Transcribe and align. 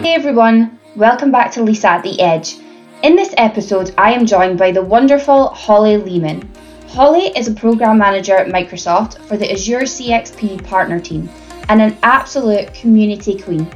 Hey 0.00 0.14
everyone, 0.14 0.78
welcome 0.96 1.30
back 1.30 1.52
to 1.52 1.62
Lisa 1.62 1.90
at 1.90 2.02
the 2.02 2.18
Edge. 2.22 2.56
In 3.02 3.16
this 3.16 3.34
episode, 3.36 3.92
I 3.98 4.14
am 4.14 4.24
joined 4.24 4.58
by 4.58 4.72
the 4.72 4.82
wonderful 4.82 5.48
Holly 5.48 5.98
Lehman. 5.98 6.50
Holly 6.88 7.26
is 7.36 7.48
a 7.48 7.52
program 7.52 7.98
manager 7.98 8.34
at 8.34 8.46
Microsoft 8.46 9.18
for 9.26 9.36
the 9.36 9.52
Azure 9.52 9.82
CXP 9.82 10.66
partner 10.66 10.98
team 10.98 11.28
and 11.68 11.82
an 11.82 11.98
absolute 12.02 12.72
community 12.72 13.38
queen. 13.38 13.70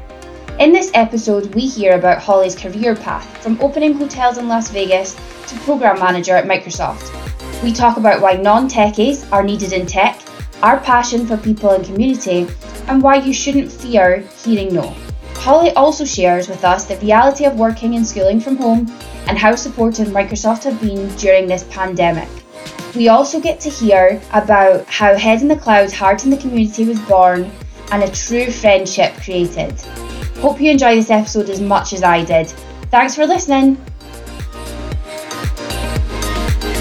In 0.59 0.73
this 0.73 0.91
episode, 0.95 1.55
we 1.55 1.67
hear 1.67 1.99
about 1.99 2.23
Holly's 2.23 2.57
career 2.57 2.97
path 2.97 3.27
from 3.43 3.61
opening 3.61 3.93
hotels 3.93 4.39
in 4.39 4.49
Las 4.49 4.71
Vegas 4.71 5.15
to 5.49 5.59
program 5.59 5.99
manager 5.99 6.37
at 6.37 6.47
Microsoft. 6.47 7.13
We 7.63 7.71
talk 7.71 7.99
about 7.99 8.23
why 8.23 8.33
non 8.37 8.67
techies 8.67 9.31
are 9.31 9.43
needed 9.43 9.75
in 9.75 9.85
tech, 9.85 10.23
our 10.63 10.81
passion 10.81 11.27
for 11.27 11.37
people 11.37 11.73
and 11.73 11.85
community, 11.85 12.49
and 12.89 13.03
why 13.03 13.17
you 13.17 13.35
shouldn't 13.35 13.71
fear 13.71 14.25
hearing 14.43 14.73
no. 14.73 14.97
Holly 15.45 15.73
also 15.73 16.07
shares 16.07 16.49
with 16.49 16.65
us 16.65 16.87
the 16.87 16.97
reality 17.01 17.45
of 17.45 17.59
working 17.59 17.97
and 17.97 18.07
schooling 18.07 18.41
from 18.41 18.57
home 18.57 18.91
and 19.27 19.37
how 19.37 19.55
supportive 19.55 20.09
Microsoft 20.09 20.65
have 20.65 20.81
been 20.81 21.15
during 21.17 21.47
this 21.47 21.65
pandemic. 21.65 22.31
We 22.97 23.09
also 23.09 23.39
get 23.39 23.61
to 23.61 23.69
hear 23.69 24.23
about 24.33 24.87
how 24.87 25.15
Head 25.15 25.43
in 25.43 25.49
the 25.49 25.57
Clouds 25.57 25.93
Heart 25.93 26.25
in 26.25 26.31
the 26.31 26.39
Community 26.39 26.87
was 26.87 26.99
born 27.01 27.51
and 27.93 28.03
a 28.03 28.11
true 28.11 28.51
friendship 28.51 29.13
created. 29.17 29.79
Hope 30.39 30.63
you 30.63 30.71
enjoy 30.71 30.95
this 30.95 31.11
episode 31.11 31.51
as 31.51 31.61
much 31.61 31.93
as 31.93 32.03
I 32.03 32.25
did. 32.25 32.49
Thanks 32.91 33.15
for 33.15 33.27
listening. 33.27 33.75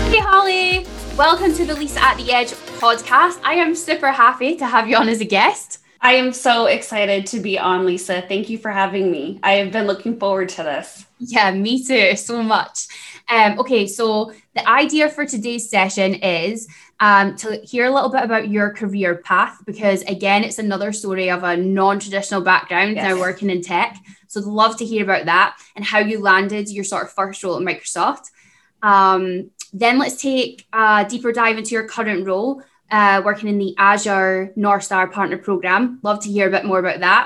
Hey 0.08 0.20
Holly, 0.20 0.88
welcome 1.18 1.54
to 1.56 1.66
the 1.66 1.76
Lisa 1.76 2.02
at 2.02 2.16
the 2.16 2.32
Edge 2.32 2.52
podcast. 2.80 3.42
I 3.44 3.56
am 3.56 3.76
super 3.76 4.14
happy 4.14 4.56
to 4.56 4.66
have 4.66 4.88
you 4.88 4.96
on 4.96 5.10
as 5.10 5.20
a 5.20 5.26
guest. 5.26 5.83
I 6.04 6.16
am 6.16 6.34
so 6.34 6.66
excited 6.66 7.26
to 7.28 7.40
be 7.40 7.58
on, 7.58 7.86
Lisa. 7.86 8.22
Thank 8.28 8.50
you 8.50 8.58
for 8.58 8.70
having 8.70 9.10
me. 9.10 9.40
I 9.42 9.54
have 9.54 9.72
been 9.72 9.88
looking 9.88 10.20
forward 10.20 10.50
to 10.50 10.64
this. 10.64 11.06
Yeah, 11.18 11.54
me 11.54 11.82
too, 11.82 12.18
so 12.18 12.44
much. 12.44 12.88
Um, 13.30 13.58
okay, 13.58 13.88
so 13.88 14.34
the 14.54 14.68
idea 14.70 15.08
for 15.08 15.26
today's 15.26 15.70
session 15.70 16.16
is 16.16 16.68
um, 17.00 17.38
to 17.38 17.56
hear 17.64 17.86
a 17.86 17.90
little 17.90 18.10
bit 18.10 18.22
about 18.22 18.50
your 18.50 18.72
career 18.72 19.16
path 19.16 19.62
because, 19.66 20.02
again, 20.02 20.44
it's 20.44 20.60
another 20.60 20.92
story 20.92 21.32
of 21.32 21.44
a 21.44 21.56
non 21.56 22.00
traditional 22.00 22.42
background 22.42 22.98
yes. 22.98 23.06
now 23.06 23.18
working 23.18 23.50
in 23.50 23.62
tech. 23.62 23.98
So, 24.28 24.42
I'd 24.42 24.46
love 24.46 24.76
to 24.80 24.86
hear 24.86 25.06
about 25.06 25.26
that 25.28 25.58
and 25.78 25.86
how 25.86 26.00
you 26.00 26.20
landed 26.20 26.70
your 26.70 26.84
sort 26.84 27.04
of 27.04 27.14
first 27.14 27.42
role 27.46 27.56
at 27.56 27.64
Microsoft. 27.64 28.26
Um, 28.82 29.52
then 29.72 30.00
let's 30.00 30.22
take 30.22 30.68
a 30.74 31.06
deeper 31.10 31.32
dive 31.32 31.58
into 31.58 31.72
your 31.72 31.88
current 31.88 32.28
role 32.28 32.62
uh, 32.94 33.24
working 33.26 33.50
in 33.50 33.58
the 33.58 33.76
Azure 33.80 34.54
North 34.56 34.84
Star 34.84 35.08
Partner 35.08 35.38
Program. 35.38 36.00
Love 36.04 36.22
to 36.22 36.30
hear 36.30 36.48
a 36.48 36.52
bit 36.52 36.64
more 36.64 36.78
about 36.78 37.00
that. 37.00 37.26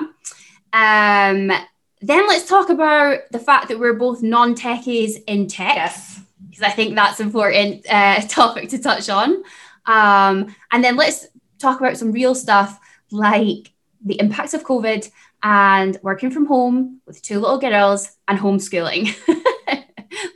Um, 0.72 1.52
then 2.00 2.28
let's 2.28 2.48
talk 2.48 2.70
about 2.70 3.20
the 3.32 3.40
fact 3.40 3.68
that 3.68 3.78
we're 3.78 3.94
both 3.94 4.24
non 4.24 4.56
techies 4.56 5.22
in 5.28 5.48
tech. 5.48 5.76
Yes. 5.76 6.22
Because 6.50 6.64
I 6.64 6.70
think 6.70 6.96
that's 6.96 7.20
an 7.20 7.28
important 7.28 7.86
uh, 7.90 8.22
topic 8.30 8.70
to 8.70 8.80
touch 8.80 9.10
on. 9.10 9.44
Um, 9.86 10.56
and 10.72 10.82
then 10.84 10.96
let's 10.96 11.28
talk 11.60 11.82
about 11.82 11.98
some 11.98 12.14
real 12.14 12.34
stuff 12.34 12.80
like 13.12 13.74
the 14.06 14.18
impacts 14.22 14.54
of 14.54 14.64
COVID 14.64 15.12
and 15.44 15.98
working 16.02 16.32
from 16.32 16.46
home 16.46 17.02
with 17.06 17.22
two 17.22 17.42
little 17.42 17.58
girls 17.58 18.16
and 18.30 18.40
homeschooling. 18.40 19.14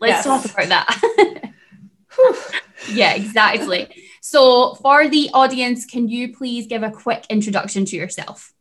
let's 0.01 0.25
yes. 0.25 0.25
talk 0.25 0.43
about 0.43 0.67
that. 0.67 1.51
yeah, 2.91 3.13
exactly. 3.13 4.10
So, 4.23 4.75
for 4.75 5.07
the 5.07 5.31
audience, 5.33 5.85
can 5.87 6.07
you 6.07 6.31
please 6.35 6.67
give 6.67 6.83
a 6.83 6.91
quick 6.91 7.25
introduction 7.29 7.85
to 7.85 7.95
yourself? 7.95 8.53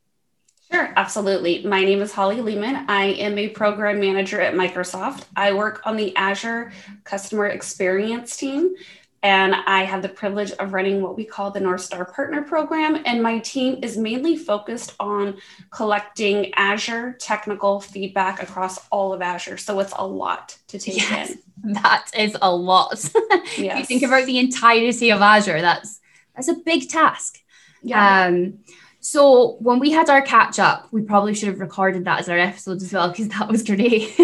Sure, 0.72 0.90
absolutely. 0.96 1.62
My 1.66 1.84
name 1.84 2.00
is 2.00 2.12
Holly 2.12 2.40
Lehman. 2.40 2.86
I 2.88 3.08
am 3.08 3.36
a 3.36 3.48
program 3.48 4.00
manager 4.00 4.40
at 4.40 4.54
Microsoft. 4.54 5.24
I 5.36 5.52
work 5.52 5.82
on 5.84 5.98
the 5.98 6.16
Azure 6.16 6.72
customer 7.04 7.46
experience 7.46 8.38
team, 8.38 8.74
and 9.22 9.54
I 9.54 9.84
have 9.84 10.00
the 10.00 10.08
privilege 10.08 10.50
of 10.52 10.72
running 10.72 11.02
what 11.02 11.16
we 11.16 11.24
call 11.24 11.50
the 11.50 11.60
North 11.60 11.82
Star 11.82 12.06
Partner 12.06 12.40
Program. 12.42 13.02
And 13.04 13.22
my 13.22 13.38
team 13.40 13.78
is 13.82 13.98
mainly 13.98 14.36
focused 14.36 14.94
on 14.98 15.36
collecting 15.70 16.54
Azure 16.54 17.16
technical 17.20 17.80
feedback 17.80 18.42
across 18.42 18.78
all 18.88 19.12
of 19.12 19.20
Azure. 19.20 19.58
So 19.58 19.78
it's 19.80 19.92
a 19.96 20.06
lot 20.06 20.56
to 20.68 20.78
take 20.78 20.96
yes, 20.96 21.32
in. 21.32 21.74
That 21.74 22.10
is 22.16 22.36
a 22.40 22.54
lot. 22.54 22.92
Yes. 22.94 23.12
if 23.58 23.78
you 23.78 23.84
think 23.84 24.02
about 24.02 24.24
the 24.24 24.38
entirety 24.38 25.10
of 25.10 25.20
Azure, 25.20 25.60
that's 25.60 26.00
that's 26.34 26.48
a 26.48 26.54
big 26.54 26.88
task. 26.88 27.38
Yeah. 27.82 28.26
Um, 28.26 28.60
so 29.00 29.56
when 29.60 29.78
we 29.78 29.90
had 29.90 30.10
our 30.10 30.22
catch 30.22 30.58
up, 30.58 30.88
we 30.92 31.02
probably 31.02 31.34
should 31.34 31.48
have 31.48 31.60
recorded 31.60 32.04
that 32.04 32.20
as 32.20 32.28
our 32.28 32.38
episode 32.38 32.82
as 32.82 32.92
well 32.92 33.08
because 33.08 33.28
that 33.28 33.48
was 33.48 33.62
great. 33.62 34.14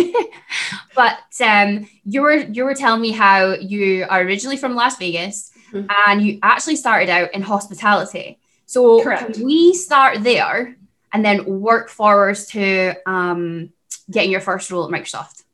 but 0.94 1.18
um, 1.44 1.88
you 2.04 2.22
were 2.22 2.34
you 2.34 2.64
were 2.64 2.74
telling 2.74 3.00
me 3.00 3.10
how 3.10 3.54
you 3.54 4.06
are 4.08 4.20
originally 4.20 4.56
from 4.56 4.74
Las 4.74 4.98
Vegas 4.98 5.50
mm-hmm. 5.72 5.86
and 6.06 6.22
you 6.22 6.38
actually 6.42 6.76
started 6.76 7.08
out 7.08 7.32
in 7.34 7.42
hospitality. 7.42 8.38
So 8.66 9.02
we 9.42 9.74
start 9.74 10.22
there 10.22 10.76
and 11.12 11.24
then 11.24 11.60
work 11.60 11.88
forwards 11.88 12.46
to 12.48 12.94
um, 13.06 13.72
getting 14.10 14.30
your 14.30 14.40
first 14.40 14.70
role 14.70 14.84
at 14.84 14.90
Microsoft? 14.90 15.44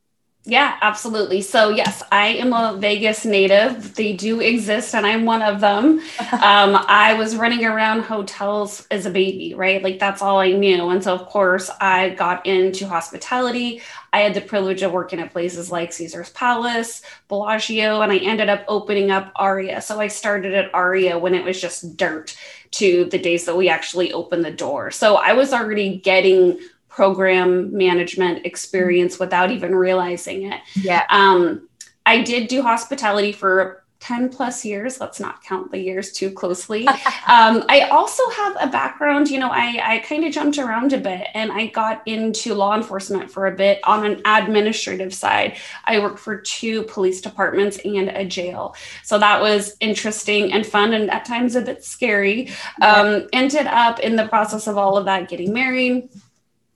Yeah, 0.45 0.77
absolutely. 0.83 1.41
So, 1.41 1.69
yes, 1.69 2.03
I 2.11 2.27
am 2.31 2.53
a 2.53 2.77
Vegas 2.77 3.25
native. 3.25 3.95
They 3.95 4.13
do 4.13 4.41
exist, 4.41 4.93
and 4.93 5.07
I'm 5.07 5.25
one 5.25 5.41
of 5.41 5.61
them. 5.61 6.01
um, 6.33 6.75
I 6.89 7.15
was 7.17 7.37
running 7.37 7.65
around 7.65 8.03
hotels 8.03 8.85
as 8.91 9.07
a 9.07 9.11
baby, 9.11 9.55
right? 9.55 9.81
Like, 9.81 10.01
that's 10.01 10.21
all 10.21 10.41
I 10.41 10.51
knew. 10.51 10.89
And 10.89 11.01
so, 11.05 11.15
of 11.15 11.27
course, 11.29 11.71
I 11.81 12.11
got 12.11 12.45
into 12.45 12.89
hospitality. 12.89 13.83
I 14.13 14.19
had 14.23 14.35
the 14.35 14.41
privilege 14.41 14.83
of 14.83 14.91
working 14.91 15.21
at 15.21 15.31
places 15.31 15.71
like 15.71 15.93
Caesar's 15.93 16.31
Palace, 16.31 17.03
Bellagio, 17.29 18.01
and 18.01 18.11
I 18.11 18.17
ended 18.19 18.49
up 18.49 18.65
opening 18.67 19.13
up 19.13 19.31
Aria. 19.37 19.81
So, 19.81 20.01
I 20.01 20.09
started 20.09 20.55
at 20.55 20.75
Aria 20.75 21.21
when 21.21 21.37
it 21.37 21.45
was 21.45 21.61
just 21.61 21.97
dirt 21.97 22.37
to 22.73 23.05
the 23.05 23.19
days 23.19 23.45
that 23.45 23.57
we 23.57 23.69
actually 23.69 24.13
opened 24.13 24.45
the 24.45 24.51
door. 24.51 24.91
So, 24.91 25.15
I 25.15 25.35
was 25.35 25.53
already 25.53 25.99
getting 25.99 26.59
program 26.93 27.75
management 27.75 28.45
experience 28.45 29.19
without 29.19 29.51
even 29.51 29.75
realizing 29.75 30.53
it. 30.53 30.61
Yeah. 30.75 31.05
Um, 31.09 31.69
I 32.05 32.23
did 32.23 32.49
do 32.49 32.63
hospitality 32.63 33.33
for 33.33 33.83
10 34.01 34.31
plus 34.31 34.65
years. 34.65 35.01
Let's 35.01 35.21
not 35.21 35.45
count 35.45 35.71
the 35.71 35.79
years 35.79 36.13
too 36.13 36.33
closely. 36.33 36.87
um, 36.89 37.65
I 37.69 37.89
also 37.91 38.29
have 38.31 38.57
a 38.61 38.67
background, 38.67 39.31
you 39.31 39.39
know, 39.39 39.49
I, 39.51 39.81
I 39.83 39.99
kind 40.01 40.25
of 40.25 40.33
jumped 40.33 40.59
around 40.59 40.93
a 40.93 40.99
bit 40.99 41.29
and 41.35 41.53
I 41.53 41.69
got 41.69 42.07
into 42.07 42.53
law 42.53 42.75
enforcement 42.75 43.31
for 43.31 43.47
a 43.47 43.53
bit 43.53 43.79
on 43.85 44.05
an 44.05 44.21
administrative 44.25 45.15
side. 45.15 45.57
I 45.85 46.01
worked 46.01 46.19
for 46.19 46.37
two 46.37 46.83
police 46.83 47.21
departments 47.21 47.79
and 47.85 48.09
a 48.09 48.25
jail. 48.25 48.75
So 49.05 49.21
that 49.21 49.41
was 49.41 49.77
interesting 49.79 50.53
and 50.53 50.67
fun 50.67 50.95
and 50.95 51.09
at 51.09 51.25
times 51.25 51.55
a 51.55 51.63
bit 51.63 51.85
scary. 51.85 52.51
Um, 52.83 53.29
ended 53.33 53.69
up 53.69 54.01
in 54.01 54.17
the 54.17 54.27
process 54.27 54.67
of 54.67 54.77
all 54.77 54.97
of 54.97 55.05
that 55.05 55.29
getting 55.29 55.53
married 55.53 56.11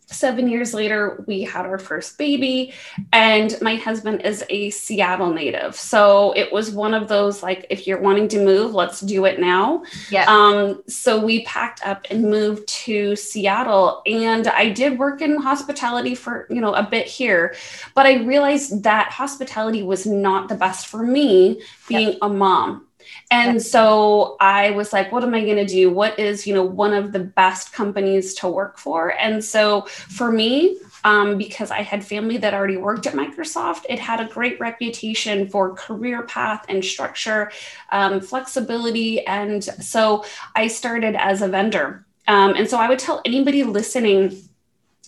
seven 0.06 0.48
years 0.48 0.72
later, 0.72 1.24
we 1.26 1.42
had 1.42 1.66
our 1.66 1.78
first 1.78 2.16
baby, 2.16 2.72
and 3.12 3.56
my 3.60 3.74
husband 3.74 4.22
is 4.22 4.44
a 4.48 4.70
Seattle 4.70 5.32
native. 5.32 5.74
So 5.74 6.32
it 6.32 6.52
was 6.52 6.70
one 6.70 6.94
of 6.94 7.08
those 7.08 7.42
like, 7.42 7.66
if 7.70 7.86
you're 7.86 8.00
wanting 8.00 8.28
to 8.28 8.44
move, 8.44 8.74
let's 8.74 9.00
do 9.00 9.24
it 9.24 9.40
now. 9.40 9.82
Yeah. 10.10 10.24
Um, 10.28 10.82
so 10.86 11.22
we 11.24 11.44
packed 11.44 11.84
up 11.86 12.06
and 12.10 12.30
moved 12.30 12.66
to 12.68 13.16
Seattle, 13.16 14.02
and 14.06 14.46
I 14.48 14.70
did 14.70 14.98
work 14.98 15.20
in 15.20 15.40
hospitality 15.40 16.14
for 16.14 16.46
you 16.50 16.60
know 16.60 16.74
a 16.74 16.82
bit 16.82 17.06
here, 17.06 17.54
but 17.94 18.06
I 18.06 18.22
realized 18.22 18.84
that 18.84 19.10
hospitality 19.10 19.82
was 19.82 20.06
not 20.06 20.48
the 20.48 20.54
best 20.54 20.86
for 20.86 21.02
me 21.02 21.62
being 21.88 22.10
yep. 22.10 22.18
a 22.22 22.28
mom 22.28 22.85
and 23.30 23.60
so 23.60 24.36
I 24.40 24.70
was 24.70 24.92
like, 24.92 25.12
what 25.12 25.22
am 25.22 25.34
I 25.34 25.44
going 25.44 25.56
to 25.56 25.66
do? 25.66 25.90
What 25.90 26.18
is, 26.18 26.46
you 26.46 26.54
know, 26.54 26.64
one 26.64 26.92
of 26.92 27.12
the 27.12 27.20
best 27.20 27.72
companies 27.72 28.34
to 28.34 28.48
work 28.48 28.78
for? 28.78 29.12
And 29.18 29.44
so 29.44 29.82
for 29.82 30.30
me, 30.30 30.78
um, 31.04 31.38
because 31.38 31.70
I 31.70 31.82
had 31.82 32.04
family 32.04 32.36
that 32.38 32.52
already 32.52 32.76
worked 32.76 33.06
at 33.06 33.14
Microsoft, 33.14 33.84
it 33.88 33.98
had 33.98 34.20
a 34.20 34.26
great 34.26 34.58
reputation 34.58 35.48
for 35.48 35.74
career 35.74 36.22
path 36.22 36.64
and 36.68 36.84
structure, 36.84 37.52
um, 37.92 38.20
flexibility. 38.20 39.24
And 39.26 39.62
so 39.62 40.24
I 40.54 40.66
started 40.66 41.14
as 41.14 41.42
a 41.42 41.48
vendor. 41.48 42.04
Um, 42.28 42.54
and 42.54 42.68
so 42.68 42.78
I 42.78 42.88
would 42.88 42.98
tell 42.98 43.22
anybody 43.24 43.62
listening, 43.62 44.36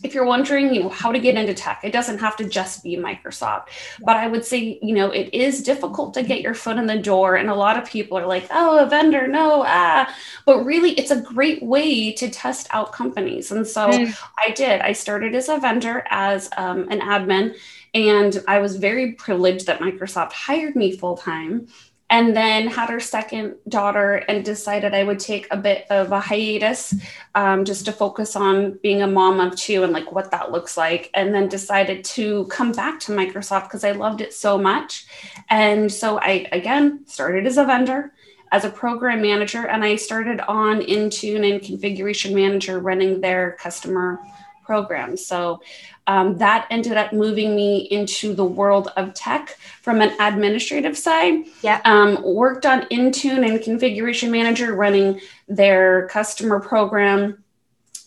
if 0.02 0.14
you're 0.14 0.24
wondering, 0.24 0.72
you 0.72 0.82
know, 0.82 0.88
how 0.88 1.10
to 1.10 1.18
get 1.18 1.34
into 1.34 1.54
tech, 1.54 1.80
it 1.82 1.92
doesn't 1.92 2.18
have 2.18 2.36
to 2.36 2.44
just 2.44 2.84
be 2.84 2.96
Microsoft. 2.96 3.68
But 4.00 4.16
I 4.16 4.26
would 4.26 4.44
say, 4.44 4.78
you 4.80 4.94
know, 4.94 5.10
it 5.10 5.32
is 5.34 5.62
difficult 5.62 6.14
to 6.14 6.22
get 6.22 6.40
your 6.40 6.54
foot 6.54 6.76
in 6.76 6.86
the 6.86 6.98
door. 6.98 7.36
And 7.36 7.50
a 7.50 7.54
lot 7.54 7.76
of 7.76 7.88
people 7.88 8.16
are 8.18 8.26
like, 8.26 8.46
oh, 8.50 8.78
a 8.78 8.86
vendor, 8.86 9.26
no, 9.26 9.64
ah. 9.66 10.14
But 10.46 10.64
really, 10.64 10.92
it's 10.92 11.10
a 11.10 11.20
great 11.20 11.62
way 11.62 12.12
to 12.12 12.30
test 12.30 12.68
out 12.70 12.92
companies. 12.92 13.50
And 13.50 13.66
so 13.66 13.88
mm. 13.88 14.16
I 14.38 14.50
did. 14.50 14.80
I 14.80 14.92
started 14.92 15.34
as 15.34 15.48
a 15.48 15.58
vendor, 15.58 16.04
as 16.10 16.48
um, 16.56 16.88
an 16.90 17.00
admin. 17.00 17.56
And 17.94 18.42
I 18.46 18.58
was 18.58 18.76
very 18.76 19.12
privileged 19.12 19.66
that 19.66 19.80
Microsoft 19.80 20.32
hired 20.32 20.76
me 20.76 20.96
full 20.96 21.16
time. 21.16 21.68
And 22.10 22.34
then 22.36 22.68
had 22.68 22.90
our 22.90 23.00
second 23.00 23.56
daughter 23.68 24.14
and 24.28 24.44
decided 24.44 24.94
I 24.94 25.04
would 25.04 25.18
take 25.18 25.46
a 25.50 25.56
bit 25.56 25.86
of 25.90 26.10
a 26.10 26.20
hiatus 26.20 26.94
um, 27.34 27.64
just 27.64 27.84
to 27.84 27.92
focus 27.92 28.34
on 28.34 28.78
being 28.82 29.02
a 29.02 29.06
mom 29.06 29.40
of 29.40 29.56
two 29.56 29.82
and 29.82 29.92
like 29.92 30.10
what 30.10 30.30
that 30.30 30.50
looks 30.50 30.76
like. 30.76 31.10
And 31.12 31.34
then 31.34 31.48
decided 31.48 32.04
to 32.04 32.46
come 32.46 32.72
back 32.72 32.98
to 33.00 33.12
Microsoft 33.12 33.64
because 33.64 33.84
I 33.84 33.92
loved 33.92 34.22
it 34.22 34.32
so 34.32 34.56
much. 34.56 35.06
And 35.50 35.92
so 35.92 36.18
I, 36.18 36.48
again, 36.50 37.04
started 37.06 37.46
as 37.46 37.58
a 37.58 37.64
vendor 37.64 38.12
as 38.50 38.64
a 38.64 38.70
program 38.70 39.20
manager 39.20 39.66
and 39.66 39.84
I 39.84 39.96
started 39.96 40.40
on 40.40 40.80
Intune 40.80 41.50
and 41.50 41.62
configuration 41.62 42.34
manager 42.34 42.78
running 42.78 43.20
their 43.20 43.52
customer 43.60 44.20
programs. 44.68 45.24
So 45.24 45.62
um, 46.06 46.36
that 46.38 46.66
ended 46.70 46.98
up 46.98 47.12
moving 47.14 47.56
me 47.56 47.88
into 47.90 48.34
the 48.34 48.44
world 48.44 48.92
of 48.98 49.14
tech 49.14 49.56
from 49.80 50.02
an 50.02 50.12
administrative 50.20 50.96
side. 50.96 51.44
Yeah. 51.62 51.80
Um, 51.86 52.22
worked 52.22 52.66
on 52.66 52.82
Intune 52.90 53.48
and 53.48 53.62
Configuration 53.62 54.30
Manager 54.30 54.74
running 54.74 55.20
their 55.48 56.06
customer 56.08 56.60
program 56.60 57.42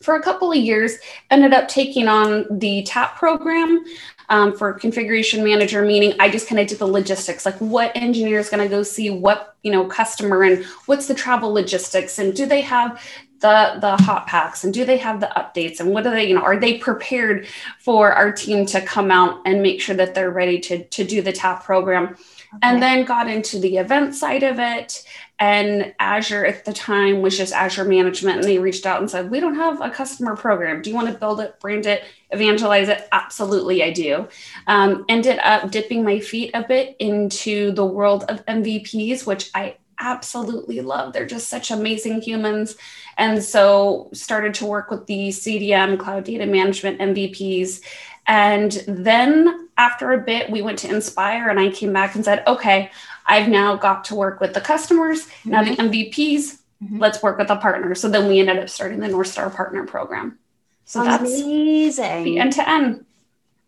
for 0.03 0.15
a 0.15 0.21
couple 0.21 0.51
of 0.51 0.57
years. 0.57 0.97
Ended 1.31 1.51
up 1.51 1.67
taking 1.67 2.07
on 2.07 2.45
the 2.59 2.83
TAP 2.83 3.17
program. 3.17 3.83
Um, 4.29 4.55
for 4.57 4.71
configuration 4.71 5.43
manager 5.43 5.81
meaning 5.81 6.13
i 6.17 6.29
just 6.29 6.47
kind 6.47 6.57
of 6.57 6.65
did 6.65 6.79
the 6.79 6.87
logistics 6.87 7.45
like 7.45 7.57
what 7.57 7.91
engineer 7.95 8.39
is 8.39 8.49
going 8.49 8.63
to 8.63 8.69
go 8.73 8.81
see 8.81 9.09
what 9.09 9.57
you 9.61 9.73
know 9.73 9.83
customer 9.87 10.43
and 10.43 10.63
what's 10.85 11.07
the 11.07 11.13
travel 11.13 11.51
logistics 11.51 12.17
and 12.17 12.33
do 12.33 12.45
they 12.45 12.61
have 12.61 12.97
the 13.41 13.77
the 13.81 13.97
hot 14.03 14.27
packs 14.27 14.63
and 14.63 14.73
do 14.73 14.85
they 14.85 14.97
have 14.97 15.19
the 15.19 15.29
updates 15.35 15.79
and 15.79 15.91
what 15.91 16.05
are 16.05 16.11
they 16.11 16.27
you 16.27 16.35
know 16.35 16.41
are 16.41 16.59
they 16.59 16.77
prepared 16.77 17.47
for 17.79 18.13
our 18.13 18.31
team 18.31 18.65
to 18.65 18.79
come 18.81 19.11
out 19.11 19.41
and 19.45 19.61
make 19.61 19.81
sure 19.81 19.95
that 19.95 20.13
they're 20.15 20.31
ready 20.31 20.59
to 20.59 20.83
to 20.85 21.03
do 21.03 21.21
the 21.21 21.31
tap 21.31 21.63
program? 21.63 22.15
Okay. 22.53 22.59
and 22.63 22.83
then 22.83 23.05
got 23.05 23.29
into 23.29 23.57
the 23.59 23.77
event 23.77 24.13
side 24.13 24.43
of 24.43 24.59
it 24.59 25.05
and 25.39 25.93
azure 25.99 26.45
at 26.45 26.65
the 26.65 26.73
time 26.73 27.21
was 27.21 27.37
just 27.37 27.53
azure 27.53 27.85
management 27.85 28.39
and 28.39 28.43
they 28.43 28.59
reached 28.59 28.85
out 28.85 28.99
and 28.99 29.09
said 29.09 29.31
we 29.31 29.39
don't 29.39 29.55
have 29.55 29.79
a 29.79 29.89
customer 29.89 30.35
program. 30.35 30.81
Do 30.81 30.89
you 30.89 30.95
want 30.95 31.07
to 31.07 31.17
build 31.17 31.39
it 31.39 31.57
brand 31.61 31.85
it 31.85 32.03
evangelize 32.29 32.89
it? 32.89 33.07
Absolutely 33.13 33.81
i 33.83 33.91
do. 33.91 34.27
Um, 34.67 35.05
ended 35.07 35.39
up 35.43 35.71
dipping 35.71 36.03
my 36.03 36.19
feet 36.19 36.51
a 36.53 36.61
bit 36.61 36.97
into 36.99 37.71
the 37.71 37.85
world 37.85 38.25
of 38.27 38.45
mvps 38.45 39.25
which 39.25 39.49
i 39.55 39.77
absolutely 40.01 40.81
love. 40.81 41.13
They're 41.13 41.25
just 41.25 41.47
such 41.47 41.71
amazing 41.71 42.21
humans. 42.21 42.75
And 43.17 43.41
so 43.41 44.09
started 44.13 44.53
to 44.55 44.65
work 44.65 44.89
with 44.89 45.05
the 45.05 45.29
CDM 45.29 45.99
cloud 45.99 46.25
data 46.25 46.45
management 46.45 46.99
MVPs. 46.99 47.81
And 48.27 48.71
then 48.87 49.69
after 49.77 50.11
a 50.11 50.17
bit, 50.17 50.49
we 50.49 50.61
went 50.61 50.79
to 50.79 50.89
Inspire 50.89 51.49
and 51.49 51.59
I 51.59 51.69
came 51.69 51.93
back 51.93 52.15
and 52.15 52.25
said, 52.25 52.43
okay, 52.47 52.91
I've 53.25 53.47
now 53.47 53.75
got 53.75 54.05
to 54.05 54.15
work 54.15 54.41
with 54.41 54.53
the 54.53 54.61
customers, 54.61 55.25
mm-hmm. 55.25 55.51
now 55.51 55.63
the 55.63 55.75
MVPs. 55.75 56.57
Mm-hmm. 56.83 56.97
Let's 56.99 57.21
work 57.21 57.37
with 57.37 57.47
the 57.47 57.55
partners. 57.55 58.01
So 58.01 58.09
then 58.09 58.27
we 58.27 58.39
ended 58.39 58.57
up 58.57 58.69
starting 58.69 58.99
the 58.99 59.07
North 59.07 59.27
Star 59.27 59.49
Partner 59.51 59.85
Program. 59.85 60.39
So 60.85 61.01
Amazing. 61.01 61.19
that's 61.21 61.41
amazing. 61.43 62.23
The 62.23 62.39
end 62.39 62.53
to 62.53 62.69
end 62.69 63.05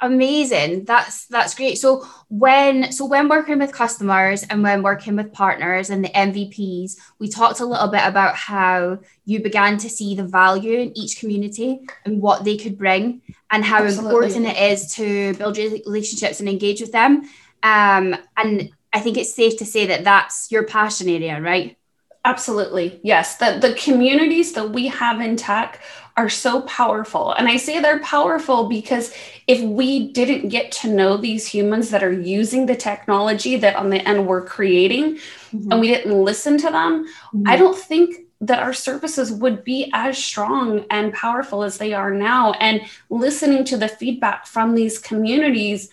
amazing 0.04 0.84
that's 0.84 1.28
that's 1.28 1.56
great 1.56 1.78
so 1.78 2.06
when 2.28 2.92
so 2.92 3.06
when 3.06 3.30
working 3.30 3.58
with 3.58 3.72
customers 3.72 4.44
and 4.44 4.62
when 4.62 4.84
working 4.84 5.16
with 5.16 5.32
partners 5.32 5.90
and 5.90 6.04
the 6.04 6.10
mvps 6.10 6.98
we 7.20 7.30
talked 7.30 7.62
a 7.62 7.66
little 7.66 7.88
bit 7.88 8.02
about 8.04 8.36
how 8.36 9.00
you 9.24 9.42
began 9.42 9.78
to 9.78 9.90
see 9.90 10.14
the 10.14 10.26
value 10.26 10.78
in 10.78 10.98
each 10.98 11.20
community 11.20 11.80
and 12.04 12.22
what 12.22 12.44
they 12.44 12.58
could 12.58 12.78
bring 12.78 13.22
and 13.50 13.64
how 13.64 13.82
Absolutely. 13.82 14.10
important 14.10 14.46
it 14.46 14.72
is 14.74 14.94
to 14.94 15.34
build 15.36 15.58
relationships 15.58 16.42
and 16.42 16.50
engage 16.50 16.82
with 16.82 16.92
them 16.92 17.22
um, 17.64 18.14
and 18.36 18.72
i 18.92 19.00
think 19.00 19.16
it's 19.16 19.34
safe 19.34 19.56
to 19.56 19.66
say 19.66 19.86
that 19.86 20.04
that's 20.04 20.52
your 20.52 20.64
passion 20.64 21.08
area 21.08 21.40
right 21.40 21.78
Absolutely. 22.26 23.02
Yes. 23.04 23.36
The, 23.36 23.58
the 23.60 23.74
communities 23.74 24.54
that 24.54 24.70
we 24.70 24.88
have 24.88 25.20
in 25.20 25.36
tech 25.36 25.82
are 26.16 26.30
so 26.30 26.62
powerful. 26.62 27.32
And 27.34 27.48
I 27.48 27.58
say 27.58 27.80
they're 27.80 28.00
powerful 28.00 28.70
because 28.70 29.14
if 29.48 29.62
we 29.62 30.12
didn't 30.12 30.50
get 30.50 30.72
to 30.74 30.88
know 30.88 31.18
these 31.18 31.48
humans 31.48 31.90
that 31.90 32.04
are 32.04 32.12
using 32.12 32.66
the 32.66 32.76
technology 32.76 33.58
that 33.58 33.76
on 33.76 33.90
the 33.90 34.08
end 34.08 34.28
we're 34.28 34.46
creating 34.46 35.16
mm-hmm. 35.16 35.72
and 35.72 35.82
we 35.82 35.88
didn't 35.88 36.24
listen 36.24 36.58
to 36.60 36.70
them, 36.70 37.06
mm-hmm. 37.06 37.48
I 37.48 37.58
don't 37.58 37.78
think 37.78 38.28
that 38.42 38.62
our 38.62 38.74
services 38.74 39.32
would 39.32 39.64
be 39.64 39.90
as 39.94 40.18
strong 40.18 40.86
and 40.92 41.14
powerful 41.14 41.64
as 41.64 41.78
they 41.78 41.94
are 41.94 42.12
now. 42.12 42.52
And 42.54 42.82
listening 43.10 43.64
to 43.66 43.78
the 43.78 43.88
feedback 43.88 44.46
from 44.46 44.76
these 44.76 45.00
communities, 45.00 45.90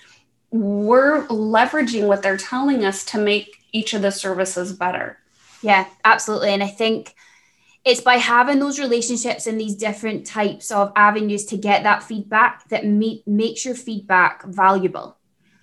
we're 0.50 1.26
leveraging 1.28 2.06
what 2.08 2.22
they're 2.22 2.36
telling 2.36 2.84
us 2.84 3.04
to 3.06 3.18
make 3.18 3.64
each 3.72 3.94
of 3.94 4.02
the 4.02 4.10
services 4.10 4.72
better. 4.72 5.18
Yeah, 5.62 5.86
absolutely. 6.04 6.50
And 6.50 6.62
I 6.62 6.68
think 6.68 7.14
it's 7.84 8.00
by 8.00 8.16
having 8.16 8.58
those 8.58 8.78
relationships 8.78 9.46
and 9.46 9.58
these 9.58 9.74
different 9.74 10.26
types 10.26 10.70
of 10.70 10.92
avenues 10.96 11.46
to 11.46 11.56
get 11.56 11.82
that 11.84 12.02
feedback 12.02 12.68
that 12.68 12.84
make, 12.84 13.26
makes 13.26 13.64
your 13.64 13.74
feedback 13.74 14.44
valuable 14.44 15.16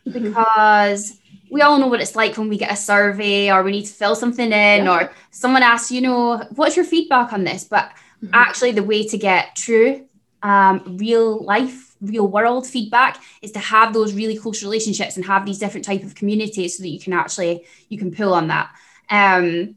mm-hmm. 0.07 0.27
because 0.27 1.19
we 1.51 1.61
all 1.61 1.77
know 1.77 1.87
what 1.87 2.01
it's 2.01 2.15
like 2.15 2.37
when 2.37 2.49
we 2.49 2.57
get 2.57 2.71
a 2.71 2.75
survey 2.75 3.51
or 3.51 3.63
we 3.63 3.71
need 3.71 3.85
to 3.85 3.93
fill 3.93 4.15
something 4.15 4.47
in 4.47 4.85
yeah. 4.85 4.91
or 4.91 5.11
someone 5.31 5.63
asks 5.63 5.91
you 5.91 6.01
know 6.01 6.37
what's 6.55 6.75
your 6.75 6.85
feedback 6.85 7.33
on 7.33 7.43
this 7.43 7.63
but 7.63 7.91
mm-hmm. 8.23 8.29
actually 8.33 8.71
the 8.71 8.83
way 8.83 9.05
to 9.07 9.17
get 9.17 9.55
true 9.55 10.05
um, 10.43 10.97
real 10.97 11.43
life 11.43 11.95
real 12.01 12.27
world 12.27 12.67
feedback 12.67 13.21
is 13.41 13.51
to 13.51 13.59
have 13.59 13.93
those 13.93 14.13
really 14.13 14.37
close 14.37 14.61
relationships 14.61 15.17
and 15.17 15.25
have 15.25 15.45
these 15.45 15.57
different 15.57 15.85
type 15.85 16.03
of 16.03 16.13
communities 16.15 16.77
so 16.77 16.83
that 16.83 16.89
you 16.89 16.99
can 16.99 17.13
actually 17.13 17.65
you 17.89 17.97
can 17.97 18.11
pull 18.11 18.33
on 18.33 18.47
that 18.47 18.69
um, 19.09 19.75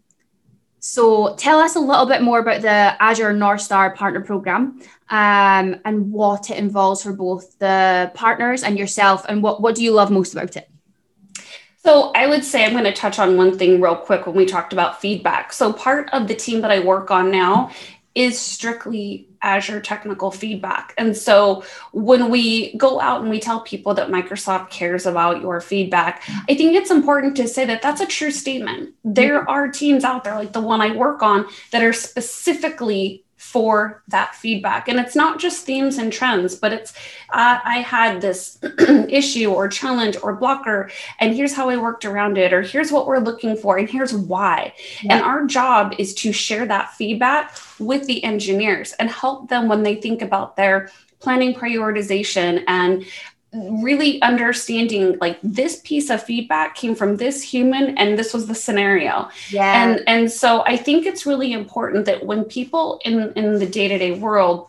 so 0.80 1.34
tell 1.36 1.60
us 1.60 1.76
a 1.76 1.80
little 1.80 2.06
bit 2.06 2.22
more 2.22 2.40
about 2.40 2.62
the 2.62 3.02
Azure 3.02 3.32
North 3.32 3.60
Star 3.60 3.94
Partner 3.94 4.20
Program 4.20 4.80
um, 5.10 5.80
and 5.84 6.10
what 6.10 6.50
it 6.50 6.58
involves 6.58 7.02
for 7.02 7.12
both 7.12 7.58
the 7.58 8.10
partners 8.14 8.62
and 8.62 8.78
yourself, 8.78 9.24
and 9.28 9.42
what, 9.42 9.60
what 9.60 9.74
do 9.74 9.84
you 9.84 9.92
love 9.92 10.10
most 10.10 10.32
about 10.32 10.56
it? 10.56 10.70
So 11.82 12.12
I 12.14 12.26
would 12.26 12.44
say 12.44 12.64
I'm 12.64 12.72
going 12.72 12.84
to 12.84 12.92
touch 12.92 13.18
on 13.18 13.36
one 13.36 13.56
thing 13.56 13.80
real 13.80 13.96
quick 13.96 14.26
when 14.26 14.36
we 14.36 14.44
talked 14.44 14.72
about 14.74 15.00
feedback. 15.00 15.52
So 15.52 15.72
part 15.72 16.10
of 16.12 16.28
the 16.28 16.34
team 16.34 16.60
that 16.60 16.70
I 16.70 16.80
work 16.80 17.10
on 17.10 17.30
now 17.30 17.70
is 18.14 18.38
strictly 18.38 19.29
Azure 19.42 19.80
technical 19.80 20.30
feedback. 20.30 20.94
And 20.98 21.16
so 21.16 21.64
when 21.92 22.30
we 22.30 22.76
go 22.76 23.00
out 23.00 23.20
and 23.22 23.30
we 23.30 23.40
tell 23.40 23.60
people 23.60 23.94
that 23.94 24.08
Microsoft 24.08 24.70
cares 24.70 25.06
about 25.06 25.40
your 25.40 25.60
feedback, 25.60 26.22
I 26.48 26.54
think 26.54 26.74
it's 26.74 26.90
important 26.90 27.36
to 27.36 27.48
say 27.48 27.64
that 27.64 27.82
that's 27.82 28.00
a 28.00 28.06
true 28.06 28.30
statement. 28.30 28.94
There 29.04 29.40
mm-hmm. 29.40 29.48
are 29.48 29.68
teams 29.68 30.04
out 30.04 30.24
there, 30.24 30.34
like 30.34 30.52
the 30.52 30.60
one 30.60 30.80
I 30.80 30.94
work 30.94 31.22
on, 31.22 31.46
that 31.72 31.82
are 31.82 31.92
specifically 31.92 33.24
for 33.50 34.00
that 34.06 34.32
feedback. 34.36 34.86
And 34.86 35.00
it's 35.00 35.16
not 35.16 35.40
just 35.40 35.66
themes 35.66 35.98
and 35.98 36.12
trends, 36.12 36.54
but 36.54 36.72
it's 36.72 36.92
uh, 37.30 37.58
I 37.64 37.78
had 37.78 38.20
this 38.20 38.58
issue 39.08 39.50
or 39.50 39.66
challenge 39.66 40.16
or 40.22 40.36
blocker, 40.36 40.88
and 41.18 41.34
here's 41.34 41.52
how 41.52 41.68
I 41.68 41.76
worked 41.76 42.04
around 42.04 42.38
it, 42.38 42.52
or 42.52 42.62
here's 42.62 42.92
what 42.92 43.08
we're 43.08 43.18
looking 43.18 43.56
for, 43.56 43.76
and 43.76 43.90
here's 43.90 44.14
why. 44.14 44.72
Yeah. 45.02 45.16
And 45.16 45.24
our 45.24 45.46
job 45.46 45.94
is 45.98 46.14
to 46.16 46.32
share 46.32 46.64
that 46.66 46.92
feedback 46.94 47.56
with 47.80 48.06
the 48.06 48.22
engineers 48.22 48.92
and 49.00 49.10
help 49.10 49.48
them 49.48 49.66
when 49.66 49.82
they 49.82 49.96
think 49.96 50.22
about 50.22 50.54
their 50.54 50.90
planning 51.18 51.52
prioritization 51.52 52.62
and 52.66 53.04
really 53.52 54.22
understanding 54.22 55.18
like 55.20 55.38
this 55.42 55.80
piece 55.82 56.08
of 56.08 56.22
feedback 56.22 56.76
came 56.76 56.94
from 56.94 57.16
this 57.16 57.42
human 57.42 57.98
and 57.98 58.16
this 58.16 58.32
was 58.32 58.46
the 58.46 58.54
scenario. 58.54 59.28
Yeah. 59.48 59.84
And 59.84 60.02
and 60.06 60.30
so 60.30 60.62
i 60.66 60.76
think 60.76 61.06
it's 61.06 61.26
really 61.26 61.52
important 61.52 62.06
that 62.06 62.24
when 62.24 62.44
people 62.44 63.00
in 63.04 63.32
in 63.32 63.58
the 63.58 63.66
day-to-day 63.66 64.18
world 64.18 64.68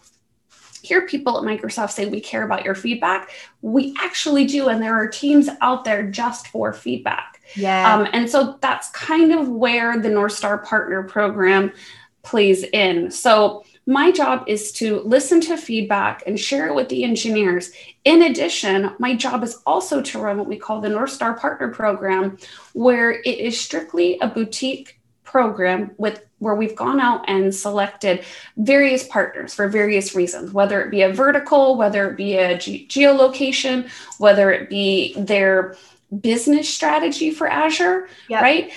hear 0.82 1.06
people 1.06 1.38
at 1.38 1.44
microsoft 1.44 1.92
say 1.92 2.08
we 2.08 2.20
care 2.20 2.44
about 2.44 2.66
your 2.66 2.74
feedback 2.74 3.30
we 3.62 3.96
actually 4.00 4.46
do 4.46 4.68
and 4.68 4.82
there 4.82 4.96
are 4.96 5.08
teams 5.08 5.48
out 5.62 5.86
there 5.86 6.10
just 6.10 6.48
for 6.48 6.74
feedback. 6.74 7.40
Yeah. 7.56 7.94
Um, 7.94 8.08
and 8.14 8.30
so 8.30 8.58
that's 8.62 8.90
kind 8.90 9.32
of 9.32 9.48
where 9.50 10.00
the 10.00 10.10
north 10.10 10.32
star 10.34 10.58
partner 10.58 11.04
program 11.04 11.72
plays 12.24 12.64
in. 12.64 13.12
So 13.12 13.64
my 13.88 14.12
job 14.12 14.44
is 14.48 14.72
to 14.74 15.00
listen 15.02 15.42
to 15.42 15.58
feedback 15.58 16.24
and 16.28 16.40
share 16.40 16.68
it 16.68 16.76
with 16.76 16.90
the 16.90 17.04
engineers. 17.04 17.72
In 18.06 18.22
addition, 18.24 18.94
my 19.00 19.16
job 19.16 19.44
is 19.44 19.60
also 19.66 20.02
to 20.02 20.20
run 20.20 20.38
what 20.38 20.48
we 20.48 20.58
call 20.58 20.82
the 20.82 20.90
North 20.90 21.12
Star 21.12 21.34
Partner 21.34 21.70
Program, 21.70 22.38
where 22.74 23.12
it 23.12 23.40
is 23.40 23.60
strictly 23.60 24.20
a 24.20 24.28
boutique 24.28 25.00
program 25.24 25.92
with 25.98 26.26
where 26.40 26.56
we've 26.56 26.76
gone 26.76 27.00
out 27.00 27.24
and 27.28 27.54
selected 27.54 28.24
various 28.58 29.08
partners 29.08 29.54
for 29.54 29.68
various 29.68 30.16
reasons, 30.16 30.52
whether 30.52 30.82
it 30.82 30.90
be 30.90 31.04
a 31.04 31.14
vertical, 31.14 31.78
whether 31.78 32.10
it 32.10 32.18
be 32.18 32.36
a 32.36 32.58
ge- 32.58 32.88
geolocation, 32.88 33.90
whether 34.18 34.52
it 34.52 34.70
be 34.70 35.14
their 35.16 35.78
business 36.20 36.68
strategy 36.68 37.32
for 37.32 37.48
Azure, 37.48 38.10
yep. 38.28 38.42
right? 38.42 38.72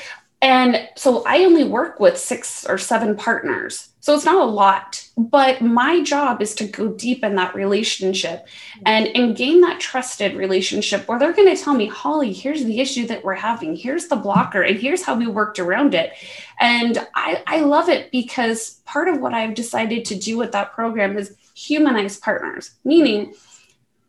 And 0.44 0.90
so 0.94 1.24
I 1.24 1.38
only 1.44 1.64
work 1.64 1.98
with 2.00 2.18
six 2.18 2.66
or 2.66 2.76
seven 2.76 3.16
partners. 3.16 3.88
So 4.00 4.14
it's 4.14 4.26
not 4.26 4.46
a 4.46 4.52
lot, 4.52 5.02
but 5.16 5.62
my 5.62 6.02
job 6.02 6.42
is 6.42 6.54
to 6.56 6.66
go 6.66 6.88
deep 6.88 7.24
in 7.24 7.34
that 7.36 7.54
relationship 7.54 8.46
and, 8.84 9.06
and 9.16 9.34
gain 9.34 9.62
that 9.62 9.80
trusted 9.80 10.36
relationship 10.36 11.08
where 11.08 11.18
they're 11.18 11.32
going 11.32 11.56
to 11.56 11.62
tell 11.62 11.72
me, 11.72 11.86
Holly, 11.86 12.30
here's 12.30 12.62
the 12.62 12.78
issue 12.80 13.06
that 13.06 13.24
we're 13.24 13.32
having. 13.32 13.74
Here's 13.74 14.08
the 14.08 14.16
blocker, 14.16 14.60
and 14.60 14.78
here's 14.78 15.02
how 15.02 15.16
we 15.16 15.26
worked 15.26 15.58
around 15.58 15.94
it. 15.94 16.12
And 16.60 16.98
I, 17.14 17.42
I 17.46 17.60
love 17.60 17.88
it 17.88 18.10
because 18.10 18.82
part 18.84 19.08
of 19.08 19.22
what 19.22 19.32
I've 19.32 19.54
decided 19.54 20.04
to 20.04 20.14
do 20.14 20.36
with 20.36 20.52
that 20.52 20.74
program 20.74 21.16
is 21.16 21.34
humanize 21.54 22.18
partners, 22.18 22.72
meaning 22.84 23.32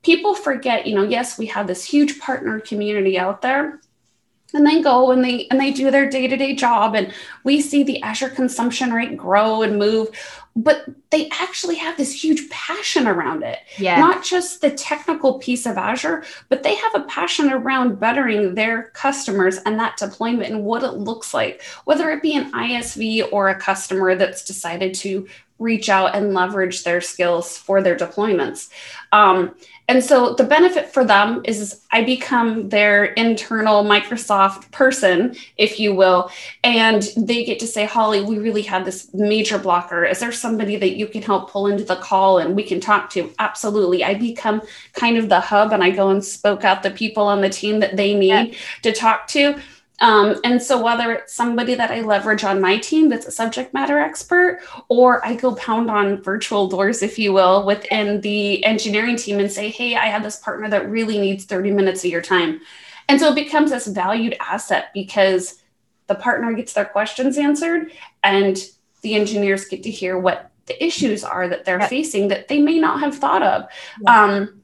people 0.03 0.35
forget, 0.35 0.85
you 0.85 0.95
know, 0.95 1.03
yes, 1.03 1.39
we 1.39 1.45
have 1.45 1.67
this 1.67 1.85
huge 1.85 2.19
partner 2.19 2.59
community 2.59 3.17
out 3.17 3.41
there 3.41 3.79
and 4.55 4.65
they 4.65 4.81
go 4.81 5.11
and 5.11 5.23
they 5.23 5.47
and 5.49 5.59
they 5.59 5.71
do 5.71 5.91
their 5.91 6.09
day-to-day 6.09 6.55
job 6.55 6.95
and 6.95 7.13
we 7.43 7.61
see 7.61 7.83
the 7.83 8.01
azure 8.01 8.29
consumption 8.29 8.93
rate 8.93 9.17
grow 9.17 9.61
and 9.61 9.77
move 9.77 10.09
but 10.57 10.85
they 11.09 11.27
actually 11.31 11.75
have 11.75 11.97
this 11.97 12.23
huge 12.23 12.49
passion 12.49 13.07
around 13.07 13.43
it. 13.43 13.59
Yeah 13.77 13.99
not 13.99 14.23
just 14.23 14.61
the 14.61 14.71
technical 14.71 15.37
piece 15.39 15.65
of 15.65 15.77
azure 15.77 16.23
but 16.49 16.63
they 16.63 16.75
have 16.75 16.95
a 16.95 17.01
passion 17.01 17.51
around 17.51 17.99
bettering 17.99 18.55
their 18.55 18.83
customers 18.93 19.57
and 19.65 19.77
that 19.79 19.97
deployment 19.97 20.51
and 20.51 20.63
what 20.63 20.83
it 20.83 20.93
looks 20.93 21.33
like 21.33 21.61
whether 21.83 22.09
it 22.09 22.21
be 22.21 22.35
an 22.35 22.51
isv 22.51 23.29
or 23.31 23.49
a 23.49 23.59
customer 23.59 24.15
that's 24.15 24.45
decided 24.45 24.93
to 24.93 25.27
reach 25.59 25.89
out 25.89 26.15
and 26.15 26.33
leverage 26.33 26.83
their 26.83 27.01
skills 27.01 27.57
for 27.57 27.81
their 27.81 27.95
deployments 27.95 28.69
um, 29.11 29.55
and 29.87 30.03
so 30.03 30.33
the 30.33 30.43
benefit 30.43 30.91
for 30.91 31.05
them 31.05 31.41
is 31.43 31.81
I 31.91 32.03
become 32.03 32.69
their 32.69 33.05
internal 33.05 33.83
Microsoft 33.83 34.71
person, 34.71 35.35
if 35.57 35.79
you 35.79 35.93
will, 35.93 36.31
and 36.63 37.03
they 37.15 37.45
get 37.45 37.59
to 37.59 37.67
say, 37.67 37.85
Holly, 37.85 38.21
we 38.21 38.39
really 38.39 38.63
have 38.63 38.83
this 38.83 39.13
major 39.13 39.59
blocker. 39.59 40.03
Is 40.03 40.19
there 40.19 40.31
somebody 40.31 40.75
that 40.77 40.95
you 40.95 41.07
can 41.07 41.21
help 41.21 41.51
pull 41.51 41.67
into 41.67 41.83
the 41.83 41.97
call 41.97 42.39
and 42.39 42.55
we 42.55 42.63
can 42.63 42.79
talk 42.79 43.11
to? 43.11 43.31
Absolutely. 43.37 44.03
I 44.03 44.15
become 44.15 44.61
kind 44.93 45.17
of 45.17 45.29
the 45.29 45.39
hub 45.39 45.71
and 45.71 45.83
I 45.83 45.91
go 45.91 46.09
and 46.09 46.23
spoke 46.25 46.63
out 46.63 46.81
the 46.81 46.91
people 46.91 47.23
on 47.23 47.41
the 47.41 47.49
team 47.49 47.79
that 47.81 47.95
they 47.95 48.15
need 48.15 48.27
yeah. 48.27 48.57
to 48.81 48.91
talk 48.91 49.27
to. 49.29 49.61
Um, 50.01 50.35
and 50.43 50.61
so, 50.61 50.81
whether 50.81 51.13
it's 51.13 51.33
somebody 51.33 51.75
that 51.75 51.91
I 51.91 52.01
leverage 52.01 52.43
on 52.43 52.59
my 52.59 52.77
team 52.77 53.09
that's 53.09 53.25
a 53.25 53.31
subject 53.31 53.73
matter 53.73 53.97
expert, 53.97 54.59
or 54.89 55.25
I 55.25 55.35
go 55.35 55.55
pound 55.55 55.89
on 55.89 56.21
virtual 56.21 56.67
doors, 56.67 57.01
if 57.01 57.17
you 57.17 57.31
will, 57.33 57.65
within 57.65 58.21
the 58.21 58.63
engineering 58.65 59.15
team 59.15 59.39
and 59.39 59.51
say, 59.51 59.69
hey, 59.69 59.95
I 59.95 60.07
have 60.07 60.23
this 60.23 60.37
partner 60.37 60.69
that 60.69 60.89
really 60.89 61.17
needs 61.17 61.45
30 61.45 61.71
minutes 61.71 62.03
of 62.03 62.11
your 62.11 62.21
time. 62.21 62.61
And 63.07 63.19
so 63.19 63.29
it 63.29 63.35
becomes 63.35 63.71
this 63.71 63.87
valued 63.87 64.35
asset 64.39 64.89
because 64.93 65.61
the 66.07 66.15
partner 66.15 66.53
gets 66.53 66.73
their 66.73 66.85
questions 66.85 67.37
answered 67.37 67.91
and 68.23 68.57
the 69.01 69.15
engineers 69.15 69.65
get 69.65 69.83
to 69.83 69.91
hear 69.91 70.17
what 70.17 70.51
the 70.65 70.83
issues 70.83 71.23
are 71.23 71.47
that 71.47 71.65
they're 71.65 71.79
yep. 71.79 71.89
facing 71.89 72.27
that 72.29 72.47
they 72.47 72.59
may 72.59 72.79
not 72.79 72.99
have 72.99 73.15
thought 73.15 73.43
of. 73.43 73.67
Yep. 74.01 74.09
Um, 74.09 74.61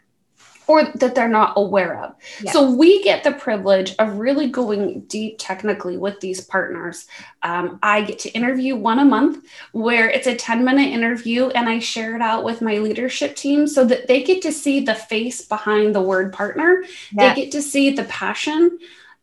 or 0.71 0.85
that 0.95 1.15
they're 1.15 1.27
not 1.27 1.53
aware 1.57 2.01
of. 2.01 2.15
Yes. 2.41 2.53
So 2.53 2.71
we 2.71 3.03
get 3.03 3.25
the 3.25 3.33
privilege 3.33 3.93
of 3.99 4.17
really 4.17 4.49
going 4.49 5.01
deep 5.01 5.35
technically 5.37 5.97
with 5.97 6.21
these 6.21 6.39
partners. 6.39 7.07
Um, 7.43 7.77
I 7.83 8.03
get 8.03 8.19
to 8.19 8.29
interview 8.29 8.77
one 8.77 8.99
a 8.99 9.05
month 9.05 9.45
where 9.73 10.09
it's 10.09 10.27
a 10.27 10.35
10 10.35 10.63
minute 10.63 10.87
interview 10.87 11.47
and 11.49 11.67
I 11.67 11.79
share 11.79 12.15
it 12.15 12.21
out 12.21 12.45
with 12.45 12.61
my 12.61 12.77
leadership 12.77 13.35
team 13.35 13.67
so 13.67 13.83
that 13.85 14.07
they 14.07 14.23
get 14.23 14.41
to 14.43 14.53
see 14.53 14.79
the 14.79 14.95
face 14.95 15.41
behind 15.41 15.93
the 15.93 16.01
word 16.01 16.31
partner. 16.31 16.83
They 17.13 17.35
get 17.35 17.51
to 17.51 17.61
see 17.61 17.91
the 17.91 18.05
passion 18.05 18.79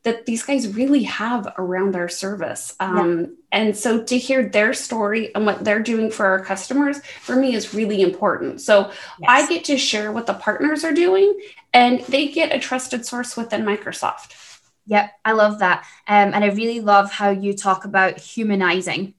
that 0.09 0.25
these 0.25 0.43
guys 0.43 0.75
really 0.75 1.03
have 1.03 1.53
around 1.59 1.93
their 1.93 2.09
service. 2.09 2.75
Um, 2.81 3.21
yeah. 3.21 3.27
And 3.53 3.77
so 3.77 4.03
to 4.03 4.17
hear 4.17 4.49
their 4.49 4.73
story 4.73 5.35
and 5.35 5.45
what 5.45 5.65
they're 5.65 5.83
doing 5.83 6.11
for 6.11 6.25
our 6.25 6.43
customers 6.43 6.99
for 7.21 7.37
me 7.37 7.55
is 7.55 7.75
really 7.75 8.00
important. 8.00 8.62
So 8.62 8.91
yes. 9.21 9.29
I 9.29 9.47
get 9.49 9.65
to 9.65 9.77
share 9.77 10.11
what 10.11 10.27
the 10.27 10.33
partners 10.33 10.83
are 10.83 10.95
doing 10.95 11.38
and 11.75 12.00
they 12.07 12.29
get 12.29 12.55
a 12.55 12.59
trusted 12.59 13.05
source 13.05 13.37
within 13.37 13.65
Microsoft. 13.65 14.35
Yep, 14.87 15.12
I 15.27 15.33
love 15.33 15.59
that. 15.59 15.85
Um, 16.07 16.33
and 16.33 16.43
I 16.43 16.49
really 16.49 16.81
love 16.81 17.12
how 17.12 17.29
you 17.29 17.53
talk 17.53 17.85
about 17.85 18.19
humanizing 18.19 19.12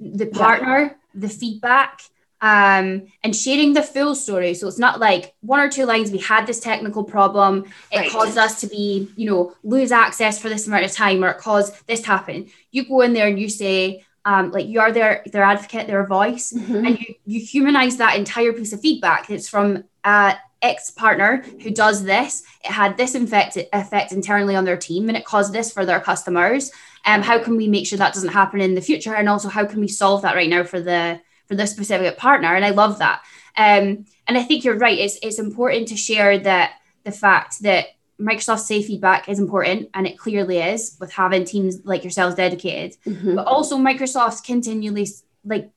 the 0.00 0.26
partner, 0.26 0.80
yeah. 0.80 0.92
the 1.14 1.28
feedback, 1.28 2.00
um, 2.42 3.06
and 3.22 3.34
sharing 3.34 3.72
the 3.72 3.82
full 3.82 4.16
story. 4.16 4.52
So 4.54 4.66
it's 4.66 4.78
not 4.78 4.98
like 4.98 5.34
one 5.40 5.60
or 5.60 5.70
two 5.70 5.86
lines. 5.86 6.10
We 6.10 6.18
had 6.18 6.44
this 6.44 6.58
technical 6.58 7.04
problem. 7.04 7.66
It 7.92 7.98
right. 7.98 8.10
caused 8.10 8.36
us 8.36 8.60
to 8.60 8.66
be, 8.66 9.08
you 9.16 9.30
know, 9.30 9.54
lose 9.62 9.92
access 9.92 10.40
for 10.40 10.48
this 10.48 10.66
amount 10.66 10.84
of 10.84 10.90
time, 10.90 11.24
or 11.24 11.30
it 11.30 11.38
caused 11.38 11.86
this 11.86 12.00
to 12.00 12.08
happen. 12.08 12.50
You 12.72 12.84
go 12.86 13.00
in 13.02 13.12
there 13.12 13.28
and 13.28 13.38
you 13.38 13.48
say, 13.48 14.04
um, 14.24 14.50
like 14.50 14.66
you 14.66 14.80
are 14.80 14.92
their 14.92 15.22
their 15.26 15.44
advocate, 15.44 15.86
their 15.86 16.04
voice, 16.06 16.52
mm-hmm. 16.52 16.84
and 16.84 17.00
you 17.00 17.14
you 17.24 17.40
humanize 17.40 17.96
that 17.98 18.16
entire 18.16 18.52
piece 18.52 18.72
of 18.72 18.80
feedback. 18.80 19.30
It's 19.30 19.48
from 19.48 19.84
uh, 20.02 20.34
ex 20.62 20.90
partner 20.90 21.44
who 21.62 21.70
does 21.70 22.02
this. 22.02 22.42
It 22.64 22.72
had 22.72 22.96
this 22.96 23.14
effect 23.14 23.56
effect 23.72 24.12
internally 24.12 24.56
on 24.56 24.64
their 24.64 24.76
team, 24.76 25.08
and 25.08 25.16
it 25.16 25.24
caused 25.24 25.52
this 25.52 25.72
for 25.72 25.86
their 25.86 26.00
customers. 26.00 26.72
Um, 27.04 27.22
how 27.22 27.38
can 27.38 27.56
we 27.56 27.68
make 27.68 27.86
sure 27.86 27.98
that 27.98 28.14
doesn't 28.14 28.30
happen 28.30 28.60
in 28.60 28.74
the 28.74 28.80
future? 28.80 29.14
And 29.14 29.28
also, 29.28 29.48
how 29.48 29.64
can 29.64 29.80
we 29.80 29.88
solve 29.88 30.22
that 30.22 30.36
right 30.36 30.50
now 30.50 30.64
for 30.64 30.80
the 30.80 31.20
for 31.52 31.56
this 31.56 31.70
specific 31.70 32.16
partner 32.16 32.54
and 32.54 32.64
i 32.64 32.70
love 32.70 32.98
that. 32.98 33.22
Um, 33.58 34.06
and 34.26 34.38
i 34.38 34.42
think 34.42 34.64
you're 34.64 34.78
right 34.78 34.98
it's, 34.98 35.18
it's 35.22 35.38
important 35.38 35.88
to 35.88 35.96
share 35.96 36.38
that 36.38 36.76
the 37.04 37.12
fact 37.12 37.62
that 37.62 37.88
microsoft 38.18 38.60
safe 38.60 38.86
feedback 38.86 39.28
is 39.28 39.38
important 39.38 39.90
and 39.92 40.06
it 40.06 40.18
clearly 40.18 40.58
is 40.58 40.96
with 40.98 41.12
having 41.12 41.44
teams 41.44 41.80
like 41.84 42.04
yourselves 42.04 42.36
dedicated. 42.36 42.96
Mm-hmm. 43.04 43.36
but 43.36 43.46
also 43.46 43.76
microsoft 43.76 44.44
continually 44.44 45.06
like 45.44 45.70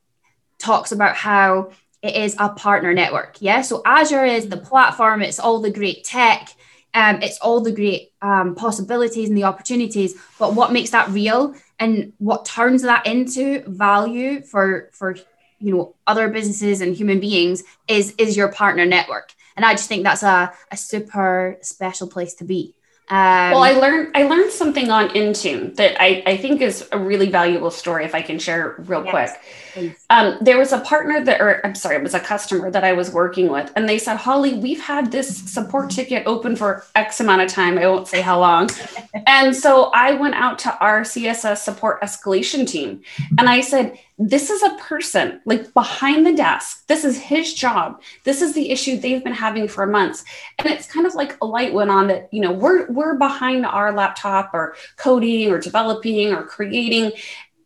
talks 0.59 0.93
about 0.93 1.17
how 1.17 1.71
it 2.01 2.15
is 2.15 2.37
a 2.39 2.49
partner 2.49 2.93
network 2.93 3.37
yeah? 3.41 3.61
So 3.61 3.81
azure 3.85 4.23
is 4.23 4.47
the 4.47 4.57
platform 4.57 5.21
it's 5.21 5.39
all 5.39 5.59
the 5.59 5.71
great 5.71 6.05
tech 6.05 6.55
um, 6.93 7.21
it's 7.21 7.39
all 7.39 7.59
the 7.59 7.73
great 7.73 8.13
um, 8.21 8.55
possibilities 8.55 9.27
and 9.27 9.37
the 9.37 9.43
opportunities 9.43 10.15
but 10.39 10.53
what 10.53 10.71
makes 10.71 10.91
that 10.91 11.09
real 11.09 11.53
and 11.77 12.13
what 12.19 12.45
turns 12.45 12.83
that 12.83 13.05
into 13.05 13.61
value 13.67 14.41
for 14.41 14.89
for 14.93 15.17
you 15.59 15.75
know 15.75 15.95
other 16.07 16.29
businesses 16.29 16.81
and 16.81 16.95
human 16.95 17.19
beings 17.19 17.63
is 17.87 18.13
is 18.17 18.35
your 18.35 18.51
partner 18.51 18.85
network 18.85 19.33
and 19.55 19.65
i 19.65 19.73
just 19.73 19.87
think 19.87 20.03
that's 20.03 20.23
a, 20.23 20.51
a 20.71 20.77
super 20.77 21.57
special 21.61 22.07
place 22.07 22.33
to 22.33 22.43
be 22.43 22.75
um, 23.07 23.51
well, 23.51 23.61
I 23.63 23.73
learned 23.73 24.17
I 24.17 24.23
learned 24.23 24.51
something 24.51 24.89
on 24.89 25.09
Intune 25.09 25.75
that 25.75 25.95
I, 26.01 26.23
I 26.25 26.37
think 26.37 26.59
is 26.61 26.87
a 26.91 26.97
really 26.97 27.29
valuable 27.29 27.69
story. 27.69 28.03
If 28.03 28.15
I 28.15 28.23
can 28.23 28.39
share 28.39 28.73
real 28.79 29.05
yes, 29.05 29.37
quick, 29.75 29.95
um, 30.09 30.39
there 30.41 30.57
was 30.57 30.71
a 30.71 30.79
partner 30.79 31.23
that, 31.23 31.39
or 31.39 31.63
I'm 31.63 31.75
sorry, 31.75 31.97
it 31.97 32.01
was 32.01 32.15
a 32.15 32.19
customer 32.19 32.71
that 32.71 32.83
I 32.83 32.93
was 32.93 33.11
working 33.11 33.51
with, 33.51 33.71
and 33.75 33.87
they 33.87 33.99
said, 33.99 34.17
"Holly, 34.17 34.55
we've 34.55 34.81
had 34.81 35.11
this 35.11 35.37
support 35.37 35.91
ticket 35.91 36.23
open 36.25 36.55
for 36.55 36.83
X 36.95 37.19
amount 37.19 37.43
of 37.43 37.49
time. 37.51 37.77
I 37.77 37.85
won't 37.85 38.07
say 38.07 38.21
how 38.21 38.39
long." 38.39 38.71
and 39.27 39.55
so 39.55 39.91
I 39.93 40.13
went 40.13 40.33
out 40.33 40.57
to 40.59 40.75
our 40.79 41.01
CSS 41.01 41.57
support 41.57 42.01
escalation 42.01 42.67
team, 42.67 43.03
and 43.37 43.47
I 43.47 43.61
said, 43.61 43.99
this 44.17 44.49
is 44.49 44.63
a 44.63 44.77
person 44.77 45.41
like 45.45 45.73
behind 45.73 46.25
the 46.25 46.33
desk. 46.33 46.87
This 46.87 47.03
is 47.03 47.19
his 47.19 47.53
job. 47.53 48.01
This 48.23 48.41
is 48.41 48.53
the 48.53 48.71
issue 48.71 48.97
they've 48.97 49.23
been 49.23 49.33
having 49.33 49.67
for 49.67 49.85
months. 49.85 50.23
And 50.57 50.69
it's 50.69 50.89
kind 50.89 51.05
of 51.05 51.15
like 51.15 51.37
a 51.41 51.45
light 51.45 51.73
went 51.73 51.89
on 51.89 52.07
that, 52.07 52.29
you 52.31 52.41
know, 52.41 52.51
we're 52.51 52.89
we're 52.89 53.15
behind 53.15 53.65
our 53.65 53.91
laptop 53.91 54.51
or 54.53 54.75
coding 54.95 55.51
or 55.51 55.59
developing 55.59 56.33
or 56.33 56.43
creating. 56.43 57.11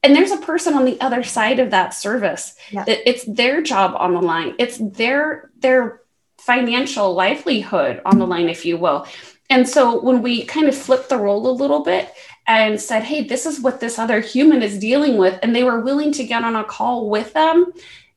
And 0.02 0.16
there's 0.16 0.32
a 0.32 0.38
person 0.38 0.74
on 0.74 0.86
the 0.86 1.00
other 1.02 1.24
side 1.24 1.60
of 1.60 1.72
that 1.72 1.94
service 1.94 2.56
yeah. 2.72 2.84
that 2.86 3.08
it's 3.08 3.26
their 3.26 3.62
job 3.62 3.96
on 3.96 4.14
the 4.14 4.22
line. 4.22 4.56
It's 4.58 4.78
their 4.80 5.52
their 5.60 6.02
financial 6.40 7.14
livelihood 7.14 8.02
on 8.06 8.18
the 8.18 8.26
line, 8.26 8.50
if 8.50 8.66
you 8.66 8.78
will. 8.78 9.06
And 9.52 9.68
so 9.68 10.00
when 10.02 10.22
we 10.22 10.46
kind 10.46 10.68
of 10.68 10.76
flip 10.76 11.10
the 11.10 11.18
role 11.18 11.50
a 11.50 11.52
little 11.52 11.84
bit, 11.84 12.12
and 12.50 12.82
said, 12.82 13.04
Hey, 13.04 13.24
this 13.24 13.46
is 13.46 13.62
what 13.62 13.80
this 13.80 14.00
other 14.00 14.20
human 14.20 14.64
is 14.64 14.80
dealing 14.80 15.18
with. 15.18 15.40
And 15.42 15.56
they 15.56 15.64
were 15.64 15.80
willing 15.80 16.12
to 16.14 16.24
get 16.26 16.44
on 16.44 16.56
a 16.56 16.64
call 16.64 17.08
with 17.08 17.32
them. 17.34 17.72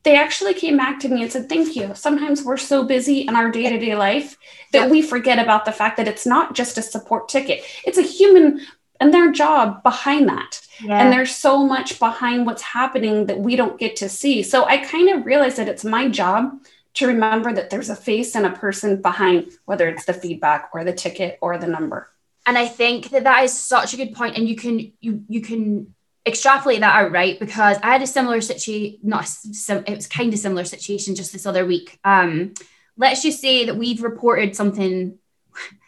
They 0.04 0.16
actually 0.16 0.54
came 0.54 0.76
back 0.76 0.98
to 1.00 1.08
me 1.08 1.22
and 1.22 1.30
said, 1.30 1.48
Thank 1.48 1.76
you. 1.76 1.94
Sometimes 1.94 2.42
we're 2.42 2.56
so 2.56 2.82
busy 2.82 3.20
in 3.20 3.36
our 3.36 3.50
day 3.50 3.68
to 3.68 3.78
day 3.78 3.94
life 3.94 4.38
that 4.72 4.90
we 4.90 5.02
forget 5.02 5.38
about 5.38 5.66
the 5.66 5.72
fact 5.72 5.98
that 5.98 6.08
it's 6.08 6.26
not 6.26 6.54
just 6.54 6.78
a 6.78 6.82
support 6.82 7.28
ticket, 7.28 7.62
it's 7.84 7.98
a 7.98 8.02
human 8.02 8.62
and 9.00 9.12
their 9.12 9.30
job 9.30 9.82
behind 9.82 10.28
that. 10.28 10.66
Yeah. 10.82 10.98
And 10.98 11.12
there's 11.12 11.34
so 11.34 11.66
much 11.66 11.98
behind 11.98 12.46
what's 12.46 12.62
happening 12.62 13.26
that 13.26 13.38
we 13.38 13.54
don't 13.54 13.78
get 13.78 13.96
to 13.96 14.08
see. 14.08 14.42
So 14.42 14.64
I 14.64 14.78
kind 14.78 15.10
of 15.10 15.26
realized 15.26 15.58
that 15.58 15.68
it's 15.68 15.84
my 15.84 16.08
job 16.08 16.52
to 16.94 17.06
remember 17.06 17.52
that 17.52 17.68
there's 17.68 17.90
a 17.90 17.96
face 17.96 18.34
and 18.34 18.46
a 18.46 18.50
person 18.50 19.02
behind, 19.02 19.50
whether 19.66 19.88
it's 19.88 20.04
the 20.04 20.12
feedback 20.14 20.70
or 20.72 20.84
the 20.84 20.92
ticket 20.92 21.38
or 21.42 21.58
the 21.58 21.66
number 21.66 22.11
and 22.46 22.58
i 22.58 22.66
think 22.66 23.10
that 23.10 23.24
that 23.24 23.44
is 23.44 23.52
such 23.52 23.94
a 23.94 23.96
good 23.96 24.14
point 24.14 24.36
and 24.36 24.48
you 24.48 24.56
can 24.56 24.92
you 25.00 25.22
you 25.28 25.40
can 25.40 25.94
extrapolate 26.26 26.80
that 26.80 26.94
out 26.94 27.10
right 27.12 27.38
because 27.40 27.76
i 27.82 27.88
had 27.88 28.02
a 28.02 28.06
similar 28.06 28.40
situation 28.40 28.98
not 29.02 29.26
sim- 29.26 29.84
it 29.86 29.96
was 29.96 30.06
kind 30.06 30.32
of 30.32 30.38
similar 30.38 30.64
situation 30.64 31.14
just 31.14 31.32
this 31.32 31.46
other 31.46 31.66
week 31.66 31.98
um 32.04 32.52
let's 32.96 33.22
just 33.22 33.40
say 33.40 33.66
that 33.66 33.76
we've 33.76 34.02
reported 34.02 34.54
something 34.54 35.18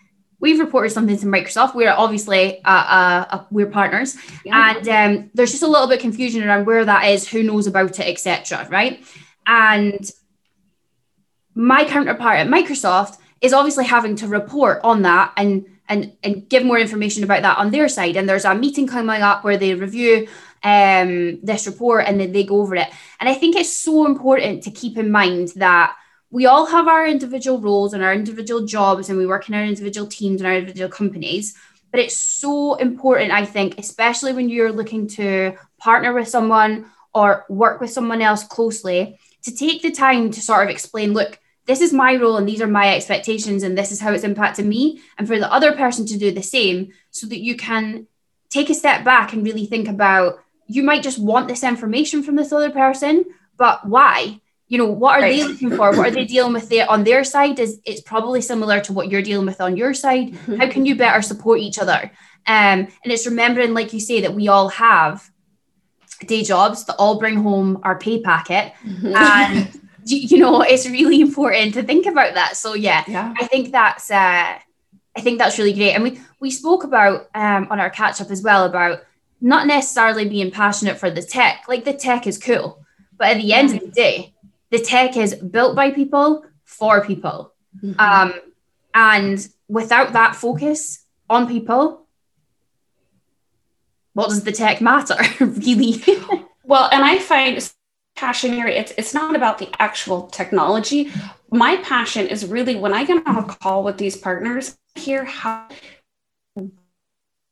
we've 0.45 0.61
reported 0.61 0.91
something 0.91 1.17
to 1.17 1.25
Microsoft. 1.25 1.75
We're 1.75 1.91
obviously 1.91 2.63
uh, 2.65 2.69
uh, 2.69 3.25
uh, 3.31 3.45
we're 3.51 3.67
partners, 3.67 4.15
yeah. 4.45 4.77
and 4.77 4.89
um, 4.89 5.31
there's 5.33 5.53
just 5.53 5.63
a 5.63 5.67
little 5.67 5.89
bit 5.89 5.97
of 5.97 6.03
confusion 6.03 6.45
around 6.45 6.67
where 6.67 6.85
that 6.85 7.07
is, 7.07 7.27
who 7.27 7.43
knows 7.43 7.67
about 7.67 7.99
it, 7.99 8.07
etc. 8.07 8.69
Right? 8.71 9.03
And 9.47 10.09
my 11.55 11.87
counterpart 11.87 12.41
at 12.41 12.49
Microsoft 12.49 13.17
is 13.41 13.55
obviously 13.55 13.87
having 13.87 14.17
to 14.17 14.29
report 14.29 14.81
on 14.85 15.03
that 15.03 15.33
and 15.39 15.65
and 15.89 16.13
and 16.23 16.49
give 16.49 16.65
more 16.65 16.79
information 16.79 17.25
about 17.25 17.43
that 17.43 17.59
on 17.59 17.71
their 17.71 17.89
side. 17.89 18.17
And 18.17 18.29
there's 18.29 18.45
a 18.45 18.55
meeting 18.55 18.87
coming 18.87 19.23
up 19.23 19.45
where 19.45 19.57
they 19.57 19.75
review 19.75 20.29
um, 20.63 21.41
this 21.43 21.67
report 21.67 22.07
and 22.07 22.19
then 22.19 22.33
they 22.33 22.45
go 22.45 22.61
over 22.61 22.75
it. 22.75 22.89
And 23.21 23.29
I 23.29 23.35
think 23.35 23.55
it's 23.55 23.73
so 23.73 24.07
important 24.07 24.63
to 24.65 24.71
keep 24.71 24.97
in 24.97 25.11
mind 25.11 25.49
that 25.57 25.95
we 26.31 26.47
all 26.47 26.67
have 26.67 26.89
our 26.89 27.07
individual 27.07 27.61
roles 27.61 27.95
and 27.95 28.03
our 28.03 28.13
individual 28.13 28.67
jobs 28.67 29.09
and 29.09 29.19
we 29.19 29.27
work 29.27 29.49
in 29.49 29.55
our 29.55 29.63
individual 29.63 30.07
teams 30.07 30.41
and 30.41 30.49
our 30.49 30.57
individual 30.57 30.91
companies. 30.91 31.55
But 31.93 32.01
it's 32.01 32.17
so 32.17 32.75
important, 32.75 33.31
I 33.31 33.45
think, 33.45 33.79
especially 33.79 34.33
when 34.33 34.49
you're 34.49 34.73
looking 34.73 35.07
to 35.11 35.53
partner 35.79 36.13
with 36.13 36.27
someone 36.27 36.87
or 37.15 37.45
work 37.49 37.81
with 37.81 37.91
someone 37.91 38.21
else 38.21 38.43
closely, 38.43 39.21
to 39.43 39.55
take 39.55 39.83
the 39.83 39.93
time 39.93 40.33
to 40.33 40.41
sort 40.41 40.65
of 40.65 40.71
explain, 40.71 41.13
look, 41.13 41.39
this 41.67 41.81
is 41.81 41.93
my 41.93 42.17
role 42.17 42.37
and 42.37 42.49
these 42.49 42.61
are 42.61 42.67
my 42.67 42.95
expectations 42.95 43.63
and 43.63 43.77
this 43.77 43.91
is 43.91 44.01
how 44.01 44.13
it's 44.13 44.25
impacted 44.25 44.67
me 44.67 45.01
and 45.19 45.27
for 45.27 45.39
the 45.39 45.53
other 45.53 45.73
person 45.73 46.07
to 46.07 46.19
do 46.19 46.31
the 46.31 46.43
same 46.43 46.93
so 47.11 47.27
that 47.27 47.41
you 47.41 47.57
can 47.57 48.07
take 48.51 48.71
a 48.71 48.75
step 48.75 49.05
back 49.05 49.33
and 49.33 49.45
really 49.45 49.67
think 49.67 49.89
about 49.89 50.39
you 50.67 50.83
might 50.83 51.03
just 51.03 51.19
want 51.19 51.49
this 51.49 51.65
information 51.65 52.23
from 52.23 52.37
this 52.37 52.53
other 52.53 52.71
person 52.71 53.25
but 53.57 53.87
why 53.87 54.41
you 54.69 54.79
know 54.79 54.87
what 54.87 55.17
are 55.17 55.23
right. 55.23 55.37
they 55.37 55.45
looking 55.45 55.71
for 55.71 55.91
what 55.91 56.09
are 56.09 56.11
they 56.11 56.25
dealing 56.25 56.53
with 56.53 56.69
there 56.69 56.91
on 56.91 57.05
their 57.05 57.25
side 57.25 57.59
is 57.59 57.81
it's 57.85 58.01
probably 58.01 58.41
similar 58.41 58.81
to 58.81 58.93
what 58.93 59.11
you're 59.11 59.23
dealing 59.23 59.47
with 59.47 59.61
on 59.61 59.77
your 59.77 59.95
side 59.95 60.33
mm-hmm. 60.33 60.57
how 60.57 60.69
can 60.69 60.87
you 60.87 60.95
better 60.97 61.23
support 61.23 61.61
each 61.61 61.79
other 61.79 62.11
um, 62.47 62.87
and 63.03 63.13
it's 63.13 63.27
remembering 63.27 63.75
like 63.75 63.93
you 63.93 64.01
say 64.01 64.21
that 64.21 64.35
we 64.35 64.49
all 64.49 64.69
have 64.69 65.31
day 66.27 66.43
jobs 66.43 66.85
that 66.85 66.97
all 66.97 67.19
bring 67.19 67.37
home 67.37 67.79
our 67.83 67.99
pay 67.99 68.21
packet 68.21 68.73
mm-hmm. 68.85 69.15
and 69.15 69.81
you 70.05 70.39
know 70.39 70.63
it's 70.63 70.89
really 70.89 71.21
important 71.21 71.75
to 71.75 71.83
think 71.83 72.07
about 72.07 72.35
that. 72.35 72.57
So 72.57 72.75
yeah, 72.75 73.05
yeah. 73.09 73.35
i 73.41 73.47
think 73.47 73.73
that's 73.73 74.11
uh 74.11 74.59
i 75.17 75.21
think 75.21 75.39
that's 75.39 75.59
really 75.59 75.73
great. 75.73 75.93
And 75.93 76.03
we 76.03 76.21
we 76.41 76.51
spoke 76.51 76.85
about 76.85 77.29
um 77.35 77.69
on 77.71 77.81
our 77.81 77.91
catch 77.91 78.21
up 78.21 78.31
as 78.31 78.43
well 78.43 78.65
about 78.65 79.05
not 79.41 79.67
necessarily 79.67 80.29
being 80.29 80.51
passionate 80.51 80.99
for 80.99 81.11
the 81.11 81.23
tech. 81.23 81.65
Like 81.69 81.85
the 81.85 81.95
tech 81.95 82.27
is 82.27 82.39
cool 82.39 82.85
but 83.17 83.29
at 83.29 83.37
the 83.37 83.53
end 83.53 83.75
of 83.75 83.81
the 83.81 83.89
day 83.89 84.35
the 84.71 84.81
tech 84.81 85.17
is 85.17 85.35
built 85.35 85.77
by 85.77 85.91
people 85.91 86.45
for 86.65 87.05
people. 87.05 87.53
Mm-hmm. 87.83 87.99
um 87.99 88.35
and 88.95 89.49
without 89.69 90.13
that 90.13 90.37
focus 90.37 91.05
on 91.29 91.49
people 91.49 92.07
what 94.13 94.29
does 94.29 94.45
the 94.45 94.53
tech 94.53 94.81
matter 94.81 95.17
really? 95.45 96.01
Well 96.63 96.89
and 96.93 97.05
i 97.05 97.19
find 97.19 97.59
passion 98.17 98.55
area 98.55 98.81
it's, 98.81 98.93
it's 98.97 99.15
not 99.15 99.35
about 99.35 99.59
the 99.59 99.69
actual 99.79 100.29
technology. 100.29 101.11
My 101.51 101.77
passion 101.79 102.27
is 102.27 102.47
really 102.47 102.77
when 102.77 102.93
i 102.93 103.05
get 103.05 103.27
on 103.27 103.37
a 103.37 103.45
call 103.45 103.83
with 103.85 103.99
these 103.99 104.17
partners 104.17 104.77
hear 104.95 105.25
how 105.25 105.69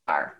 are. 0.06 0.38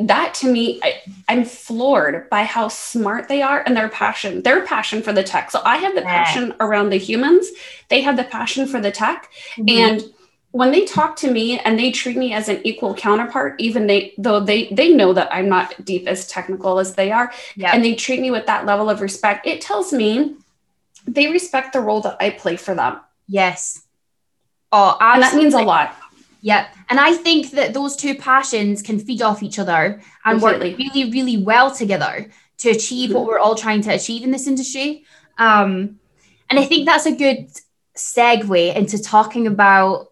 That 0.00 0.34
to 0.34 0.50
me 0.50 0.80
I, 0.82 1.02
i'm 1.28 1.44
floored 1.44 2.30
by 2.30 2.44
how 2.44 2.68
smart 2.68 3.28
they 3.28 3.42
are 3.42 3.62
and 3.64 3.76
their 3.76 3.88
passion 3.88 4.42
their 4.42 4.64
passion 4.64 5.02
for 5.02 5.12
the 5.12 5.22
tech. 5.22 5.50
So 5.50 5.60
i 5.64 5.76
have 5.76 5.94
the 5.94 6.02
passion 6.02 6.54
around 6.60 6.90
the 6.90 6.96
humans. 6.96 7.48
They 7.88 8.00
have 8.00 8.16
the 8.16 8.24
passion 8.24 8.66
for 8.66 8.80
the 8.80 8.90
tech. 8.90 9.30
Mm-hmm. 9.56 9.68
and 9.68 10.14
when 10.52 10.70
they 10.70 10.84
talk 10.84 11.16
to 11.16 11.30
me 11.30 11.58
and 11.60 11.78
they 11.78 11.90
treat 11.90 12.16
me 12.16 12.32
as 12.32 12.48
an 12.48 12.60
equal 12.64 12.94
counterpart 12.94 13.54
even 13.58 13.86
they 13.86 14.14
though 14.16 14.38
they 14.40 14.68
they 14.68 14.92
know 14.92 15.12
that 15.12 15.28
i'm 15.32 15.48
not 15.48 15.74
deep 15.84 16.06
as 16.06 16.26
technical 16.28 16.78
as 16.78 16.94
they 16.94 17.10
are 17.10 17.32
yep. 17.56 17.74
and 17.74 17.84
they 17.84 17.94
treat 17.94 18.20
me 18.20 18.30
with 18.30 18.46
that 18.46 18.64
level 18.64 18.88
of 18.88 19.00
respect 19.00 19.46
it 19.46 19.60
tells 19.60 19.92
me 19.92 20.36
they 21.06 21.28
respect 21.28 21.72
the 21.72 21.80
role 21.80 22.00
that 22.00 22.16
i 22.20 22.30
play 22.30 22.56
for 22.56 22.74
them 22.74 23.00
yes 23.26 23.82
oh 24.70 24.96
absolutely. 25.00 25.14
and 25.14 25.22
that 25.22 25.36
means 25.36 25.54
a 25.54 25.62
lot 25.62 25.96
Yep. 26.42 26.74
And 26.90 26.98
I 26.98 27.14
think 27.14 27.52
that 27.52 27.72
those 27.72 27.96
two 27.96 28.16
passions 28.16 28.82
can 28.82 28.98
feed 28.98 29.22
off 29.22 29.42
each 29.42 29.58
other 29.60 30.02
and 30.24 30.40
Completely. 30.40 30.70
work 30.70 30.78
really, 30.78 31.10
really 31.10 31.42
well 31.42 31.70
together 31.70 32.30
to 32.58 32.70
achieve 32.70 33.10
mm-hmm. 33.10 33.18
what 33.18 33.28
we're 33.28 33.38
all 33.38 33.54
trying 33.54 33.80
to 33.82 33.94
achieve 33.94 34.24
in 34.24 34.32
this 34.32 34.48
industry. 34.48 35.04
Um, 35.38 36.00
and 36.50 36.58
I 36.58 36.64
think 36.64 36.86
that's 36.86 37.06
a 37.06 37.14
good 37.14 37.48
segue 37.96 38.74
into 38.74 39.00
talking 39.00 39.46
about 39.46 40.11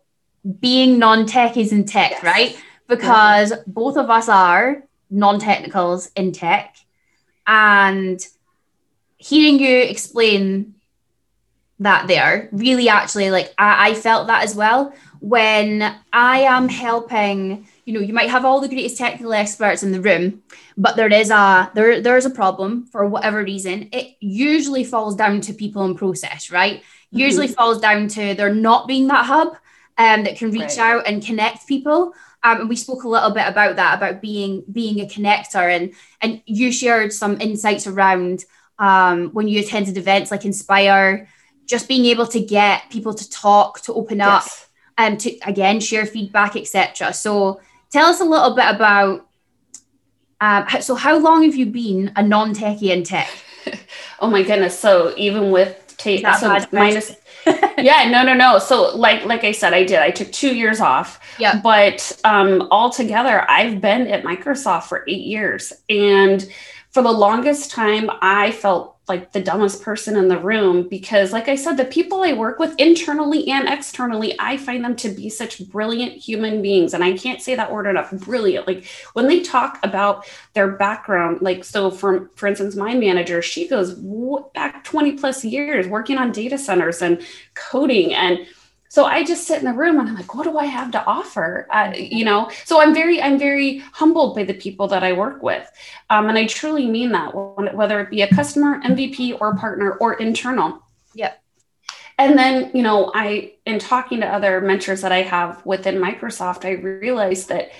being 0.60 0.98
non-techies 0.98 1.72
in 1.72 1.84
tech, 1.84 2.12
yes. 2.12 2.22
right? 2.22 2.58
Because 2.86 3.52
mm-hmm. 3.52 3.70
both 3.70 3.96
of 3.96 4.10
us 4.10 4.28
are 4.28 4.82
non-technicals 5.10 6.10
in 6.16 6.32
tech. 6.32 6.76
And 7.46 8.24
hearing 9.16 9.58
you 9.58 9.78
explain 9.78 10.74
that 11.80 12.06
there 12.06 12.48
really 12.52 12.88
actually 12.88 13.30
like 13.30 13.52
I, 13.58 13.90
I 13.90 13.94
felt 13.94 14.26
that 14.26 14.44
as 14.44 14.54
well 14.54 14.92
when 15.20 15.94
I 16.12 16.40
am 16.40 16.68
helping, 16.68 17.66
you 17.84 17.92
know, 17.92 18.00
you 18.00 18.14
might 18.14 18.30
have 18.30 18.44
all 18.44 18.60
the 18.60 18.68
greatest 18.68 18.96
technical 18.96 19.34
experts 19.34 19.82
in 19.82 19.92
the 19.92 20.00
room, 20.00 20.42
but 20.76 20.96
there 20.96 21.12
is 21.12 21.30
a 21.30 21.70
there 21.74 22.00
there's 22.00 22.24
a 22.24 22.30
problem 22.30 22.86
for 22.86 23.06
whatever 23.06 23.42
reason. 23.44 23.90
It 23.92 24.16
usually 24.20 24.84
falls 24.84 25.14
down 25.14 25.42
to 25.42 25.52
people 25.52 25.84
and 25.84 25.96
process, 25.96 26.50
right? 26.50 26.80
Mm-hmm. 26.80 27.18
Usually 27.18 27.48
falls 27.48 27.80
down 27.80 28.08
to 28.08 28.34
there 28.34 28.54
not 28.54 28.88
being 28.88 29.08
that 29.08 29.26
hub 29.26 29.56
um, 30.00 30.24
that 30.24 30.36
can 30.36 30.50
reach 30.50 30.78
right. 30.78 30.78
out 30.78 31.06
and 31.06 31.24
connect 31.24 31.66
people. 31.66 32.14
Um, 32.42 32.60
and 32.60 32.68
we 32.70 32.76
spoke 32.76 33.04
a 33.04 33.08
little 33.08 33.30
bit 33.30 33.46
about 33.46 33.76
that, 33.76 33.98
about 33.98 34.22
being 34.22 34.64
being 34.72 35.00
a 35.00 35.04
connector, 35.04 35.76
and 35.76 35.92
and 36.22 36.40
you 36.46 36.72
shared 36.72 37.12
some 37.12 37.38
insights 37.38 37.86
around 37.86 38.46
um, 38.78 39.28
when 39.34 39.46
you 39.46 39.60
attended 39.60 39.98
events 39.98 40.30
like 40.30 40.46
Inspire, 40.46 41.28
just 41.66 41.86
being 41.86 42.06
able 42.06 42.26
to 42.28 42.40
get 42.40 42.88
people 42.88 43.12
to 43.12 43.28
talk, 43.28 43.82
to 43.82 43.92
open 43.92 44.22
up, 44.22 44.44
and 44.96 45.14
um, 45.14 45.18
to 45.18 45.38
again 45.44 45.80
share 45.80 46.06
feedback, 46.06 46.56
etc. 46.56 47.12
So 47.12 47.60
tell 47.90 48.06
us 48.06 48.20
a 48.20 48.24
little 48.24 48.54
bit 48.54 48.74
about. 48.74 49.26
Um, 50.40 50.66
so 50.80 50.94
how 50.94 51.18
long 51.18 51.42
have 51.42 51.54
you 51.54 51.66
been 51.66 52.10
a 52.16 52.22
non-techie 52.22 52.90
in 52.90 53.04
tech? 53.04 53.28
oh 54.20 54.30
my 54.30 54.42
goodness! 54.42 54.78
So 54.78 55.12
even 55.18 55.50
with 55.50 55.94
take 55.98 56.26
so 56.26 56.58
minus 56.72 57.14
yeah, 57.78 58.08
no, 58.10 58.22
no, 58.22 58.34
no. 58.34 58.58
So 58.58 58.96
like 58.96 59.24
like 59.24 59.44
I 59.44 59.52
said, 59.52 59.72
I 59.72 59.84
did. 59.84 59.98
I 59.98 60.10
took 60.10 60.30
two 60.32 60.54
years 60.54 60.80
off. 60.80 61.20
Yeah. 61.38 61.60
But 61.62 62.18
um 62.24 62.68
altogether, 62.70 63.48
I've 63.50 63.80
been 63.80 64.06
at 64.06 64.24
Microsoft 64.24 64.84
for 64.84 65.04
eight 65.08 65.26
years. 65.26 65.72
And 65.88 66.46
for 66.90 67.02
the 67.02 67.12
longest 67.12 67.70
time, 67.70 68.10
I 68.20 68.50
felt 68.50 68.96
like 69.10 69.32
the 69.32 69.42
dumbest 69.42 69.82
person 69.82 70.16
in 70.16 70.28
the 70.28 70.38
room 70.38 70.88
because 70.88 71.32
like 71.32 71.48
i 71.48 71.56
said 71.56 71.76
the 71.76 71.84
people 71.84 72.22
i 72.22 72.32
work 72.32 72.58
with 72.60 72.74
internally 72.78 73.48
and 73.48 73.68
externally 73.68 74.34
i 74.38 74.56
find 74.56 74.84
them 74.84 74.94
to 74.94 75.08
be 75.08 75.28
such 75.28 75.68
brilliant 75.68 76.12
human 76.12 76.62
beings. 76.62 76.94
And 76.94 77.02
i 77.02 77.16
can't 77.16 77.42
say 77.42 77.54
that 77.54 77.72
word 77.72 77.86
enough 77.86 78.12
brilliant. 78.12 78.66
Like 78.66 78.86
when 79.14 79.26
they 79.26 79.40
talk 79.40 79.78
about 79.82 80.26
their 80.54 80.68
background 80.68 81.42
like 81.42 81.64
so 81.64 81.90
for 81.90 82.30
for 82.36 82.46
instance 82.46 82.76
my 82.76 82.94
manager 82.94 83.42
she 83.42 83.66
goes 83.66 83.94
back 84.54 84.84
20 84.84 85.12
plus 85.12 85.44
years 85.44 85.88
working 85.88 86.18
on 86.18 86.32
data 86.32 86.58
centers 86.58 87.02
and 87.02 87.20
coding 87.54 88.14
and 88.14 88.46
so 88.90 89.06
i 89.06 89.24
just 89.24 89.46
sit 89.46 89.58
in 89.58 89.64
the 89.64 89.72
room 89.72 89.98
and 89.98 90.08
i'm 90.08 90.14
like 90.14 90.34
what 90.34 90.44
do 90.44 90.58
i 90.58 90.66
have 90.66 90.90
to 90.90 91.02
offer? 91.04 91.66
Uh, 91.70 91.92
you 91.96 92.24
know 92.24 92.50
so 92.66 92.82
i'm 92.82 92.92
very 92.92 93.22
i'm 93.22 93.38
very 93.38 93.78
humbled 93.92 94.34
by 94.34 94.44
the 94.44 94.54
people 94.54 94.86
that 94.88 95.02
i 95.02 95.12
work 95.12 95.42
with. 95.42 95.66
Um, 96.10 96.28
and 96.28 96.36
i 96.36 96.44
truly 96.46 96.86
mean 96.86 97.12
that 97.12 97.34
whether 97.74 98.00
it 98.00 98.10
be 98.10 98.20
a 98.20 98.28
customer 98.28 98.80
mvp 98.82 99.40
or 99.40 99.56
partner 99.56 99.92
or 99.92 100.14
internal. 100.14 100.82
Yeah 101.14 101.32
and 102.18 102.38
then 102.38 102.70
you 102.74 102.82
know 102.82 103.10
i 103.14 103.52
in 103.64 103.78
talking 103.78 104.20
to 104.20 104.26
other 104.26 104.60
mentors 104.60 105.00
that 105.00 105.12
i 105.12 105.22
have 105.22 105.64
within 105.64 105.96
microsoft 105.96 106.66
i 106.66 106.72
realized 106.72 107.48
that 107.48 107.70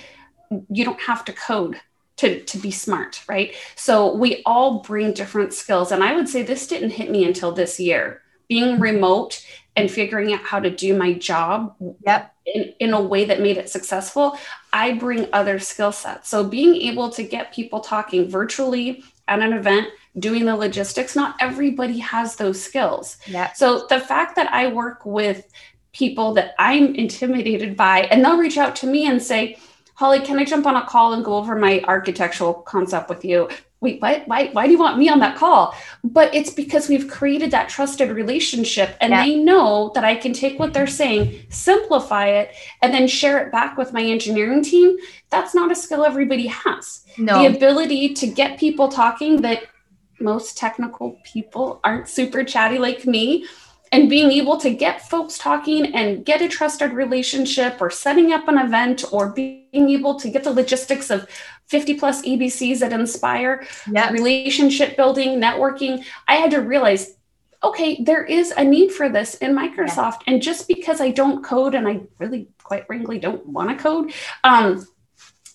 you 0.71 0.85
don't 0.85 1.01
have 1.01 1.25
to 1.25 1.33
code 1.33 1.79
to, 2.21 2.43
to 2.45 2.59
be 2.59 2.71
smart 2.71 3.23
right? 3.29 3.55
So 3.77 4.15
we 4.15 4.43
all 4.45 4.81
bring 4.81 5.13
different 5.13 5.55
skills. 5.55 5.91
And 5.91 6.05
i 6.05 6.15
would 6.15 6.29
say 6.29 6.43
this 6.43 6.67
didn't 6.67 6.91
hit 6.91 7.11
me 7.11 7.25
until 7.25 7.53
this 7.53 7.81
year. 7.81 8.23
Being 8.49 8.81
remote 8.81 9.47
and 9.81 9.91
figuring 9.91 10.33
out 10.33 10.43
how 10.43 10.61
to 10.61 10.71
do 10.71 10.97
my 10.97 11.13
job 11.15 11.75
yep. 12.07 12.35
in, 12.47 12.73
in 12.79 12.93
a 12.93 13.01
way 13.01 13.25
that 13.25 13.41
made 13.41 13.57
it 13.57 13.69
successful, 13.69 14.39
I 14.73 14.95
bring 14.95 15.29
other 15.33 15.59
skill 15.59 15.93
sets. 15.93 16.29
So 16.29 16.45
being 16.45 16.77
able 16.77 17.11
to 17.11 17.23
get 17.23 17.53
people 17.53 17.81
talking 17.81 18.29
virtually 18.29 19.03
at 19.29 19.41
an 19.41 19.53
event, 19.53 19.89
doing 20.19 20.45
the 20.45 20.57
logistics, 20.57 21.15
not 21.15 21.37
everybody 21.41 21.99
has 21.99 22.37
those 22.37 22.63
skills. 22.63 23.17
Yeah. 23.27 23.53
So 23.53 23.87
the 23.89 24.01
fact 24.01 24.37
that 24.37 24.53
I 24.53 24.69
work 24.69 25.07
with 25.07 25.51
people 25.93 26.35
that 26.35 26.55
I'm 26.59 26.95
intimidated 26.95 27.77
by, 27.77 28.03
and 28.03 28.25
they'll 28.25 28.37
reach 28.37 28.59
out 28.59 28.77
to 28.77 28.87
me 28.87 29.07
and 29.07 29.23
say, 29.23 29.59
Holly, 30.01 30.21
can 30.21 30.39
I 30.39 30.47
jump 30.47 30.65
on 30.65 30.77
a 30.77 30.87
call 30.87 31.13
and 31.13 31.23
go 31.23 31.35
over 31.35 31.55
my 31.55 31.83
architectural 31.87 32.55
concept 32.55 33.11
with 33.11 33.23
you? 33.23 33.51
Wait, 33.83 34.01
why, 34.01 34.23
why, 34.25 34.47
why 34.53 34.65
do 34.65 34.73
you 34.73 34.79
want 34.79 34.97
me 34.97 35.11
on 35.11 35.19
that 35.19 35.37
call? 35.37 35.75
But 36.03 36.35
it's 36.35 36.49
because 36.49 36.89
we've 36.89 37.07
created 37.07 37.51
that 37.51 37.69
trusted 37.69 38.09
relationship 38.09 38.97
and 39.03 39.11
yeah. 39.11 39.23
they 39.23 39.37
know 39.37 39.93
that 39.95 40.03
I 40.03 40.15
can 40.15 40.33
take 40.33 40.59
what 40.59 40.73
they're 40.73 40.87
saying, 40.87 41.41
simplify 41.51 42.29
it, 42.29 42.55
and 42.81 42.95
then 42.95 43.07
share 43.07 43.45
it 43.45 43.53
back 43.53 43.77
with 43.77 43.93
my 43.93 44.03
engineering 44.03 44.65
team. 44.65 44.97
That's 45.29 45.55
not 45.55 45.71
a 45.71 45.75
skill 45.75 46.07
everybody 46.07 46.47
has. 46.47 47.05
No. 47.19 47.43
The 47.43 47.55
ability 47.55 48.15
to 48.15 48.27
get 48.27 48.59
people 48.59 48.89
talking 48.89 49.43
that 49.43 49.65
most 50.19 50.57
technical 50.57 51.19
people 51.25 51.79
aren't 51.85 52.09
super 52.09 52.43
chatty 52.43 52.79
like 52.79 53.05
me 53.05 53.45
and 53.93 54.09
being 54.09 54.31
able 54.31 54.57
to 54.57 54.71
get 54.71 55.09
folks 55.09 55.37
talking 55.37 55.95
and 55.95 56.25
get 56.25 56.41
a 56.41 56.49
trusted 56.49 56.93
relationship 56.93 57.81
or 57.81 57.91
setting 57.91 58.33
up 58.33 58.47
an 58.49 58.59
event 58.59 59.05
or 59.13 59.31
being 59.31 59.91
able 59.91 60.15
to 60.15 60.29
get 60.31 60.45
the 60.45 60.53
logistics 60.53 61.11
of 61.11 61.29
50 61.67 61.95
plus 61.95 62.23
EBCs 62.23 62.81
that 62.81 62.93
inspire 62.93 63.67
yep. 63.91 64.13
relationship 64.13 64.97
building, 64.97 65.41
networking, 65.41 66.05
I 66.29 66.37
had 66.37 66.51
to 66.53 66.59
realize 66.59 67.15
okay, 67.63 68.03
there 68.03 68.25
is 68.25 68.53
a 68.53 68.65
need 68.65 68.91
for 68.91 69.11
this 69.11 69.35
in 69.35 69.55
Microsoft. 69.55 70.23
Yeah. 70.27 70.35
And 70.35 70.43
just 70.43 70.67
because 70.67 70.99
I 71.01 71.11
don't 71.11 71.45
code 71.45 71.75
and 71.75 71.87
I 71.87 72.01
really 72.19 72.49
quite 72.63 72.87
frankly 72.87 73.19
don't 73.19 73.45
want 73.45 73.69
to 73.69 73.77
code, 73.77 74.15
um, 74.45 74.87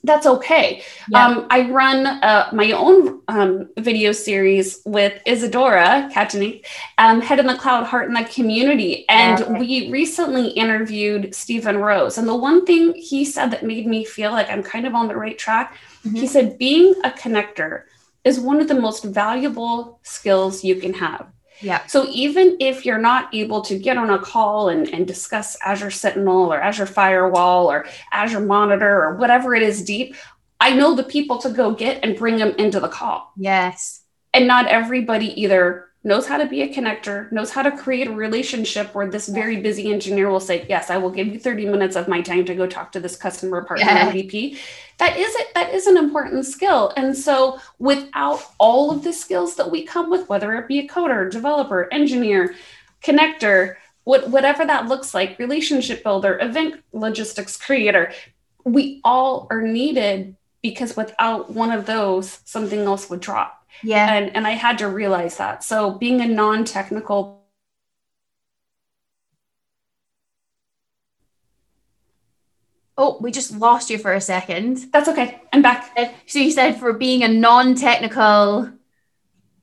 that's 0.06 0.26
okay. 0.26 0.84
Yeah. 1.10 1.26
Um, 1.26 1.48
I 1.50 1.70
run 1.70 2.06
uh, 2.06 2.50
my 2.54 2.72
own 2.72 3.22
um, 3.28 3.70
video 3.78 4.12
series 4.12 4.82
with 4.86 5.22
Isidora 5.26 6.10
Katanic, 6.14 6.66
um, 6.98 7.22
Head 7.22 7.40
in 7.40 7.48
the 7.48 7.56
Cloud, 7.56 7.86
Heart 7.86 8.08
in 8.08 8.14
the 8.14 8.24
Community. 8.26 9.08
And 9.10 9.42
okay. 9.42 9.60
we 9.60 9.92
recently 9.92 10.50
interviewed 10.50 11.34
Stephen 11.34 11.78
Rose. 11.78 12.18
And 12.18 12.28
the 12.28 12.36
one 12.36 12.66
thing 12.66 12.94
he 12.96 13.26
said 13.26 13.52
that 13.52 13.64
made 13.64 13.88
me 13.88 14.06
feel 14.06 14.32
like 14.32 14.50
I'm 14.50 14.64
kind 14.64 14.86
of 14.86 14.96
on 14.96 15.08
the 15.08 15.16
right 15.16 15.38
track, 15.38 15.78
mm-hmm. 16.06 16.16
he 16.16 16.28
said, 16.28 16.58
being 16.58 16.94
a 17.04 17.10
connector 17.10 17.84
is 18.24 18.40
one 18.40 18.60
of 18.60 18.68
the 18.68 18.80
most 18.80 19.04
valuable 19.04 20.00
skills 20.04 20.64
you 20.64 20.76
can 20.76 20.94
have. 20.94 21.28
Yeah. 21.62 21.86
So 21.88 22.08
even 22.10 22.58
if 22.60 22.86
you're 22.86 22.98
not 22.98 23.34
able 23.34 23.62
to 23.62 23.78
get 23.78 23.98
on 23.98 24.10
a 24.10 24.20
call 24.20 24.70
and, 24.70 24.88
and 24.90 25.08
discuss 25.08 25.58
Azure 25.64 25.92
Sentinel 25.92 26.54
or 26.54 26.60
Azure 26.60 26.86
Firewall 26.86 27.72
or 27.72 27.86
Azure 28.12 28.42
Monitor 28.42 29.04
or 29.04 29.16
whatever 29.16 29.56
it 29.56 29.64
is 29.64 29.84
deep, 29.84 30.16
I 30.60 30.76
know 30.76 30.96
the 30.96 31.04
people 31.04 31.38
to 31.40 31.50
go 31.50 31.74
get 31.74 32.04
and 32.04 32.18
bring 32.18 32.38
them 32.38 32.56
into 32.58 32.80
the 32.80 32.88
call. 32.88 33.32
Yes. 33.38 34.02
And 34.34 34.48
not 34.48 34.68
everybody 34.68 35.42
either 35.42 35.85
knows 36.06 36.28
how 36.28 36.38
to 36.38 36.46
be 36.46 36.62
a 36.62 36.72
connector, 36.72 37.30
knows 37.32 37.52
how 37.52 37.64
to 37.64 37.76
create 37.76 38.08
a 38.08 38.12
relationship 38.12 38.94
where 38.94 39.10
this 39.10 39.28
very 39.28 39.58
busy 39.58 39.92
engineer 39.92 40.30
will 40.30 40.40
say, 40.40 40.64
Yes, 40.70 40.92
I 40.92 40.98
will 40.98 41.10
give 41.10 41.28
you 41.28 41.40
30 41.40 41.66
minutes 41.66 41.96
of 41.96 42.08
my 42.08 42.22
time 42.22 42.46
to 42.46 42.54
go 42.56 42.68
talk 42.68 42.92
to 42.94 43.00
this 43.00 43.18
customer 43.18 43.64
partner 43.64 43.88
yeah. 43.88 44.12
MVP. 44.12 44.58
That 45.00 45.18
is 45.18 45.36
it, 45.36 45.54
that 45.56 45.74
is 45.74 45.88
an 45.88 45.98
important 45.98 46.46
skill. 46.46 46.94
And 46.96 47.18
so 47.18 47.60
without 47.80 48.42
all 48.60 48.92
of 48.92 49.04
the 49.04 49.12
skills 49.12 49.56
that 49.56 49.72
we 49.72 49.84
come 49.84 50.12
with, 50.12 50.30
whether 50.30 50.54
it 50.54 50.68
be 50.68 50.80
a 50.80 50.88
coder, 50.88 51.30
developer, 51.30 51.92
engineer, 51.92 52.56
connector, 53.04 53.76
what, 54.04 54.30
whatever 54.30 54.64
that 54.64 54.88
looks 54.88 55.16
like, 55.16 55.40
relationship 55.40 56.04
builder, 56.04 56.38
event 56.40 56.76
logistics 56.94 57.58
creator, 57.58 58.14
we 58.64 59.02
all 59.04 59.48
are 59.50 59.64
needed 59.64 60.36
because 60.62 60.96
without 60.96 61.52
one 61.52 61.72
of 61.72 61.88
those, 61.88 62.40
something 62.46 62.82
else 62.82 63.10
would 63.10 63.20
drop. 63.20 63.65
Yeah. 63.84 64.14
And 64.14 64.36
and 64.36 64.48
I 64.48 64.52
had 64.52 64.78
to 64.80 64.88
realize 64.88 65.38
that. 65.38 65.64
So 65.64 65.92
being 65.92 66.22
a 66.22 66.28
non-technical 66.28 67.46
Oh, 72.98 73.18
we 73.20 73.30
just 73.30 73.52
lost 73.52 73.90
you 73.90 73.98
for 73.98 74.14
a 74.14 74.22
second. 74.22 74.86
That's 74.94 75.10
okay. 75.10 75.42
I'm 75.52 75.62
back. 75.62 75.98
So 76.28 76.40
you 76.40 76.50
said 76.50 76.80
for 76.80 76.94
being 76.94 77.24
a 77.24 77.28
non-technical 77.28 78.72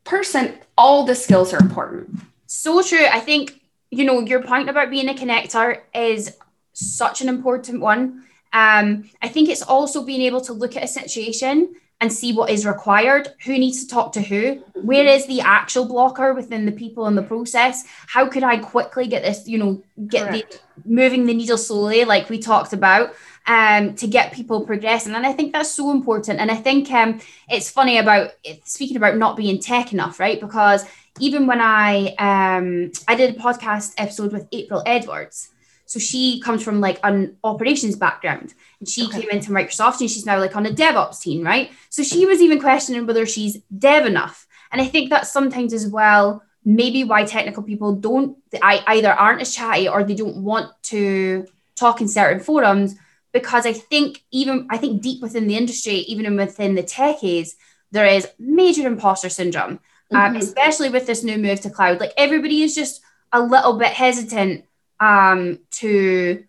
person, 0.05 0.59
all 0.77 1.05
the 1.05 1.14
skills 1.14 1.55
are 1.55 1.59
important. 1.59 2.20
So 2.46 2.83
true. 2.83 3.07
I 3.11 3.20
think, 3.20 3.59
you 3.90 4.05
know, 4.05 4.20
your 4.20 4.42
point 4.42 4.68
about 4.68 4.90
being 4.90 5.09
a 5.09 5.14
connector 5.14 5.81
is 5.94 6.37
such 6.75 7.22
an 7.22 7.29
important 7.31 7.81
one. 7.81 8.25
Um, 8.53 9.09
I 9.22 9.29
think 9.29 9.48
it's 9.48 9.62
also 9.62 10.05
being 10.05 10.20
able 10.22 10.42
to 10.42 10.53
look 10.53 10.77
at 10.77 10.85
a 10.85 10.88
situation 10.88 11.75
and 12.02 12.12
see 12.12 12.32
what 12.32 12.50
is 12.50 12.66
required. 12.66 13.28
Who 13.44 13.52
needs 13.52 13.84
to 13.84 13.88
talk 13.88 14.12
to 14.14 14.20
who? 14.20 14.60
Where 14.74 15.06
is 15.06 15.24
the 15.26 15.40
actual 15.40 15.86
blocker 15.86 16.34
within 16.34 16.66
the 16.66 16.72
people 16.72 17.06
in 17.06 17.14
the 17.14 17.22
process? 17.22 17.84
How 18.08 18.26
could 18.26 18.42
i 18.42 18.56
quickly 18.58 19.06
get 19.06 19.22
this 19.22 19.46
you 19.46 19.56
know 19.56 19.82
get 20.08 20.26
Correct. 20.26 20.60
the 20.84 20.90
moving 20.92 21.26
the 21.26 21.32
needle 21.32 21.56
slowly 21.56 22.04
like 22.04 22.28
we 22.28 22.38
talked 22.40 22.72
about 22.72 23.14
um, 23.46 23.94
to 23.94 24.08
get 24.08 24.32
people 24.32 24.66
progressing? 24.66 25.14
And 25.14 25.24
i 25.24 25.32
think 25.32 25.52
that's 25.52 25.70
so 25.70 25.92
important. 25.92 26.40
And 26.40 26.50
i 26.50 26.56
think 26.56 26.90
um, 26.90 27.20
it's 27.48 27.70
funny 27.70 27.98
about 27.98 28.32
speaking 28.64 28.96
about 28.96 29.16
not 29.16 29.36
being 29.36 29.60
tech 29.60 29.92
enough 29.92 30.18
right? 30.18 30.40
Because 30.40 30.84
even 31.20 31.46
when 31.46 31.60
i 31.60 32.08
um, 32.18 32.90
i 33.06 33.14
did 33.14 33.36
a 33.36 33.38
podcast 33.38 33.94
episode 33.98 34.32
with 34.32 34.48
april 34.50 34.82
edwards 34.86 35.51
so 35.92 36.00
she 36.00 36.40
comes 36.40 36.62
from 36.62 36.81
like 36.81 36.98
an 37.05 37.37
operations 37.44 37.96
background 37.96 38.55
and 38.81 38.88
she 38.88 39.05
okay. 39.05 39.20
came 39.20 39.28
into 39.28 39.50
Microsoft 39.50 40.00
and 40.00 40.11
she's 40.11 40.24
now 40.24 40.38
like 40.38 40.57
on 40.57 40.64
a 40.64 40.70
DevOps 40.70 41.20
team, 41.20 41.44
right? 41.44 41.70
So 41.90 42.02
she 42.02 42.24
was 42.24 42.40
even 42.40 42.59
questioning 42.59 43.07
whether 43.07 43.26
she's 43.26 43.59
dev 43.78 44.07
enough. 44.07 44.46
And 44.70 44.81
I 44.81 44.87
think 44.87 45.11
that 45.11 45.26
sometimes 45.26 45.74
as 45.74 45.87
well, 45.87 46.42
maybe 46.64 47.05
why 47.05 47.24
technical 47.24 47.62
people 47.62 47.94
don't 47.94 48.38
I 48.62 48.83
either 48.87 49.12
aren't 49.12 49.42
as 49.42 49.55
chatty 49.55 49.87
or 49.87 50.02
they 50.02 50.14
don't 50.14 50.38
want 50.38 50.70
to 50.85 51.46
talk 51.76 52.00
in 52.00 52.09
certain 52.09 52.40
forums 52.40 52.94
because 53.35 53.66
I 53.66 53.74
think 53.74 54.24
even 54.31 54.68
I 54.70 54.78
think 54.78 55.02
deep 55.02 55.20
within 55.20 55.46
the 55.46 55.59
industry, 55.59 55.96
even 55.96 56.37
within 56.37 56.74
the 56.74 56.83
techies, 56.83 57.50
there 57.90 58.07
is 58.07 58.26
major 58.38 58.87
imposter 58.87 59.28
syndrome, 59.28 59.78
um, 60.11 60.18
mm-hmm. 60.18 60.37
especially 60.37 60.88
with 60.88 61.07
this 61.07 61.22
new 61.22 61.37
move 61.37 61.61
to 61.61 61.68
cloud. 61.68 62.00
Like 62.00 62.14
everybody 62.16 62.62
is 62.62 62.74
just 62.74 63.02
a 63.31 63.42
little 63.42 63.76
bit 63.76 63.92
hesitant 63.92 64.64
um, 65.02 65.58
to 65.72 66.44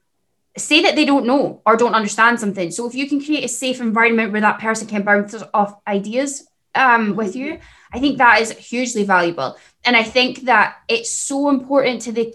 say 0.55 0.83
that 0.83 0.95
they 0.95 1.05
don't 1.05 1.25
know 1.25 1.61
or 1.65 1.75
don't 1.75 1.95
understand 1.95 2.39
something. 2.39 2.69
So 2.69 2.87
if 2.87 2.93
you 2.93 3.09
can 3.09 3.19
create 3.19 3.43
a 3.43 3.47
safe 3.47 3.81
environment 3.81 4.31
where 4.31 4.41
that 4.41 4.59
person 4.59 4.87
can 4.87 5.01
bounce 5.01 5.33
off 5.55 5.79
ideas 5.87 6.47
um, 6.75 7.15
with 7.15 7.35
you, 7.35 7.59
I 7.91 7.99
think 7.99 8.19
that 8.19 8.41
is 8.41 8.51
hugely 8.51 9.03
valuable. 9.03 9.57
And 9.83 9.97
I 9.97 10.03
think 10.03 10.41
that 10.41 10.77
it's 10.87 11.11
so 11.11 11.49
important 11.49 12.03
to 12.03 12.11
the 12.11 12.33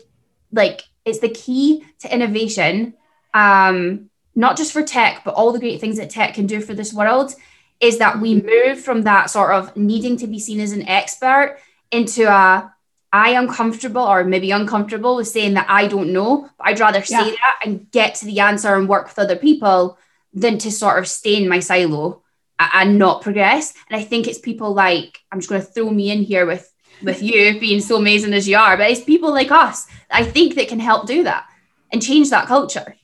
like 0.50 0.82
it's 1.04 1.20
the 1.20 1.28
key 1.28 1.84
to 2.00 2.12
innovation, 2.12 2.94
um, 3.32 4.10
not 4.34 4.56
just 4.56 4.72
for 4.72 4.82
tech, 4.82 5.22
but 5.24 5.34
all 5.34 5.52
the 5.52 5.60
great 5.60 5.80
things 5.80 5.98
that 5.98 6.10
tech 6.10 6.34
can 6.34 6.46
do 6.46 6.60
for 6.60 6.74
this 6.74 6.92
world. 6.92 7.34
Is 7.80 7.98
that 7.98 8.20
we 8.20 8.42
move 8.42 8.80
from 8.80 9.02
that 9.02 9.30
sort 9.30 9.52
of 9.52 9.76
needing 9.76 10.16
to 10.16 10.26
be 10.26 10.40
seen 10.40 10.58
as 10.58 10.72
an 10.72 10.88
expert 10.88 11.60
into 11.92 12.28
a 12.28 12.74
I 13.12 13.30
am 13.30 13.48
comfortable 13.48 14.02
or 14.02 14.24
maybe 14.24 14.50
uncomfortable 14.50 15.16
with 15.16 15.28
saying 15.28 15.54
that 15.54 15.66
I 15.68 15.86
don't 15.86 16.12
know. 16.12 16.48
But 16.58 16.68
I'd 16.68 16.80
rather 16.80 17.02
say 17.02 17.30
yeah. 17.30 17.30
that 17.30 17.60
and 17.64 17.90
get 17.90 18.16
to 18.16 18.26
the 18.26 18.40
answer 18.40 18.74
and 18.74 18.88
work 18.88 19.08
with 19.08 19.18
other 19.18 19.36
people 19.36 19.98
than 20.34 20.58
to 20.58 20.70
sort 20.70 20.98
of 20.98 21.08
stay 21.08 21.42
in 21.42 21.48
my 21.48 21.60
silo 21.60 22.22
and 22.58 22.98
not 22.98 23.22
progress. 23.22 23.72
And 23.88 24.00
I 24.00 24.04
think 24.04 24.26
it's 24.26 24.38
people 24.38 24.74
like 24.74 25.20
I'm 25.32 25.38
just 25.38 25.48
going 25.48 25.62
to 25.62 25.66
throw 25.66 25.90
me 25.90 26.10
in 26.10 26.22
here 26.22 26.46
with 26.46 26.72
with 27.02 27.22
you 27.22 27.60
being 27.60 27.80
so 27.80 27.96
amazing 27.96 28.34
as 28.34 28.48
you 28.48 28.56
are, 28.56 28.76
but 28.76 28.90
it's 28.90 29.04
people 29.04 29.30
like 29.30 29.52
us 29.52 29.86
I 30.10 30.24
think 30.24 30.54
that 30.54 30.68
can 30.68 30.80
help 30.80 31.06
do 31.06 31.24
that 31.24 31.46
and 31.92 32.02
change 32.02 32.30
that 32.30 32.46
culture. 32.46 32.96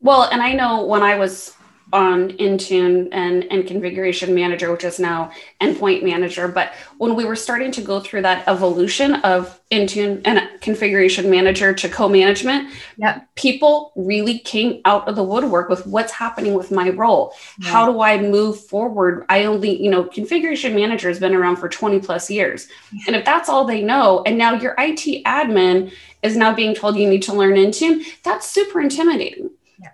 Well, 0.00 0.24
and 0.24 0.42
I 0.42 0.52
know 0.52 0.84
when 0.84 1.02
I 1.02 1.16
was 1.16 1.55
on 1.92 2.32
Intune 2.32 3.08
and, 3.12 3.44
and 3.44 3.66
configuration 3.66 4.34
manager, 4.34 4.72
which 4.72 4.82
is 4.82 4.98
now 4.98 5.30
endpoint 5.60 6.02
manager. 6.02 6.48
But 6.48 6.72
when 6.98 7.14
we 7.14 7.24
were 7.24 7.36
starting 7.36 7.70
to 7.72 7.80
go 7.80 8.00
through 8.00 8.22
that 8.22 8.46
evolution 8.48 9.14
of 9.16 9.60
Intune 9.70 10.20
and 10.24 10.48
configuration 10.60 11.30
manager 11.30 11.72
to 11.72 11.88
co-management, 11.88 12.72
yeah. 12.96 13.20
people 13.36 13.92
really 13.94 14.40
came 14.40 14.80
out 14.84 15.08
of 15.08 15.14
the 15.14 15.22
woodwork 15.22 15.68
with 15.68 15.86
what's 15.86 16.12
happening 16.12 16.54
with 16.54 16.72
my 16.72 16.90
role. 16.90 17.32
Yeah. 17.60 17.70
How 17.70 17.92
do 17.92 18.00
I 18.00 18.20
move 18.20 18.58
forward? 18.58 19.24
I 19.28 19.44
only, 19.44 19.80
you 19.80 19.90
know, 19.90 20.04
configuration 20.04 20.74
manager 20.74 21.08
has 21.08 21.20
been 21.20 21.34
around 21.34 21.56
for 21.56 21.68
20 21.68 22.00
plus 22.00 22.28
years. 22.28 22.66
Yeah. 22.92 23.02
And 23.06 23.16
if 23.16 23.24
that's 23.24 23.48
all 23.48 23.64
they 23.64 23.82
know, 23.82 24.24
and 24.26 24.36
now 24.36 24.54
your 24.54 24.74
IT 24.78 25.24
admin 25.24 25.92
is 26.22 26.36
now 26.36 26.52
being 26.52 26.74
told 26.74 26.96
you 26.96 27.08
need 27.08 27.22
to 27.22 27.32
learn 27.32 27.54
Intune, 27.54 28.04
that's 28.24 28.48
super 28.48 28.80
intimidating. 28.80 29.50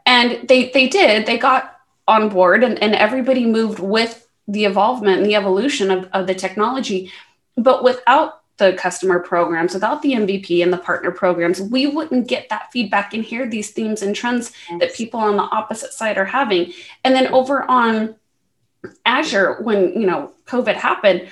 And 0.06 0.48
they 0.48 0.70
they 0.70 0.88
did. 0.88 1.26
They 1.26 1.38
got 1.38 1.71
on 2.08 2.28
board 2.28 2.64
and, 2.64 2.82
and 2.82 2.94
everybody 2.94 3.46
moved 3.46 3.78
with 3.78 4.28
the 4.48 4.64
evolvement 4.64 5.18
and 5.18 5.26
the 5.26 5.34
evolution 5.34 5.90
of, 5.90 6.08
of 6.12 6.26
the 6.26 6.34
technology. 6.34 7.12
But 7.56 7.84
without 7.84 8.42
the 8.58 8.74
customer 8.74 9.18
programs, 9.20 9.74
without 9.74 10.02
the 10.02 10.12
MVP 10.12 10.62
and 10.62 10.72
the 10.72 10.78
partner 10.78 11.10
programs, 11.10 11.60
we 11.60 11.86
wouldn't 11.86 12.28
get 12.28 12.48
that 12.48 12.70
feedback 12.72 13.14
and 13.14 13.24
hear 13.24 13.48
these 13.48 13.70
themes 13.70 14.02
and 14.02 14.14
trends 14.14 14.52
yes. 14.68 14.80
that 14.80 14.94
people 14.94 15.20
on 15.20 15.36
the 15.36 15.42
opposite 15.42 15.92
side 15.92 16.18
are 16.18 16.24
having. 16.24 16.72
And 17.04 17.14
then 17.14 17.28
over 17.28 17.62
on 17.62 18.16
Azure, 19.06 19.62
when 19.62 20.00
you 20.00 20.06
know 20.06 20.32
COVID 20.46 20.74
happened, 20.74 21.28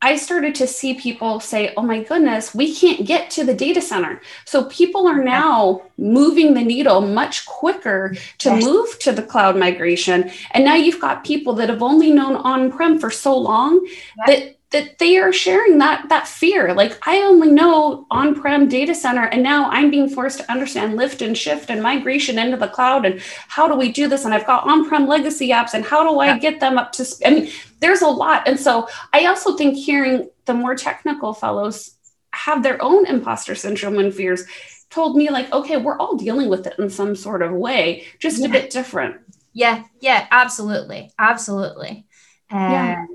I 0.00 0.16
started 0.16 0.54
to 0.56 0.66
see 0.68 0.94
people 0.94 1.40
say, 1.40 1.72
oh 1.76 1.82
my 1.82 2.04
goodness, 2.04 2.54
we 2.54 2.72
can't 2.74 3.04
get 3.04 3.30
to 3.32 3.44
the 3.44 3.54
data 3.54 3.80
center. 3.80 4.20
So 4.44 4.64
people 4.64 5.08
are 5.08 5.22
now 5.24 5.82
moving 5.96 6.54
the 6.54 6.62
needle 6.62 7.00
much 7.00 7.46
quicker 7.46 8.14
to 8.38 8.50
yes. 8.50 8.64
move 8.64 8.98
to 9.00 9.12
the 9.12 9.24
cloud 9.24 9.56
migration. 9.56 10.30
And 10.52 10.64
now 10.64 10.76
you've 10.76 11.00
got 11.00 11.24
people 11.24 11.52
that 11.54 11.68
have 11.68 11.82
only 11.82 12.12
known 12.12 12.36
on 12.36 12.70
prem 12.70 13.00
for 13.00 13.10
so 13.10 13.36
long 13.36 13.84
yes. 13.84 14.26
that 14.26 14.57
that 14.70 14.98
they 14.98 15.16
are 15.16 15.32
sharing 15.32 15.78
that 15.78 16.08
that 16.08 16.28
fear. 16.28 16.74
Like 16.74 16.98
i 17.06 17.18
only 17.22 17.50
know 17.50 18.06
on-prem 18.10 18.68
data 18.68 18.94
center 18.94 19.24
and 19.24 19.42
now 19.42 19.70
i'm 19.70 19.90
being 19.90 20.08
forced 20.08 20.38
to 20.38 20.50
understand 20.50 20.96
lift 20.96 21.22
and 21.22 21.36
shift 21.36 21.70
and 21.70 21.82
migration 21.82 22.38
into 22.38 22.56
the 22.56 22.68
cloud 22.68 23.06
and 23.06 23.20
how 23.48 23.66
do 23.66 23.74
we 23.74 23.90
do 23.92 24.08
this? 24.08 24.24
And 24.24 24.34
i've 24.34 24.46
got 24.46 24.66
on-prem 24.66 25.06
legacy 25.06 25.48
apps 25.50 25.74
and 25.74 25.84
how 25.84 26.08
do 26.08 26.18
i 26.18 26.38
get 26.38 26.60
them 26.60 26.78
up 26.78 26.92
to 26.92 27.04
sp- 27.08 27.24
i 27.26 27.30
mean 27.30 27.52
there's 27.80 28.02
a 28.02 28.08
lot. 28.08 28.46
And 28.46 28.58
so 28.58 28.88
i 29.12 29.26
also 29.26 29.56
think 29.56 29.76
hearing 29.76 30.28
the 30.44 30.54
more 30.54 30.74
technical 30.74 31.32
fellows 31.32 31.96
have 32.32 32.62
their 32.62 32.80
own 32.82 33.06
imposter 33.06 33.54
syndrome 33.54 33.98
and 33.98 34.14
fears 34.14 34.44
told 34.90 35.16
me 35.16 35.30
like 35.30 35.50
okay 35.52 35.76
we're 35.76 35.98
all 35.98 36.16
dealing 36.16 36.48
with 36.48 36.66
it 36.66 36.78
in 36.78 36.88
some 36.88 37.14
sort 37.14 37.42
of 37.42 37.52
way 37.52 38.04
just 38.18 38.40
yeah. 38.40 38.48
a 38.48 38.50
bit 38.50 38.70
different. 38.70 39.16
Yeah 39.52 39.84
yeah 40.00 40.26
absolutely 40.30 41.10
absolutely. 41.18 42.06
Um, 42.50 42.60
yeah. 42.60 43.06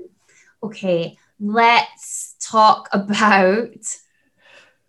okay 0.62 1.16
let's 1.44 2.36
talk 2.40 2.88
about 2.92 3.68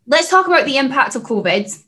let's 0.08 0.30
talk 0.30 0.48
about 0.48 0.65
the 0.65 0.78
impact 0.78 1.15
of 1.15 1.24
COVID. 1.24 1.84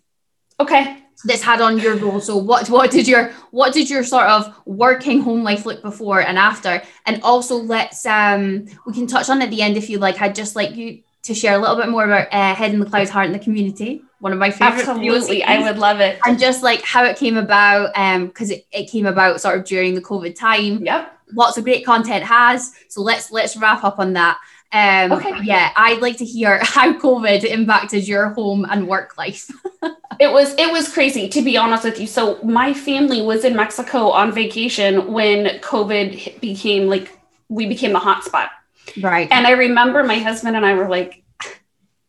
Okay. 0.60 1.03
That's 1.25 1.41
had 1.41 1.62
on 1.62 1.80
your 1.80 1.95
role. 1.95 2.19
So 2.19 2.38
what 2.38 2.69
what 2.69 2.91
did 2.91 3.08
your 3.08 3.32
what 3.51 3.73
did 3.73 3.89
your 3.89 4.03
sort 4.03 4.27
of 4.27 4.56
working 4.65 5.21
home 5.21 5.43
life 5.43 5.65
look 5.65 5.82
before 5.82 6.21
and 6.21 6.38
after? 6.38 6.82
And 7.06 7.21
also 7.23 7.56
let's 7.56 8.06
um 8.06 8.67
we 8.86 8.93
can 8.93 9.08
touch 9.08 9.30
on 9.30 9.41
at 9.41 9.49
the 9.49 9.62
end 9.62 9.77
if 9.77 9.89
you 9.89 9.97
like. 9.97 10.21
I'd 10.21 10.36
just 10.36 10.56
like 10.56 10.75
you 10.75 11.01
to 11.23 11.34
share 11.34 11.56
a 11.56 11.60
little 11.60 11.75
bit 11.75 11.89
more 11.89 12.06
about 12.06 12.27
uh, 12.32 12.56
Head 12.56 12.73
in 12.73 12.80
the 12.80 12.86
Clouds, 12.86 13.10
Heart 13.10 13.27
in 13.27 13.34
the 13.34 13.39
Community. 13.39 14.01
One 14.19 14.32
of 14.32 14.39
my 14.39 14.49
favorite. 14.49 14.88
Absolutely, 14.88 15.43
I 15.43 15.60
would 15.60 15.77
love 15.77 15.99
it. 15.99 16.19
And 16.25 16.39
just 16.39 16.63
like 16.63 16.82
how 16.82 17.03
it 17.03 17.17
came 17.17 17.38
about, 17.38 17.91
um, 17.95 18.27
because 18.27 18.49
it, 18.49 18.65
it 18.71 18.89
came 18.89 19.06
about 19.06 19.41
sort 19.41 19.60
of 19.60 19.65
during 19.65 19.93
the 19.93 20.01
COVID 20.01 20.36
time. 20.36 20.86
Yep. 20.86 21.13
Lots 21.34 21.58
of 21.58 21.65
great 21.65 21.86
content 21.86 22.23
has. 22.23 22.73
So 22.89 23.01
let's 23.01 23.32
let's 23.32 23.58
wrap 23.58 23.84
up 23.84 23.99
on 23.99 24.13
that. 24.13 24.39
Um, 24.73 25.13
okay. 25.13 25.34
Yeah, 25.43 25.71
I'd 25.75 26.01
like 26.01 26.17
to 26.17 26.25
hear 26.25 26.60
how 26.62 26.93
COVID 26.93 27.43
impacted 27.43 28.08
your 28.08 28.30
home 28.30 28.65
and 28.69 28.88
work 28.88 29.17
life. 29.17 29.49
it 30.19 30.32
was 30.32 30.53
it 30.58 30.71
was 30.71 30.91
crazy 30.91 31.30
to 31.30 31.41
be 31.41 31.58
honest 31.58 31.84
with 31.84 31.99
you. 31.99 32.08
So 32.08 32.41
my 32.43 32.73
family 32.73 33.21
was 33.21 33.45
in 33.45 33.56
Mexico 33.56 34.10
on 34.10 34.32
vacation 34.32 35.12
when 35.12 35.60
COVID 35.60 36.41
became 36.41 36.88
like 36.88 37.17
we 37.49 37.65
became 37.65 37.93
the 37.93 37.99
hotspot. 37.99 38.49
Right. 39.01 39.27
And 39.32 39.47
I 39.47 39.51
remember 39.51 40.03
my 40.03 40.17
husband 40.17 40.56
and 40.56 40.65
I 40.65 40.73
were 40.73 40.89
like, 40.89 41.23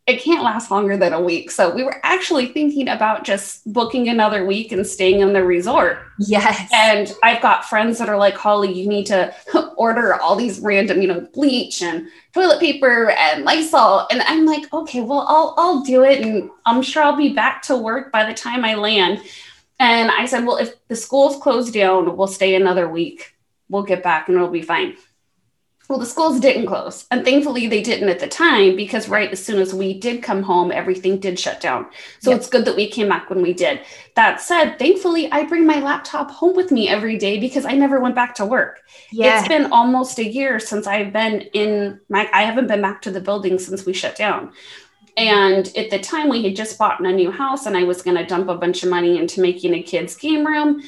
it 0.09 0.23
can't 0.23 0.43
last 0.43 0.71
longer 0.71 0.97
than 0.97 1.13
a 1.13 1.21
week. 1.21 1.51
So 1.51 1.73
we 1.73 1.85
were 1.85 2.01
actually 2.03 2.47
thinking 2.47 2.89
about 2.89 3.25
just 3.25 3.71
booking 3.71 4.09
another 4.09 4.47
week 4.47 4.73
and 4.73 4.87
staying 4.87 5.21
in 5.21 5.35
the 5.35 5.45
resort. 5.45 5.99
Yes. 6.19 6.71
And 6.73 7.15
I've 7.23 7.43
got 7.43 7.67
friends 7.67 7.99
that 7.99 8.09
are 8.09 8.17
like, 8.17 8.35
Holly, 8.35 8.73
you 8.73 8.89
need 8.89 9.05
to 9.07 9.35
order 9.77 10.15
all 10.15 10.35
these 10.35 10.61
random, 10.61 11.03
you 11.03 11.09
know, 11.09 11.29
bleach 11.35 11.83
and 11.83 12.09
toilet 12.33 12.59
paper 12.59 13.11
and 13.11 13.45
Lysol. 13.45 14.07
And 14.11 14.23
I'm 14.23 14.47
like, 14.47 14.73
okay, 14.73 15.03
well, 15.03 15.27
I'll 15.29 15.55
I'll 15.59 15.83
do 15.83 16.03
it. 16.05 16.23
And 16.23 16.49
I'm 16.65 16.81
sure 16.81 17.03
I'll 17.03 17.15
be 17.15 17.35
back 17.35 17.61
to 17.65 17.77
work 17.77 18.11
by 18.11 18.25
the 18.25 18.35
time 18.35 18.65
I 18.65 18.77
land. 18.77 19.21
And 19.79 20.11
I 20.11 20.25
said, 20.25 20.47
well, 20.47 20.57
if 20.57 20.73
the 20.89 20.97
school's 20.97 21.37
closed 21.37 21.75
down, 21.75 22.17
we'll 22.17 22.27
stay 22.29 22.55
another 22.55 22.89
week. 22.89 23.35
We'll 23.69 23.83
get 23.83 24.03
back 24.03 24.29
and 24.29 24.37
it'll 24.37 24.49
be 24.49 24.63
fine. 24.63 24.97
Well, 25.89 25.99
the 25.99 26.05
schools 26.05 26.39
didn't 26.39 26.67
close. 26.67 27.07
And 27.11 27.25
thankfully, 27.25 27.67
they 27.67 27.83
didn't 27.83 28.11
at 28.11 28.21
the 28.21 28.29
time 28.29 28.77
because, 28.77 29.09
right 29.09 29.33
as 29.33 29.43
soon 29.43 29.59
as 29.59 29.73
we 29.73 29.99
did 29.99 30.23
come 30.23 30.43
home, 30.43 30.71
everything 30.71 31.19
did 31.19 31.39
shut 31.39 31.63
down. 31.63 31.87
So 32.21 32.31
yep. 32.31 32.41
it's 32.41 32.49
good 32.51 32.67
that 32.67 32.77
we 32.77 32.91
came 32.91 33.09
back 33.09 33.31
when 33.31 33.41
we 33.41 33.55
did. 33.55 33.81
That 34.15 34.43
said, 34.43 34.79
thankfully, 34.79 35.33
I 35.33 35.45
bring 35.45 35.67
my 35.67 35.81
laptop 35.81 36.31
home 36.31 36.55
with 36.55 36.71
me 36.71 36.91
every 36.91 37.17
day 37.17 37.41
because 37.41 37.65
I 37.65 37.73
never 37.73 38.01
went 38.01 38.15
back 38.15 38.35
to 38.35 38.45
work. 38.45 38.81
Yeah. 39.11 39.39
It's 39.39 39.49
been 39.49 39.73
almost 39.73 40.19
a 40.19 40.29
year 40.29 40.61
since 40.61 40.87
I've 40.87 41.11
been 41.13 41.41
in 41.55 41.99
my, 42.11 42.29
I 42.35 42.43
haven't 42.43 42.67
been 42.67 42.83
back 42.83 43.01
to 43.03 43.11
the 43.11 43.21
building 43.23 43.59
since 43.59 43.87
we 43.87 43.95
shut 43.95 44.15
down. 44.15 44.53
And 45.17 45.73
at 45.75 45.89
the 45.91 45.99
time, 45.99 46.29
we 46.29 46.45
had 46.45 46.55
just 46.55 46.79
bought 46.79 47.01
a 47.01 47.13
new 47.13 47.31
house 47.31 47.65
and 47.65 47.77
I 47.77 47.85
was 47.85 48.03
going 48.03 48.17
to 48.19 48.27
dump 48.27 48.49
a 48.51 48.55
bunch 48.55 48.83
of 48.83 48.91
money 48.91 49.19
into 49.19 49.41
making 49.41 49.73
a 49.75 49.83
kid's 49.83 50.15
game 50.15 50.47
room. 50.47 50.83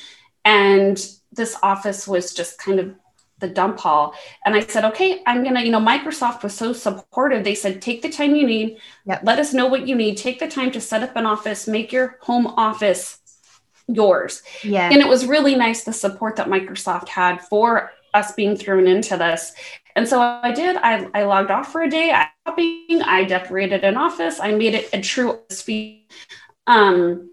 And 0.44 1.04
this 1.32 1.56
office 1.62 2.06
was 2.06 2.34
just 2.34 2.58
kind 2.58 2.78
of 2.78 2.94
the 3.40 3.48
dump 3.48 3.78
hall. 3.78 4.14
And 4.44 4.54
i 4.54 4.60
said 4.60 4.84
okay 4.84 5.22
i'm 5.26 5.42
gonna 5.44 5.62
you 5.62 5.70
know 5.70 5.80
microsoft 5.80 6.42
was 6.42 6.54
so 6.54 6.72
supportive. 6.72 7.44
They 7.44 7.54
said 7.54 7.82
take 7.82 8.02
the 8.02 8.08
time 8.08 8.34
you 8.34 8.46
need. 8.46 8.78
Yep. 9.06 9.20
let 9.24 9.38
us 9.38 9.52
know 9.52 9.66
what 9.66 9.88
you 9.88 9.94
need. 9.94 10.16
Take 10.16 10.38
the 10.38 10.48
time 10.48 10.70
to 10.72 10.80
set 10.80 11.02
up 11.02 11.16
an 11.16 11.26
office. 11.26 11.66
Make 11.66 11.92
your 11.92 12.18
home 12.20 12.46
office 12.46 13.18
yours. 13.88 14.42
Yeah. 14.62 14.88
And 14.90 15.00
it 15.00 15.08
was 15.08 15.26
really 15.26 15.54
nice 15.54 15.84
the 15.84 15.92
support 15.92 16.36
that 16.36 16.48
microsoft 16.48 17.08
had 17.08 17.40
for 17.40 17.90
us 18.14 18.32
being 18.32 18.56
thrown 18.56 18.86
into 18.86 19.16
this. 19.16 19.52
And 19.96 20.06
so 20.06 20.20
i 20.20 20.52
did 20.52 20.76
i, 20.76 21.08
I 21.14 21.24
logged 21.24 21.50
off 21.50 21.72
for 21.72 21.82
a 21.82 21.90
day. 21.90 22.12
I 22.12 22.28
shopping. 22.50 23.02
I 23.02 23.24
decorated 23.24 23.84
an 23.84 23.96
office. 23.96 24.40
I 24.40 24.52
made 24.52 24.74
it 24.74 24.88
a 24.92 25.00
true 25.00 25.40
um 26.66 27.29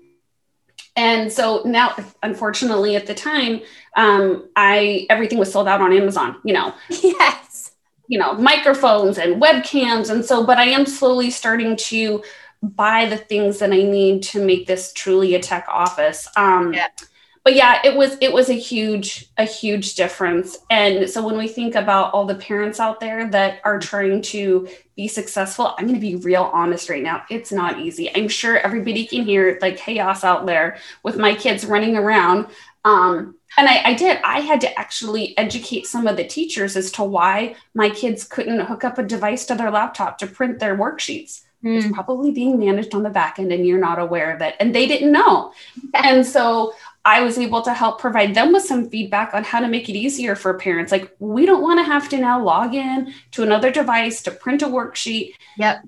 and 0.97 1.31
so 1.31 1.62
now 1.63 1.95
unfortunately 2.23 2.97
at 2.97 3.07
the 3.07 3.13
time 3.13 3.62
um, 3.95 4.49
I 4.55 5.07
everything 5.10 5.39
was 5.39 5.51
sold 5.51 5.67
out 5.67 5.81
on 5.81 5.93
Amazon, 5.93 6.38
you 6.43 6.53
know. 6.53 6.73
Yes. 7.01 7.71
You 8.10 8.17
know, 8.17 8.36
microphones 8.36 9.17
and 9.17 9.41
webcams. 9.41 10.10
And 10.10 10.23
so, 10.23 10.45
but 10.45 10.57
I 10.57 10.63
am 10.63 10.86
slowly 10.86 11.29
starting 11.29 11.75
to 11.75 12.23
buy 12.63 13.05
the 13.05 13.17
things 13.17 13.60
that 13.60 13.73
I 13.73 13.83
need 13.83 14.23
to 14.23 14.41
make 14.41 14.65
this 14.65 14.93
truly 14.93 15.36
a 15.36 15.41
tech 15.41 15.65
office. 15.67 16.25
Um, 16.38 16.73
yeah 16.73 16.88
but 17.47 17.55
yeah 17.55 17.79
it 17.86 17.95
was 17.95 18.17
it 18.19 18.33
was 18.33 18.49
a 18.49 18.53
huge 18.53 19.29
a 19.38 19.45
huge 19.45 19.95
difference. 19.95 20.57
And 20.69 21.10
so 21.10 21.25
when 21.25 21.38
we 21.38 21.47
think 21.47 21.75
about 21.75 22.13
all 22.13 22.25
the 22.25 22.36
parents 22.36 22.77
out 22.77 22.99
there 22.99 23.29
that 23.29 23.62
are 23.63 23.79
trying 23.79 24.21
to 24.23 24.67
be 24.97 25.07
successful 25.07 25.73
i'm 25.77 25.86
going 25.86 25.93
to 25.93 26.01
be 26.01 26.17
real 26.17 26.49
honest 26.51 26.89
right 26.89 27.01
now 27.01 27.23
it's 27.29 27.53
not 27.53 27.79
easy. 27.79 28.13
I'm 28.13 28.27
sure 28.27 28.57
everybody 28.57 29.05
can 29.05 29.23
hear 29.23 29.57
like 29.62 29.77
chaos 29.77 30.25
out 30.25 30.45
there 30.45 30.77
with 31.03 31.15
my 31.15 31.33
kids 31.36 31.65
running 31.65 31.95
around. 31.95 32.47
Um, 32.83 33.36
and 33.57 33.69
I, 33.69 33.91
I, 33.91 33.93
did 33.93 34.19
i 34.25 34.41
had 34.41 34.60
to 34.62 34.77
actually 34.77 35.38
educate 35.38 35.88
some 35.88 36.05
of 36.05 36.17
the 36.17 36.27
teachers 36.27 36.75
as 36.75 36.91
to 36.93 37.03
why 37.05 37.55
my 37.73 37.89
kids 37.89 38.25
couldn't 38.25 38.60
hook 38.60 38.83
up 38.83 38.97
a 38.97 39.03
device 39.03 39.45
to 39.45 39.55
their 39.55 39.71
laptop 39.71 40.17
to 40.17 40.27
print 40.27 40.60
their 40.60 40.77
worksheets. 40.77 41.43
Mm. 41.63 41.77
it's 41.77 41.91
probably 41.91 42.31
being 42.31 42.60
managed 42.60 42.93
on 42.93 43.01
the 43.01 43.10
back 43.10 43.39
end 43.39 43.51
and 43.51 43.65
you're 43.65 43.79
not 43.79 43.99
aware 43.99 44.36
of 44.36 44.41
it. 44.41 44.55
And 44.60 44.75
they 44.75 44.86
didn't 44.86 45.13
know. 45.13 45.53
And 45.93 46.25
so 46.25 46.73
I 47.08 47.22
was 47.22 47.38
able 47.38 47.62
to 47.62 47.74
help 47.74 48.02
provide 48.02 48.36
them 48.36 48.52
with 48.52 48.63
some 48.63 48.89
feedback 48.89 49.34
on 49.34 49.46
how 49.46 49.62
to 49.62 49.70
make 49.70 49.88
it 49.88 49.96
easier 49.96 50.36
for 50.36 50.54
parents. 50.56 50.91
Like, 50.91 51.15
we 51.20 51.46
don't 51.46 51.62
want 51.62 51.80
to 51.80 51.86
have 51.86 52.10
to 52.10 52.17
now 52.17 52.43
log 52.43 52.76
in 52.76 53.13
to 53.32 53.43
another 53.43 53.72
device 53.72 54.22
to 54.24 54.32
print 54.32 54.62
a 54.62 54.65
worksheet. 54.65 55.32
Yep. 55.58 55.88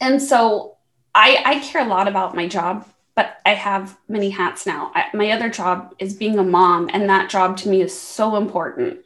And 0.00 0.22
so 0.22 0.78
I, 1.14 1.42
I 1.44 1.60
care 1.60 1.84
a 1.84 1.88
lot 1.88 2.08
about 2.08 2.34
my 2.34 2.48
job, 2.48 2.88
but 3.14 3.36
I 3.44 3.52
have 3.52 3.98
many 4.08 4.30
hats 4.30 4.64
now. 4.64 4.90
I, 4.94 5.14
my 5.14 5.32
other 5.32 5.50
job 5.50 5.94
is 5.98 6.14
being 6.14 6.38
a 6.38 6.42
mom, 6.42 6.88
and 6.94 7.10
that 7.10 7.28
job 7.28 7.58
to 7.58 7.68
me 7.68 7.82
is 7.82 7.94
so 7.94 8.36
important. 8.36 9.00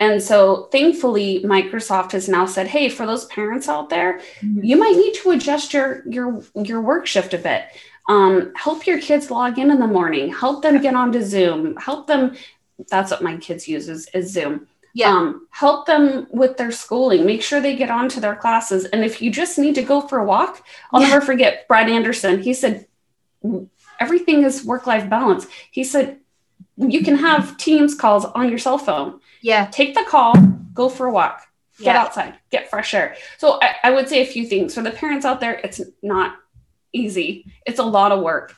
And 0.00 0.20
so 0.20 0.68
thankfully, 0.72 1.44
Microsoft 1.44 2.12
has 2.12 2.28
now 2.28 2.46
said, 2.46 2.66
hey, 2.66 2.88
for 2.88 3.06
those 3.06 3.26
parents 3.26 3.68
out 3.68 3.90
there, 3.90 4.20
mm-hmm. 4.40 4.64
you 4.64 4.76
might 4.76 4.96
need 4.96 5.14
to 5.22 5.30
adjust 5.30 5.72
your 5.72 6.02
your 6.08 6.42
your 6.54 6.80
work 6.80 7.06
shift 7.06 7.32
a 7.32 7.38
bit 7.38 7.62
um, 8.08 8.52
help 8.56 8.86
your 8.86 9.00
kids 9.00 9.30
log 9.30 9.58
in 9.58 9.70
in 9.70 9.78
the 9.78 9.86
morning. 9.86 10.32
Help 10.32 10.62
them 10.62 10.80
get 10.80 10.94
onto 10.94 11.22
zoom. 11.22 11.76
Help 11.76 12.06
them 12.06 12.34
that's 12.90 13.10
what 13.10 13.22
my 13.22 13.36
kids 13.36 13.66
use 13.66 13.88
is, 13.88 14.08
is 14.14 14.32
zoom. 14.32 14.66
Yeah. 14.94 15.10
Um, 15.10 15.46
help 15.50 15.86
them 15.86 16.26
with 16.30 16.56
their 16.56 16.70
schooling. 16.70 17.26
Make 17.26 17.42
sure 17.42 17.60
they 17.60 17.76
get 17.76 17.90
onto 17.90 18.20
their 18.20 18.36
classes. 18.36 18.84
And 18.86 19.04
if 19.04 19.20
you 19.20 19.30
just 19.30 19.58
need 19.58 19.74
to 19.74 19.82
go 19.82 20.00
for 20.00 20.18
a 20.18 20.24
walk 20.24 20.64
i'll 20.92 21.00
yeah. 21.00 21.08
never 21.08 21.24
forget 21.24 21.68
brad 21.68 21.88
anderson. 21.88 22.42
He 22.42 22.54
said 22.54 22.86
everything 24.00 24.44
is 24.44 24.64
work-life 24.64 25.08
balance. 25.10 25.46
He 25.70 25.84
said 25.84 26.18
you 26.76 27.04
can 27.04 27.16
have 27.16 27.56
teams 27.58 27.94
calls 27.94 28.24
on 28.24 28.48
your 28.48 28.58
cell 28.58 28.78
phone. 28.78 29.20
Yeah. 29.42 29.66
Take 29.66 29.94
the 29.94 30.04
call 30.08 30.34
go 30.72 30.88
for 30.88 31.06
a 31.06 31.12
walk. 31.12 31.42
Get 31.78 31.94
yeah. 31.94 32.02
outside. 32.02 32.34
Get 32.50 32.70
fresh 32.70 32.94
air. 32.94 33.16
So 33.36 33.58
I, 33.62 33.74
I 33.84 33.90
would 33.90 34.08
say 34.08 34.22
a 34.22 34.26
few 34.26 34.46
things. 34.46 34.74
For 34.74 34.82
the 34.82 34.90
parents 34.90 35.26
out 35.26 35.40
there 35.40 35.54
it's 35.54 35.80
not 36.02 36.36
easy. 36.92 37.46
It's 37.66 37.78
a 37.78 37.84
lot 37.84 38.12
of 38.12 38.22
work. 38.22 38.54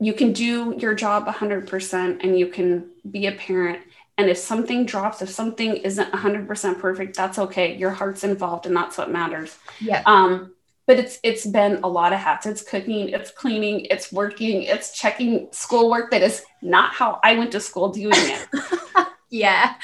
You 0.00 0.12
can 0.12 0.32
do 0.32 0.76
your 0.78 0.94
job 0.94 1.26
100% 1.26 2.22
and 2.22 2.38
you 2.38 2.46
can 2.48 2.90
be 3.10 3.26
a 3.26 3.32
parent. 3.32 3.80
And 4.16 4.28
if 4.28 4.38
something 4.38 4.84
drops, 4.84 5.22
if 5.22 5.30
something 5.30 5.76
isn't 5.76 6.12
100% 6.12 6.80
perfect, 6.80 7.16
that's 7.16 7.38
okay. 7.38 7.76
Your 7.76 7.90
heart's 7.90 8.24
involved 8.24 8.66
and 8.66 8.76
that's 8.76 8.98
what 8.98 9.10
matters. 9.10 9.56
Yeah. 9.80 10.02
Um, 10.06 10.54
but 10.86 10.98
it's 10.98 11.20
it's 11.22 11.46
been 11.46 11.80
a 11.84 11.88
lot 11.88 12.14
of 12.14 12.18
hats. 12.18 12.46
It's 12.46 12.62
cooking, 12.62 13.10
it's 13.10 13.30
cleaning, 13.30 13.86
it's 13.90 14.10
working, 14.10 14.62
it's 14.62 14.98
checking 14.98 15.48
schoolwork 15.52 16.10
that 16.12 16.22
is 16.22 16.42
not 16.62 16.94
how 16.94 17.20
I 17.22 17.36
went 17.36 17.52
to 17.52 17.60
school 17.60 17.90
doing 17.90 18.14
it. 18.14 18.48
Yeah. 19.30 19.74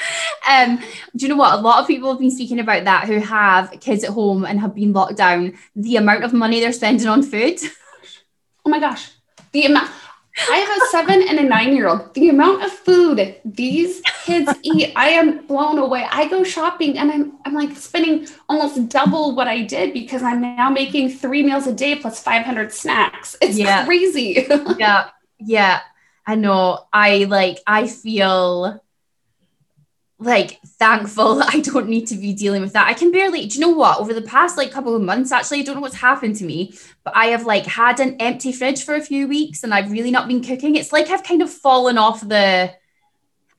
Um, 0.49 0.79
do 1.17 1.27
you 1.27 1.29
know 1.29 1.37
what? 1.37 1.59
A 1.59 1.63
lot 1.63 1.81
of 1.81 1.87
people 1.87 2.11
have 2.11 2.19
been 2.19 2.31
speaking 2.31 2.61
about 2.61 2.85
that 2.85 3.07
who 3.07 3.19
have 3.21 3.79
kids 3.81 4.05
at 4.05 4.11
home 4.11 4.45
and 4.45 4.61
have 4.61 4.75
been 4.75 4.93
locked 4.93 5.17
down. 5.17 5.55
The 5.77 5.97
amount 5.97 6.25
of 6.25 6.33
money 6.33 6.61
they're 6.61 6.73
spending 6.73 7.09
on 7.09 7.23
food. 7.23 7.59
Oh 8.65 8.71
my 8.71 8.79
gosh. 8.81 9.11
The 9.53 9.67
amount 9.67 9.91
I 10.51 10.57
have 10.57 10.83
a 10.83 10.87
seven 10.91 11.23
and 11.29 11.39
a 11.39 11.43
nine 11.45 11.77
year 11.77 11.87
old. 11.89 12.13
The 12.15 12.29
amount 12.29 12.65
of 12.65 12.73
food 12.73 13.37
these 13.45 14.03
kids 14.25 14.51
eat, 14.63 14.93
I 14.97 15.11
am 15.11 15.47
blown 15.47 15.79
away. 15.79 16.07
I 16.11 16.27
go 16.29 16.43
shopping 16.43 16.99
and 16.99 17.11
I'm 17.13 17.39
I'm 17.45 17.55
like 17.55 17.77
spending 17.77 18.27
almost 18.49 18.89
double 18.89 19.35
what 19.37 19.47
I 19.47 19.63
did 19.63 19.93
because 19.93 20.23
I'm 20.23 20.41
now 20.41 20.71
making 20.71 21.11
three 21.11 21.43
meals 21.45 21.67
a 21.67 21.73
day 21.73 21.95
plus 21.97 22.21
500 22.23 22.73
snacks. 22.73 23.37
It's 23.41 23.57
Yeah. 23.59 23.85
crazy. 23.85 24.47
yeah. 24.79 25.11
Yeah. 25.39 25.81
I 26.27 26.35
know. 26.35 26.87
I 26.93 27.25
like 27.25 27.59
I 27.67 27.87
feel 27.87 28.83
like 30.25 30.61
thankful 30.63 31.37
that 31.37 31.55
I 31.55 31.61
don't 31.61 31.89
need 31.89 32.07
to 32.09 32.17
be 32.17 32.33
dealing 32.33 32.63
with 32.63 32.73
that. 32.73 32.89
I 32.89 32.95
can 32.95 33.13
barely, 33.13 33.47
do 33.47 33.55
you 33.55 33.61
know 33.61 33.77
what? 33.77 34.01
Over 34.01 34.15
the 34.15 34.23
past 34.23 34.57
like 34.57 34.71
couple 34.71 34.95
of 34.95 35.03
months, 35.03 35.33
actually, 35.33 35.61
I 35.61 35.63
don't 35.63 35.77
know 35.77 35.81
what's 35.81 35.95
happened 35.95 36.37
to 36.37 36.45
me, 36.45 36.75
but 37.05 37.17
I 37.17 37.27
have 37.27 37.47
like 37.47 37.67
had 37.67 38.01
an 38.01 38.17
empty 38.21 38.53
fridge 38.53 38.85
for 38.85 38.95
a 38.95 39.01
few 39.01 39.29
weeks 39.29 39.65
and 39.65 39.73
I've 39.73 39.91
really 39.91 40.11
not 40.11 40.29
been 40.29 40.43
cooking. 40.43 40.77
It's 40.77 40.93
like 40.93 41.11
I've 41.11 41.23
kind 41.23 41.43
of 41.43 41.51
fallen 41.51 41.99
off 41.99 42.21
the 42.27 42.75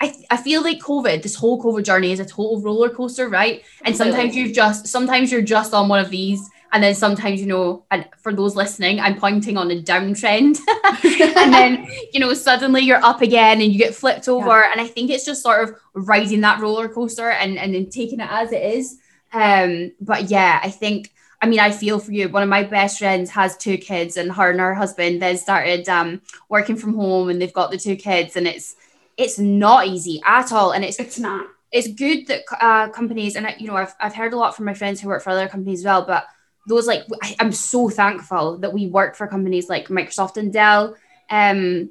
I, 0.01 0.13
I 0.30 0.38
feel 0.38 0.62
like 0.62 0.80
COVID, 0.80 1.23
this 1.23 1.36
whole 1.36 1.62
COVID 1.62 1.86
journey 1.86 2.12
is 2.12 2.19
a 2.19 2.25
total 2.25 2.60
roller 2.62 2.89
coaster, 2.89 3.30
right? 3.30 3.63
And 3.84 3.95
sometimes 3.95 4.36
you've 4.36 4.54
just 4.54 4.88
sometimes 4.88 5.32
you're 5.32 5.41
just 5.41 5.73
on 5.73 5.88
one 5.88 5.99
of 5.99 6.10
these, 6.10 6.49
and 6.76 6.84
then 6.84 6.94
sometimes 6.94 7.40
you 7.40 7.48
know, 7.48 7.86
and 7.90 8.06
for 8.18 8.34
those 8.34 8.58
listening, 8.58 9.00
I'm 9.00 9.18
pointing 9.18 9.56
on 9.56 9.72
a 9.72 9.82
downtrend. 9.82 10.60
and 11.38 11.54
then 11.54 11.88
you 12.12 12.20
know 12.20 12.34
suddenly 12.34 12.82
you're 12.82 13.04
up 13.04 13.22
again 13.22 13.62
and 13.62 13.72
you 13.72 13.80
get 13.80 13.96
flipped 13.96 14.28
over. 14.28 14.62
And 14.62 14.82
i 14.82 14.86
think 14.86 15.10
it's 15.10 15.24
just 15.24 15.42
sort 15.42 15.64
of 15.64 15.80
riding 15.94 16.42
that 16.42 16.60
roller 16.60 16.90
coaster 16.90 17.30
and 17.30 17.58
and 17.58 17.74
then 17.74 17.90
taking 17.90 18.20
it 18.20 18.28
as 18.30 18.52
it 18.52 18.62
is. 18.62 18.98
Um 19.32 19.94
but 20.02 20.30
yeah 20.30 20.60
i 20.64 20.70
think 20.70 21.14
i 21.42 21.48
mean 21.48 21.62
i 21.62 21.72
feel 21.72 21.98
for 21.98 22.12
you. 22.12 22.28
One 22.28 22.44
of 22.44 22.50
my 22.50 22.64
best 22.64 23.00
friends 23.00 23.30
has 23.30 23.56
two 23.56 23.78
kids 23.78 24.18
and 24.18 24.30
her 24.34 24.52
and 24.52 24.60
her 24.60 24.74
husband 24.74 25.22
then 25.22 25.38
started 25.38 25.88
um 25.88 26.22
working 26.50 26.76
from 26.76 26.94
home 26.94 27.30
and 27.30 27.42
they've 27.42 27.54
got 27.54 27.72
the 27.72 27.78
two 27.78 27.96
kids 27.96 28.36
and 28.36 28.48
it's 28.48 28.76
it's 29.16 29.40
not 29.40 29.88
easy 29.88 30.22
at 30.26 30.52
all. 30.52 30.72
And 30.72 30.84
it's 30.84 31.00
it's 31.00 31.20
not. 31.20 31.48
it's 31.72 31.88
good 31.88 32.28
that 32.28 32.42
uh, 32.60 32.90
companies 32.90 33.38
and 33.38 33.48
you 33.60 33.68
know 33.68 33.78
I've, 33.78 33.96
I've 34.02 34.14
heard 34.14 34.34
a 34.34 34.38
lot 34.38 34.58
from 34.58 34.66
my 34.66 34.74
friends 34.74 35.00
who 35.00 35.08
work 35.08 35.24
for 35.24 35.30
other 35.30 35.48
companies 35.48 35.80
as 35.80 35.86
well 35.86 36.06
but 36.06 36.26
those 36.67 36.88
like 36.88 37.04
I, 37.21 37.36
i'm 37.39 37.51
so 37.51 37.89
thankful 37.89 38.58
that 38.60 38.73
we 38.73 38.88
work 38.88 39.15
for 39.15 39.28
companies 39.28 39.69
like 39.69 39.88
microsoft 39.89 40.38
and 40.38 40.51
dell. 40.51 40.95
Um 41.30 41.89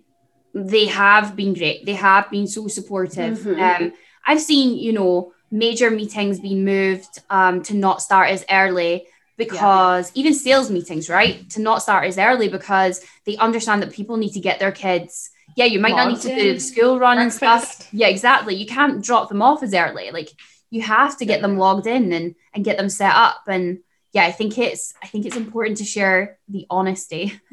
they 0.54 0.86
have 0.86 1.34
been 1.34 1.52
great. 1.52 1.84
They 1.84 1.94
have 1.94 2.30
been 2.30 2.46
so 2.46 2.68
supportive. 2.68 3.38
Mhm. 3.38 3.58
um 3.68 3.92
i've 4.26 4.40
seen 4.40 4.76
you 4.76 4.92
know 4.92 5.32
major 5.50 5.90
meetings 5.90 6.40
being 6.40 6.64
moved 6.64 7.20
um 7.30 7.62
to 7.62 7.74
not 7.74 8.02
start 8.02 8.30
as 8.30 8.44
early 8.50 9.06
because 9.36 10.10
even 10.14 10.32
sales 10.34 10.70
meetings 10.70 11.08
right? 11.08 11.48
To 11.50 11.60
not 11.60 11.82
start 11.82 12.04
as 12.06 12.18
early 12.18 12.48
because 12.48 13.04
they 13.26 13.36
understand 13.36 13.82
that 13.82 13.92
people 13.92 14.16
need 14.16 14.32
to 14.32 14.40
get 14.40 14.58
their 14.60 14.72
kids. 14.72 15.30
Yeah 15.56 15.66
you 15.66 15.78
might 15.80 15.96
not 15.96 16.08
need 16.08 16.20
to 16.22 16.28
do 16.34 16.54
the 16.54 16.60
school 16.60 16.98
run 16.98 17.18
and 17.18 17.32
stuff. 17.32 17.88
Yeah, 17.92 18.08
exactly. 18.08 18.54
You 18.54 18.66
can't 18.66 19.02
drop 19.04 19.28
them 19.28 19.42
off 19.42 19.62
as 19.62 19.74
early. 19.74 20.10
Like 20.12 20.30
you 20.70 20.82
have 20.82 21.16
to 21.18 21.24
get 21.26 21.42
them 21.42 21.58
logged 21.58 21.86
in 21.86 22.12
and 22.12 22.34
and 22.54 22.64
get 22.64 22.76
them 22.78 22.88
set 22.88 23.14
up. 23.14 23.42
And 23.46 23.80
yeah, 24.14 24.24
I 24.24 24.32
think 24.32 24.56
it's 24.56 24.94
I 25.02 25.08
think 25.08 25.26
it's 25.26 25.36
important 25.36 25.78
to 25.78 25.84
share 25.84 26.38
the 26.48 26.66
honesty. 26.70 27.38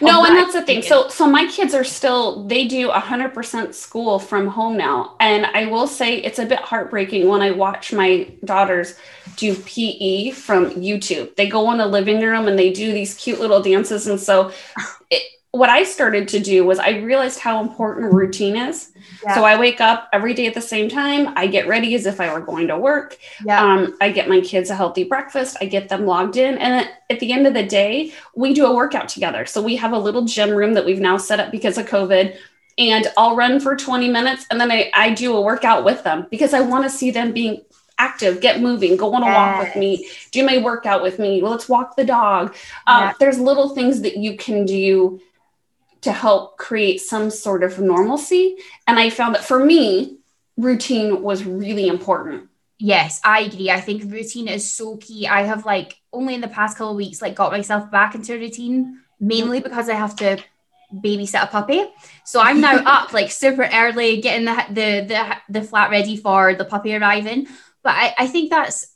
No, 0.00 0.24
and 0.24 0.36
that 0.36 0.42
that's 0.42 0.54
the 0.54 0.62
thing. 0.62 0.82
So, 0.82 1.08
so 1.08 1.26
my 1.26 1.48
kids 1.48 1.74
are 1.74 1.82
still 1.82 2.46
they 2.46 2.68
do 2.68 2.90
hundred 2.90 3.34
percent 3.34 3.74
school 3.74 4.20
from 4.20 4.46
home 4.46 4.76
now, 4.76 5.16
and 5.18 5.46
I 5.46 5.66
will 5.66 5.88
say 5.88 6.18
it's 6.18 6.38
a 6.38 6.46
bit 6.46 6.60
heartbreaking 6.60 7.26
when 7.26 7.42
I 7.42 7.50
watch 7.50 7.92
my 7.92 8.30
daughters 8.44 8.94
do 9.34 9.52
PE 9.56 10.30
from 10.30 10.70
YouTube. 10.70 11.34
They 11.34 11.48
go 11.48 11.72
in 11.72 11.78
the 11.78 11.88
living 11.88 12.20
room 12.20 12.46
and 12.46 12.56
they 12.56 12.72
do 12.72 12.92
these 12.92 13.14
cute 13.14 13.40
little 13.40 13.60
dances, 13.60 14.06
and 14.06 14.20
so 14.20 14.52
it, 15.10 15.24
what 15.54 15.70
I 15.70 15.84
started 15.84 16.26
to 16.28 16.40
do 16.40 16.64
was 16.64 16.80
I 16.80 16.98
realized 16.98 17.38
how 17.38 17.62
important 17.62 18.12
routine 18.12 18.56
is. 18.56 18.90
Yeah. 19.22 19.36
So 19.36 19.44
I 19.44 19.56
wake 19.56 19.80
up 19.80 20.08
every 20.12 20.34
day 20.34 20.48
at 20.48 20.54
the 20.54 20.60
same 20.60 20.88
time. 20.88 21.32
I 21.36 21.46
get 21.46 21.68
ready 21.68 21.94
as 21.94 22.06
if 22.06 22.20
I 22.20 22.32
were 22.32 22.40
going 22.40 22.66
to 22.66 22.76
work. 22.76 23.16
Yeah. 23.44 23.62
Um, 23.62 23.96
I 24.00 24.10
get 24.10 24.28
my 24.28 24.40
kids 24.40 24.68
a 24.70 24.74
healthy 24.74 25.04
breakfast. 25.04 25.56
I 25.60 25.66
get 25.66 25.88
them 25.88 26.06
logged 26.06 26.36
in. 26.36 26.58
And 26.58 26.90
at 27.08 27.20
the 27.20 27.30
end 27.32 27.46
of 27.46 27.54
the 27.54 27.62
day, 27.62 28.12
we 28.34 28.52
do 28.52 28.66
a 28.66 28.74
workout 28.74 29.08
together. 29.08 29.46
So 29.46 29.62
we 29.62 29.76
have 29.76 29.92
a 29.92 29.98
little 29.98 30.24
gym 30.24 30.50
room 30.50 30.74
that 30.74 30.84
we've 30.84 30.98
now 30.98 31.18
set 31.18 31.38
up 31.38 31.52
because 31.52 31.78
of 31.78 31.86
COVID. 31.86 32.36
And 32.76 33.06
I'll 33.16 33.36
run 33.36 33.60
for 33.60 33.76
20 33.76 34.08
minutes 34.08 34.46
and 34.50 34.60
then 34.60 34.72
I, 34.72 34.90
I 34.92 35.14
do 35.14 35.36
a 35.36 35.40
workout 35.40 35.84
with 35.84 36.02
them 36.02 36.26
because 36.32 36.52
I 36.52 36.62
want 36.62 36.82
to 36.82 36.90
see 36.90 37.12
them 37.12 37.30
being 37.30 37.62
active, 37.98 38.40
get 38.40 38.60
moving, 38.60 38.96
go 38.96 39.14
on 39.14 39.22
a 39.22 39.26
walk 39.26 39.62
with 39.62 39.76
me, 39.76 40.08
do 40.32 40.44
my 40.44 40.58
workout 40.58 41.00
with 41.00 41.20
me. 41.20 41.40
Let's 41.40 41.68
walk 41.68 41.94
the 41.94 42.04
dog. 42.04 42.56
Um, 42.88 43.02
Yeah. 43.04 43.12
There's 43.20 43.38
little 43.38 43.68
things 43.68 44.00
that 44.00 44.16
you 44.16 44.36
can 44.36 44.66
do 44.66 45.20
to 46.04 46.12
help 46.12 46.56
create 46.58 47.00
some 47.00 47.30
sort 47.30 47.62
of 47.62 47.78
normalcy. 47.78 48.56
And 48.86 48.98
I 48.98 49.10
found 49.10 49.34
that 49.34 49.44
for 49.44 49.64
me, 49.64 50.18
routine 50.56 51.22
was 51.22 51.44
really 51.44 51.88
important. 51.88 52.48
Yes, 52.78 53.20
I 53.24 53.40
agree. 53.40 53.70
I 53.70 53.80
think 53.80 54.10
routine 54.12 54.48
is 54.48 54.70
so 54.70 54.96
key. 54.98 55.26
I 55.26 55.42
have 55.42 55.64
like 55.64 55.96
only 56.12 56.34
in 56.34 56.40
the 56.40 56.48
past 56.48 56.76
couple 56.76 56.90
of 56.92 56.96
weeks 56.96 57.22
like 57.22 57.34
got 57.34 57.52
myself 57.52 57.90
back 57.90 58.14
into 58.14 58.34
a 58.34 58.38
routine, 58.38 59.00
mainly 59.18 59.60
because 59.60 59.88
I 59.88 59.94
have 59.94 60.14
to 60.16 60.38
babysit 60.92 61.42
a 61.42 61.46
puppy. 61.46 61.82
So 62.24 62.40
I'm 62.40 62.60
now 62.60 62.76
up 62.86 63.12
like 63.12 63.30
super 63.30 63.68
early, 63.72 64.20
getting 64.20 64.44
the 64.44 64.56
the 64.68 65.06
the, 65.08 65.60
the 65.60 65.66
flat 65.66 65.90
ready 65.90 66.16
for 66.16 66.54
the 66.54 66.64
puppy 66.64 66.94
arriving. 66.94 67.46
But 67.82 67.94
I, 67.94 68.14
I 68.18 68.26
think 68.26 68.50
that's 68.50 68.94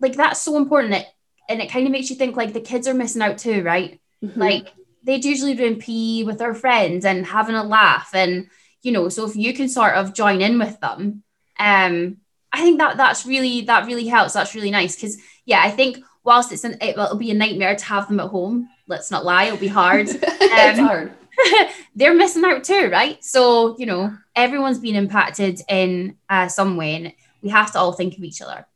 like 0.00 0.14
that's 0.14 0.40
so 0.40 0.56
important. 0.56 0.94
It, 0.94 1.06
and 1.48 1.60
it 1.60 1.70
kind 1.70 1.86
of 1.86 1.92
makes 1.92 2.10
you 2.10 2.16
think 2.16 2.36
like 2.36 2.52
the 2.52 2.60
kids 2.60 2.86
are 2.86 2.94
missing 2.94 3.22
out 3.22 3.38
too, 3.38 3.62
right? 3.64 3.98
Mhm. 4.22 4.36
like 4.36 4.68
they'd 5.02 5.24
usually 5.24 5.54
doing 5.54 5.78
PE 5.78 6.24
with 6.24 6.38
their 6.38 6.54
friends 6.54 7.04
and 7.04 7.26
having 7.26 7.54
a 7.54 7.64
laugh 7.64 8.10
and 8.14 8.48
you 8.82 8.92
know 8.92 9.08
so 9.08 9.26
if 9.26 9.36
you 9.36 9.52
can 9.54 9.68
sort 9.68 9.94
of 9.94 10.14
join 10.14 10.40
in 10.40 10.58
with 10.58 10.78
them 10.80 11.22
um 11.58 12.16
I 12.52 12.62
think 12.62 12.78
that 12.80 12.96
that's 12.96 13.26
really 13.26 13.60
that 13.62 13.86
really 13.86 14.08
helps. 14.08 14.32
That's 14.32 14.54
really 14.54 14.70
nice 14.72 14.96
because 14.96 15.16
yeah 15.44 15.62
I 15.62 15.70
think 15.70 15.98
whilst 16.24 16.52
it's 16.52 16.64
an 16.64 16.76
it, 16.80 16.96
will 16.96 17.16
be 17.16 17.30
a 17.30 17.34
nightmare 17.34 17.76
to 17.76 17.84
have 17.84 18.08
them 18.08 18.20
at 18.20 18.28
home. 18.28 18.68
Let's 18.88 19.10
not 19.10 19.24
lie 19.24 19.44
it'll 19.44 19.58
be 19.58 19.68
hard. 19.68 20.08
It's 20.22 20.78
Um, 20.80 20.84
hard. 20.84 21.12
they're 21.94 22.14
missing 22.14 22.44
out 22.44 22.64
too 22.64 22.88
right? 22.90 23.22
So 23.24 23.76
you 23.78 23.86
know 23.86 24.16
everyone's 24.34 24.80
been 24.80 24.96
impacted 24.96 25.60
in 25.68 26.16
uh, 26.28 26.48
some 26.48 26.76
way 26.76 26.94
and 26.96 27.12
we 27.42 27.50
have 27.50 27.72
to 27.72 27.78
all 27.78 27.92
think 27.92 28.16
of 28.16 28.24
each 28.24 28.42
other. 28.42 28.66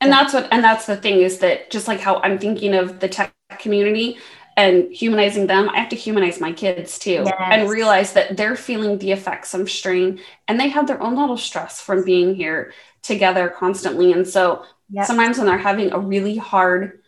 And 0.00 0.12
that's 0.12 0.34
what, 0.34 0.48
and 0.52 0.62
that's 0.62 0.84
the 0.86 0.96
thing 0.96 1.22
is 1.22 1.38
that 1.38 1.70
just 1.70 1.88
like 1.88 2.00
how 2.00 2.20
I'm 2.22 2.38
thinking 2.38 2.74
of 2.74 3.00
the 3.00 3.08
tech 3.08 3.32
community 3.58 4.18
and 4.56 4.90
humanizing 4.90 5.46
them, 5.46 5.68
I 5.68 5.80
have 5.80 5.90
to 5.90 5.96
humanize 5.96 6.40
my 6.40 6.52
kids 6.52 6.98
too 6.98 7.22
Yes. 7.24 7.34
and 7.38 7.68
realize 7.68 8.14
that 8.14 8.36
they're 8.36 8.56
feeling 8.56 8.98
the 8.98 9.12
effects 9.12 9.52
of 9.52 9.70
strain 9.70 10.20
and 10.48 10.58
they 10.58 10.68
have 10.68 10.86
their 10.86 11.02
own 11.02 11.16
little 11.16 11.36
stress 11.36 11.80
from 11.80 12.04
being 12.04 12.34
here 12.34 12.72
together 13.02 13.48
constantly. 13.48 14.12
And 14.12 14.26
so 14.26 14.64
yeah 14.88 15.04
sometimes 15.04 15.36
when 15.36 15.46
they're 15.46 15.58
having 15.58 15.92
a 15.92 15.98
really 15.98 16.36
hard 16.36 17.00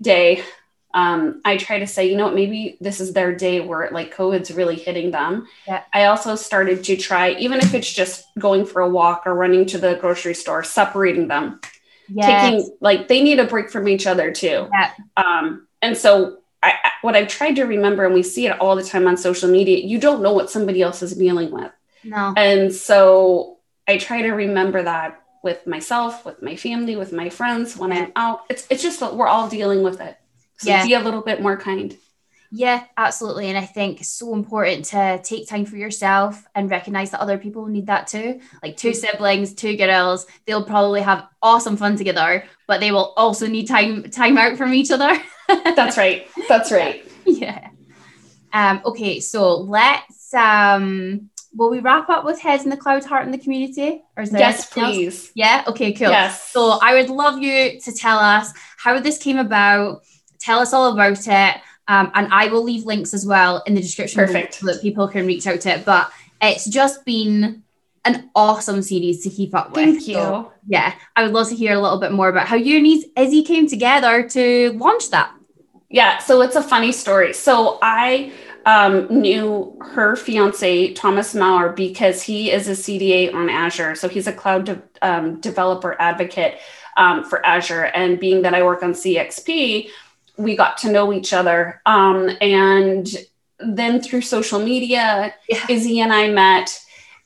day, 0.00 0.42
um, 0.94 1.40
I 1.44 1.56
try 1.56 1.78
to 1.78 1.86
say, 1.86 2.08
you 2.10 2.16
know 2.16 2.26
what, 2.26 2.34
maybe 2.34 2.76
this 2.80 3.00
is 3.00 3.14
their 3.14 3.34
day 3.34 3.60
where 3.60 3.88
like 3.90 4.14
COVID's 4.14 4.50
really 4.52 4.76
hitting 4.76 5.10
them. 5.10 5.48
Yeah. 5.66 5.82
I 5.92 6.04
also 6.04 6.36
started 6.36 6.84
to 6.84 6.96
try, 6.96 7.30
even 7.32 7.58
if 7.60 7.74
it's 7.74 7.92
just 7.92 8.26
going 8.38 8.66
for 8.66 8.82
a 8.82 8.88
walk 8.88 9.22
or 9.26 9.34
running 9.34 9.66
to 9.66 9.78
the 9.78 9.94
grocery 9.96 10.34
store, 10.34 10.62
separating 10.62 11.28
them, 11.28 11.60
yes. 12.08 12.50
taking 12.50 12.76
like 12.80 13.08
they 13.08 13.22
need 13.22 13.40
a 13.40 13.46
break 13.46 13.70
from 13.70 13.88
each 13.88 14.06
other 14.06 14.32
too. 14.32 14.68
Yeah. 14.70 14.90
Um, 15.16 15.66
and 15.80 15.96
so 15.96 16.41
I, 16.62 16.74
what 17.02 17.16
I've 17.16 17.28
tried 17.28 17.56
to 17.56 17.64
remember, 17.64 18.04
and 18.04 18.14
we 18.14 18.22
see 18.22 18.46
it 18.46 18.58
all 18.60 18.76
the 18.76 18.84
time 18.84 19.06
on 19.06 19.16
social 19.16 19.50
media, 19.50 19.84
you 19.84 19.98
don't 19.98 20.22
know 20.22 20.32
what 20.32 20.50
somebody 20.50 20.82
else 20.82 21.02
is 21.02 21.14
dealing 21.14 21.50
with. 21.50 21.72
no 22.04 22.32
And 22.36 22.72
so 22.72 23.58
I 23.88 23.98
try 23.98 24.22
to 24.22 24.30
remember 24.30 24.82
that 24.82 25.20
with 25.42 25.66
myself, 25.66 26.24
with 26.24 26.40
my 26.42 26.56
family, 26.56 26.96
with 26.96 27.12
my 27.12 27.28
friends 27.28 27.76
when 27.76 27.92
I'm 27.92 28.12
out. 28.14 28.44
It's 28.48 28.66
it's 28.70 28.82
just 28.82 29.00
that 29.00 29.16
we're 29.16 29.26
all 29.26 29.48
dealing 29.48 29.82
with 29.82 30.00
it. 30.00 30.16
So 30.58 30.70
Yeah. 30.70 30.86
be 30.86 30.94
a 30.94 31.00
little 31.00 31.22
bit 31.22 31.42
more 31.42 31.56
kind. 31.56 31.96
Yeah, 32.54 32.84
absolutely. 32.98 33.48
And 33.48 33.56
I 33.56 33.64
think 33.64 34.02
it's 34.02 34.10
so 34.10 34.34
important 34.34 34.84
to 34.86 35.18
take 35.24 35.48
time 35.48 35.64
for 35.64 35.76
yourself 35.76 36.44
and 36.54 36.70
recognize 36.70 37.10
that 37.10 37.20
other 37.20 37.38
people 37.38 37.66
need 37.66 37.86
that 37.86 38.06
too. 38.06 38.40
Like 38.62 38.76
two 38.76 38.90
mm-hmm. 38.90 39.06
siblings, 39.06 39.54
two 39.54 39.74
girls, 39.74 40.26
they'll 40.46 40.64
probably 40.64 41.00
have 41.00 41.26
awesome 41.40 41.78
fun 41.78 41.96
together, 41.96 42.44
but 42.68 42.80
they 42.80 42.92
will 42.92 43.14
also 43.16 43.46
need 43.46 43.68
time 43.68 44.04
time 44.10 44.36
out 44.36 44.58
from 44.58 44.74
each 44.74 44.90
other. 44.90 45.18
That's 45.76 45.96
right. 45.96 46.26
That's 46.48 46.72
right. 46.72 47.04
yeah. 47.26 47.68
Um, 48.52 48.80
okay, 48.84 49.20
so 49.20 49.56
let's 49.56 50.34
um 50.34 51.30
will 51.54 51.70
we 51.70 51.80
wrap 51.80 52.08
up 52.08 52.24
with 52.24 52.40
heads 52.40 52.64
in 52.64 52.70
the 52.70 52.76
cloud, 52.76 53.04
heart 53.04 53.24
in 53.26 53.30
the 53.30 53.38
community? 53.38 54.02
Or 54.16 54.22
is 54.22 54.30
there 54.30 54.40
Yes, 54.40 54.76
anything 54.76 54.82
else? 54.82 54.96
please. 54.96 55.32
Yeah, 55.34 55.64
okay, 55.66 55.92
cool. 55.92 56.08
Yes. 56.08 56.50
So 56.50 56.78
I 56.82 56.94
would 56.94 57.10
love 57.10 57.38
you 57.38 57.78
to 57.80 57.92
tell 57.92 58.18
us 58.18 58.52
how 58.78 58.98
this 59.00 59.18
came 59.18 59.38
about. 59.38 60.02
Tell 60.38 60.58
us 60.58 60.72
all 60.72 60.92
about 60.92 61.26
it. 61.26 61.60
Um, 61.88 62.10
and 62.14 62.32
I 62.32 62.46
will 62.46 62.62
leave 62.62 62.84
links 62.84 63.12
as 63.12 63.26
well 63.26 63.62
in 63.66 63.74
the 63.74 63.82
description 63.82 64.24
Perfect. 64.24 64.54
so 64.54 64.66
that 64.66 64.80
people 64.80 65.08
can 65.08 65.26
reach 65.26 65.46
out 65.46 65.60
to 65.62 65.70
it. 65.70 65.84
But 65.84 66.10
it's 66.40 66.64
just 66.64 67.04
been 67.04 67.62
an 68.04 68.30
awesome 68.34 68.82
series 68.82 69.22
to 69.24 69.30
keep 69.30 69.54
up 69.54 69.72
with. 69.72 69.84
Thank 69.84 70.08
you. 70.08 70.14
So, 70.14 70.52
yeah, 70.66 70.94
I 71.14 71.22
would 71.22 71.32
love 71.32 71.48
to 71.48 71.54
hear 71.54 71.74
a 71.74 71.80
little 71.80 72.00
bit 72.00 72.12
more 72.12 72.28
about 72.28 72.48
how 72.48 72.56
you 72.56 72.78
and 72.78 73.04
Izzy 73.16 73.42
came 73.42 73.68
together 73.68 74.28
to 74.30 74.72
launch 74.72 75.10
that. 75.10 75.32
Yeah, 75.92 76.18
so 76.18 76.40
it's 76.40 76.56
a 76.56 76.62
funny 76.62 76.90
story. 76.90 77.34
So 77.34 77.78
I 77.82 78.32
um, 78.64 79.06
knew 79.08 79.76
her 79.80 80.16
fiance, 80.16 80.94
Thomas 80.94 81.34
Maurer, 81.34 81.72
because 81.72 82.22
he 82.22 82.50
is 82.50 82.66
a 82.66 82.72
CDA 82.72 83.32
on 83.34 83.50
Azure. 83.50 83.94
So 83.94 84.08
he's 84.08 84.26
a 84.26 84.32
cloud 84.32 84.64
de- 84.64 84.82
um, 85.02 85.38
developer 85.40 85.94
advocate 86.00 86.58
um, 86.96 87.24
for 87.24 87.44
Azure. 87.44 87.84
And 87.84 88.18
being 88.18 88.42
that 88.42 88.54
I 88.54 88.62
work 88.62 88.82
on 88.82 88.94
CXP, 88.94 89.90
we 90.38 90.56
got 90.56 90.78
to 90.78 90.90
know 90.90 91.12
each 91.12 91.34
other. 91.34 91.82
Um, 91.84 92.30
and 92.40 93.06
then 93.58 94.00
through 94.00 94.22
social 94.22 94.60
media, 94.60 95.34
yeah. 95.48 95.66
Izzy 95.68 96.00
and 96.00 96.12
I 96.12 96.30
met, 96.30 96.80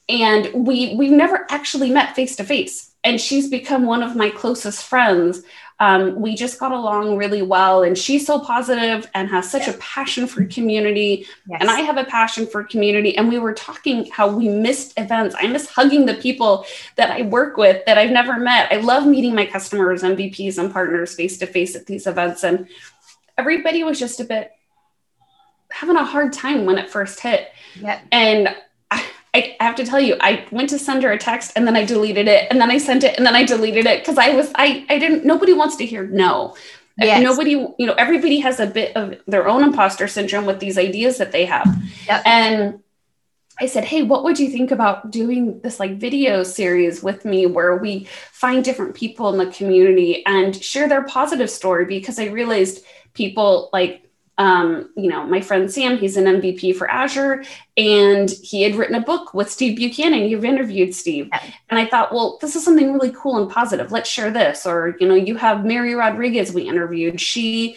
and 0.09 0.67
we 0.67 0.95
we've 0.97 1.13
never 1.13 1.47
actually 1.51 1.91
met 1.91 2.17
face 2.17 2.37
to 2.37 2.45
face. 2.45 2.93
And 3.05 3.21
she's 3.21 3.49
become 3.49 3.87
one 3.87 4.03
of 4.03 4.17
my 4.17 4.31
closest 4.31 4.85
friends. 4.85 5.43
Um, 5.79 6.21
we 6.21 6.35
just 6.35 6.59
got 6.59 6.73
along 6.73 7.17
really 7.17 7.43
well, 7.43 7.83
and 7.83 7.97
she's 7.99 8.27
so 8.27 8.41
positive 8.41 9.09
and 9.15 9.29
has 9.29 9.51
such 9.51 9.69
a 9.69 9.75
passion 9.75 10.27
for 10.27 10.45
community. 10.47 11.27
Yes. 11.47 11.59
And 11.61 11.71
I 11.71 11.81
have 11.81 11.99
a 11.99 12.05
passion 12.05 12.47
for 12.47 12.65
community. 12.65 13.17
And 13.17 13.29
we 13.29 13.39
were 13.39 13.53
talking 13.53 14.11
how 14.11 14.29
we 14.29 14.49
missed 14.49 14.99
events. 14.99 15.37
I 15.39 15.47
miss 15.49 15.69
hugging 15.69 16.07
the 16.07 16.15
people 16.15 16.65
that 16.97 17.11
I 17.11 17.23
work 17.23 17.57
with 17.57 17.85
that 17.85 17.99
I've 17.99 18.11
never 18.11 18.39
met. 18.39 18.73
I 18.73 18.77
love 18.77 19.07
meeting 19.07 19.35
my 19.35 19.45
customers, 19.45 20.03
MVPs, 20.03 20.59
and 20.59 20.73
partners 20.73 21.15
face 21.15 21.37
to 21.39 21.47
face 21.47 21.77
at 21.77 21.87
these 21.87 22.07
events. 22.07 22.43
And 22.43 22.69
everybody 23.37 23.85
was 23.85 23.99
just 23.99 24.21
a 24.21 24.25
bit 24.25 24.53
having 25.71 25.97
a 25.97 26.05
hard 26.05 26.33
time 26.33 26.65
when 26.65 26.79
it 26.79 26.89
first 26.89 27.21
hit. 27.21 27.51
Yep. 27.81 28.03
And 28.13 28.57
I, 29.37 29.65
have 29.65 29.77
to 29.77 29.85
tell 29.85 30.01
you, 30.01 30.17
I 30.21 30.45
went 30.51 30.71
to 30.71 30.79
send 30.79 31.03
her 31.03 31.13
a 31.13 31.19
text 31.19 31.53
and 31.57 31.67
then 31.67 31.77
I 31.77 31.85
deleted 31.85 32.29
it 32.29 32.49
and 32.51 32.61
then 32.61 32.71
I 32.71 32.79
sent 32.79 33.05
it 33.05 33.17
and 33.17 33.27
then 33.27 33.37
I 33.37 33.45
deleted 33.45 33.87
it 33.87 34.01
because 34.01 34.19
I 34.19 34.31
was 34.31 34.51
I 34.55 34.87
I 34.89 34.99
didn't 34.99 35.25
nobody 35.25 35.53
wants 35.53 35.77
to 35.77 35.87
hear 35.87 36.07
no. 36.07 36.57
Yes. 36.99 37.23
Nobody, 37.23 37.51
you 37.51 37.87
know, 37.87 37.93
everybody 37.93 38.39
has 38.41 38.59
a 38.59 38.67
bit 38.67 38.97
of 38.97 39.21
their 39.27 39.47
own 39.47 39.63
imposter 39.63 40.09
syndrome 40.09 40.47
with 40.47 40.61
these 40.61 40.79
ideas 40.79 41.19
that 41.19 41.31
they 41.31 41.45
have. 41.45 41.69
Yep. 42.07 42.23
And 42.25 42.81
I 43.61 43.67
said, 43.67 43.85
Hey, 43.85 44.03
what 44.03 44.25
would 44.25 44.39
you 44.39 44.51
think 44.51 44.71
about 44.71 45.11
doing 45.11 45.61
this 45.61 45.79
like 45.79 45.99
video 45.99 46.43
series 46.43 47.03
with 47.03 47.25
me 47.25 47.47
where 47.47 47.77
we 47.77 48.05
find 48.33 48.65
different 48.65 48.95
people 48.95 49.29
in 49.31 49.39
the 49.39 49.53
community 49.53 50.25
and 50.25 50.57
share 50.57 50.89
their 50.89 51.05
positive 51.05 51.51
story? 51.51 51.85
Because 51.85 52.19
I 52.19 52.27
realized 52.27 52.83
people 53.13 53.69
like 53.73 54.06
um, 54.39 54.91
you 54.97 55.09
know, 55.09 55.25
my 55.25 55.41
friend 55.41 55.71
Sam, 55.71 55.97
he's 55.97 56.17
an 56.17 56.25
MVP 56.25 56.77
for 56.77 56.91
Azure, 56.91 57.45
and 57.77 58.31
he 58.31 58.63
had 58.63 58.75
written 58.75 58.95
a 58.95 59.01
book 59.01 59.33
with 59.33 59.51
Steve 59.51 59.77
Buchanan. 59.77 60.29
You've 60.29 60.45
interviewed 60.45 60.95
Steve. 60.95 61.29
Yeah. 61.33 61.43
And 61.71 61.79
I 61.79 61.87
thought, 61.87 62.13
well, 62.13 62.39
this 62.41 62.55
is 62.55 62.65
something 62.65 62.93
really 62.93 63.13
cool 63.17 63.39
and 63.39 63.51
positive. 63.51 63.93
Let's 63.93 64.11
share 64.11 64.31
this. 64.31 64.67
Or, 64.67 64.97
you 65.01 65.09
know, 65.09 65.15
you 65.15 65.37
have 65.37 65.65
Mary 65.65 65.95
Rodriguez 65.95 66.53
we 66.53 66.63
interviewed. 66.63 67.21
She 67.21 67.77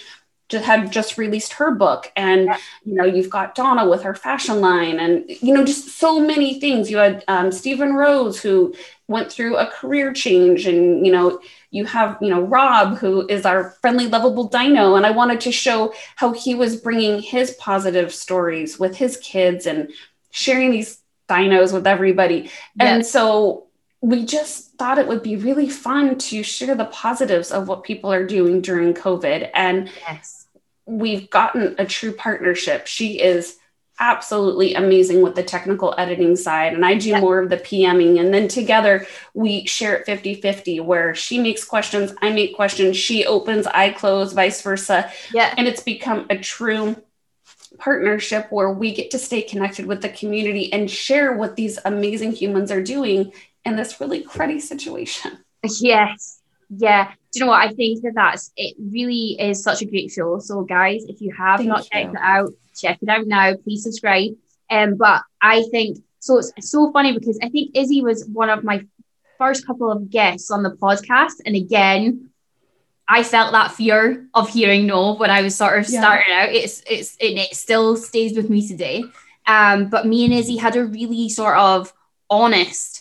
just 0.50 0.66
had 0.66 0.92
just 0.92 1.18
released 1.18 1.54
her 1.54 1.72
book. 1.72 2.12
And, 2.16 2.50
you 2.84 2.96
know, 2.96 3.06
you've 3.06 3.30
got 3.30 3.56
Donna 3.56 3.88
with 3.88 4.02
her 4.04 4.16
fashion 4.16 4.60
line 4.62 5.00
and, 5.00 5.24
you 5.28 5.54
know, 5.54 5.64
just 5.64 6.00
so 6.00 6.20
many 6.20 6.60
things. 6.60 6.92
You 6.92 6.98
had 6.98 7.24
um, 7.28 7.52
Stephen 7.52 7.94
Rose, 7.94 8.42
who 8.42 8.74
went 9.08 9.32
through 9.32 9.58
a 9.58 9.68
career 9.68 10.12
change 10.12 10.66
and, 10.66 11.06
you 11.06 11.12
know, 11.12 11.40
you 11.72 11.86
have 11.86 12.18
you 12.22 12.30
know 12.30 12.42
rob 12.42 12.98
who 12.98 13.28
is 13.28 13.46
our 13.46 13.72
friendly 13.82 14.08
lovable 14.08 14.48
dino 14.48 14.96
and 14.96 15.06
i 15.06 15.12
wanted 15.12 15.40
to 15.40 15.52
show 15.52 15.94
how 16.16 16.32
he 16.32 16.56
was 16.56 16.76
bringing 16.76 17.22
his 17.22 17.52
positive 17.52 18.14
stories 18.14 18.80
with 18.80 18.96
his 18.96 19.18
kids 19.18 19.66
and 19.66 19.90
sharing 20.32 20.72
these 20.72 21.00
dinos 21.28 21.74
with 21.74 21.86
everybody 21.86 22.42
yes. 22.42 22.52
and 22.80 23.06
so 23.06 23.66
we 24.02 24.26
just 24.26 24.74
thought 24.78 24.98
it 24.98 25.08
would 25.08 25.22
be 25.22 25.36
really 25.36 25.70
fun 25.70 26.18
to 26.18 26.42
share 26.42 26.74
the 26.74 26.86
positives 26.86 27.52
of 27.52 27.68
what 27.68 27.84
people 27.84 28.12
are 28.12 28.26
doing 28.26 28.62
during 28.62 28.94
covid 28.94 29.50
and 29.54 29.92
yes. 30.08 30.39
We've 30.90 31.30
gotten 31.30 31.76
a 31.78 31.86
true 31.86 32.12
partnership 32.12 32.88
she 32.88 33.22
is 33.22 33.58
absolutely 34.00 34.76
amazing 34.76 35.22
with 35.22 35.36
the 35.36 35.44
technical 35.44 35.94
editing 35.98 36.36
side 36.36 36.74
and 36.74 36.86
I 36.86 36.96
do 36.96 37.10
yeah. 37.10 37.20
more 37.20 37.40
of 37.40 37.50
the 37.50 37.58
PMing 37.58 38.20
and 38.20 38.34
then 38.34 38.48
together 38.48 39.06
we 39.34 39.66
share 39.66 39.98
it 39.98 40.06
50-50 40.08 40.82
where 40.84 41.14
she 41.14 41.38
makes 41.38 41.66
questions, 41.66 42.14
I 42.22 42.32
make 42.32 42.56
questions, 42.56 42.96
she 42.96 43.26
opens, 43.26 43.68
I 43.68 43.90
close, 43.90 44.32
vice 44.32 44.62
versa. 44.62 45.12
Yeah. 45.34 45.54
And 45.58 45.68
it's 45.68 45.84
become 45.84 46.28
a 46.30 46.38
true 46.38 46.96
partnership 47.78 48.48
where 48.52 48.72
we 48.72 48.94
get 48.94 49.12
to 49.12 49.20
stay 49.20 49.42
connected 49.42 49.86
with 49.86 50.02
the 50.02 50.10
community 50.10 50.72
and 50.72 50.90
share 50.90 51.34
what 51.34 51.56
these 51.56 51.78
amazing 51.84 52.32
humans 52.32 52.72
are 52.72 52.84
doing 52.84 53.34
in 53.66 53.76
this 53.76 54.00
really 54.00 54.24
cruddy 54.24 54.62
situation. 54.62 55.44
Yes. 55.82 56.39
Yeah. 56.70 57.12
Do 57.32 57.40
you 57.40 57.46
know 57.46 57.52
what? 57.52 57.68
I 57.68 57.74
think 57.74 58.02
that 58.04 58.14
that's 58.16 58.52
it 58.56 58.76
really 58.80 59.38
is 59.40 59.64
such 59.64 59.82
a 59.82 59.86
great 59.86 60.12
show. 60.12 60.40
So 60.40 60.62
guys, 60.62 61.04
if 61.08 61.22
you 61.22 61.34
have 61.38 61.60
Thank 61.60 61.70
not 61.70 61.84
you. 61.84 61.90
checked 61.92 62.16
it 62.16 62.22
out, 62.22 62.50
check 62.76 63.00
it 63.02 63.10
out 63.10 63.28
now. 63.28 63.56
Please 63.56 63.84
subscribe. 63.84 64.32
Um, 64.70 64.96
but 64.96 65.22
I 65.42 65.64
think 65.72 66.00
so. 66.20 66.40
It's 66.40 66.72
so 66.72 66.92
funny 66.92 67.18
because 67.18 67.40
I 67.42 67.50
think 67.50 67.72
Izzy 67.76 68.02
was 68.02 68.26
one 68.26 68.50
of 68.50 68.64
my 68.64 68.86
first 69.38 69.66
couple 69.66 69.92
of 69.92 70.10
guests 70.10 70.52
on 70.52 70.64
the 70.64 70.72
podcast, 70.72 71.36
and 71.46 71.56
again, 71.56 72.30
I 73.08 73.24
felt 73.24 73.52
that 73.54 73.72
fear 73.72 74.28
of 74.36 74.50
hearing 74.50 74.86
no 74.86 75.16
when 75.16 75.32
I 75.32 75.42
was 75.42 75.56
sort 75.56 75.80
of 75.80 75.90
yeah. 75.90 76.00
starting 76.02 76.34
out. 76.34 76.50
It's 76.50 76.84
it's 76.88 77.18
and 77.20 77.40
it 77.40 77.56
still 77.56 77.96
stays 77.96 78.36
with 78.36 78.50
me 78.50 78.68
today. 78.68 79.04
Um, 79.48 79.90
but 79.90 80.06
me 80.06 80.26
and 80.26 80.34
Izzy 80.34 80.58
had 80.58 80.76
a 80.76 80.86
really 80.86 81.30
sort 81.30 81.58
of 81.58 81.92
honest 82.30 82.99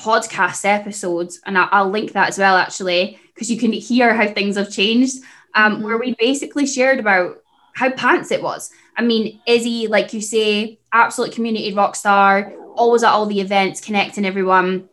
podcast 0.00 0.64
episodes, 0.64 1.40
and 1.44 1.58
I'll, 1.58 1.68
I'll 1.70 1.90
link 1.90 2.12
that 2.12 2.28
as 2.28 2.38
well 2.38 2.56
actually 2.56 3.18
because 3.34 3.50
you 3.50 3.58
can 3.58 3.72
hear 3.72 4.14
how 4.14 4.26
things 4.28 4.56
have 4.56 4.70
changed. 4.70 5.22
Um, 5.52 5.74
mm-hmm. 5.74 5.82
where 5.82 5.98
we 5.98 6.14
basically 6.16 6.64
shared 6.64 7.00
about 7.00 7.42
how 7.74 7.90
pants 7.90 8.30
it 8.30 8.40
was. 8.40 8.70
I 8.96 9.02
mean, 9.02 9.40
Izzy, 9.46 9.88
like 9.88 10.12
you 10.12 10.20
say, 10.20 10.78
absolute 10.92 11.32
community 11.32 11.72
rock 11.74 11.96
star, 11.96 12.52
always 12.76 13.02
at 13.02 13.10
all 13.10 13.26
the 13.26 13.40
events, 13.40 13.80
connecting 13.80 14.24
everyone. 14.24 14.88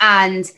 And, 0.00 0.50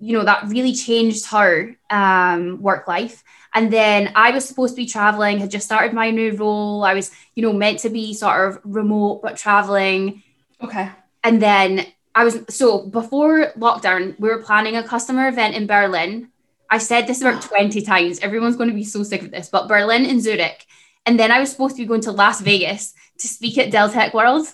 you 0.00 0.18
know, 0.18 0.24
that 0.24 0.48
really 0.48 0.74
changed 0.74 1.26
her 1.26 1.76
um, 1.90 2.60
work 2.60 2.88
life. 2.88 3.22
And 3.54 3.72
then 3.72 4.12
I 4.14 4.30
was 4.30 4.46
supposed 4.46 4.74
to 4.74 4.82
be 4.82 4.86
traveling, 4.86 5.38
had 5.38 5.50
just 5.50 5.66
started 5.66 5.92
my 5.92 6.10
new 6.10 6.34
role. 6.34 6.82
I 6.82 6.94
was, 6.94 7.12
you 7.34 7.42
know, 7.42 7.52
meant 7.52 7.80
to 7.80 7.90
be 7.90 8.14
sort 8.14 8.48
of 8.48 8.60
remote, 8.64 9.22
but 9.22 9.36
traveling. 9.36 10.22
Okay. 10.62 10.88
And 11.22 11.40
then 11.40 11.86
I 12.14 12.24
was, 12.24 12.40
so 12.48 12.86
before 12.86 13.52
lockdown, 13.58 14.18
we 14.18 14.28
were 14.28 14.42
planning 14.42 14.76
a 14.76 14.82
customer 14.82 15.28
event 15.28 15.54
in 15.54 15.66
Berlin 15.66 16.30
I 16.70 16.78
said 16.78 17.06
this 17.06 17.20
about 17.20 17.42
20 17.50 17.82
times. 17.82 18.20
Everyone's 18.20 18.56
going 18.56 18.70
to 18.70 18.74
be 18.74 18.84
so 18.84 19.02
sick 19.02 19.22
of 19.22 19.30
this, 19.30 19.48
but 19.48 19.68
Berlin 19.68 20.06
and 20.06 20.22
Zurich. 20.22 20.64
And 21.04 21.18
then 21.18 21.32
I 21.32 21.40
was 21.40 21.50
supposed 21.50 21.76
to 21.76 21.82
be 21.82 21.86
going 21.86 22.02
to 22.02 22.12
Las 22.12 22.40
Vegas 22.40 22.94
to 23.18 23.28
speak 23.28 23.58
at 23.58 23.70
Dell 23.70 23.90
Tech 23.90 24.14
World. 24.14 24.46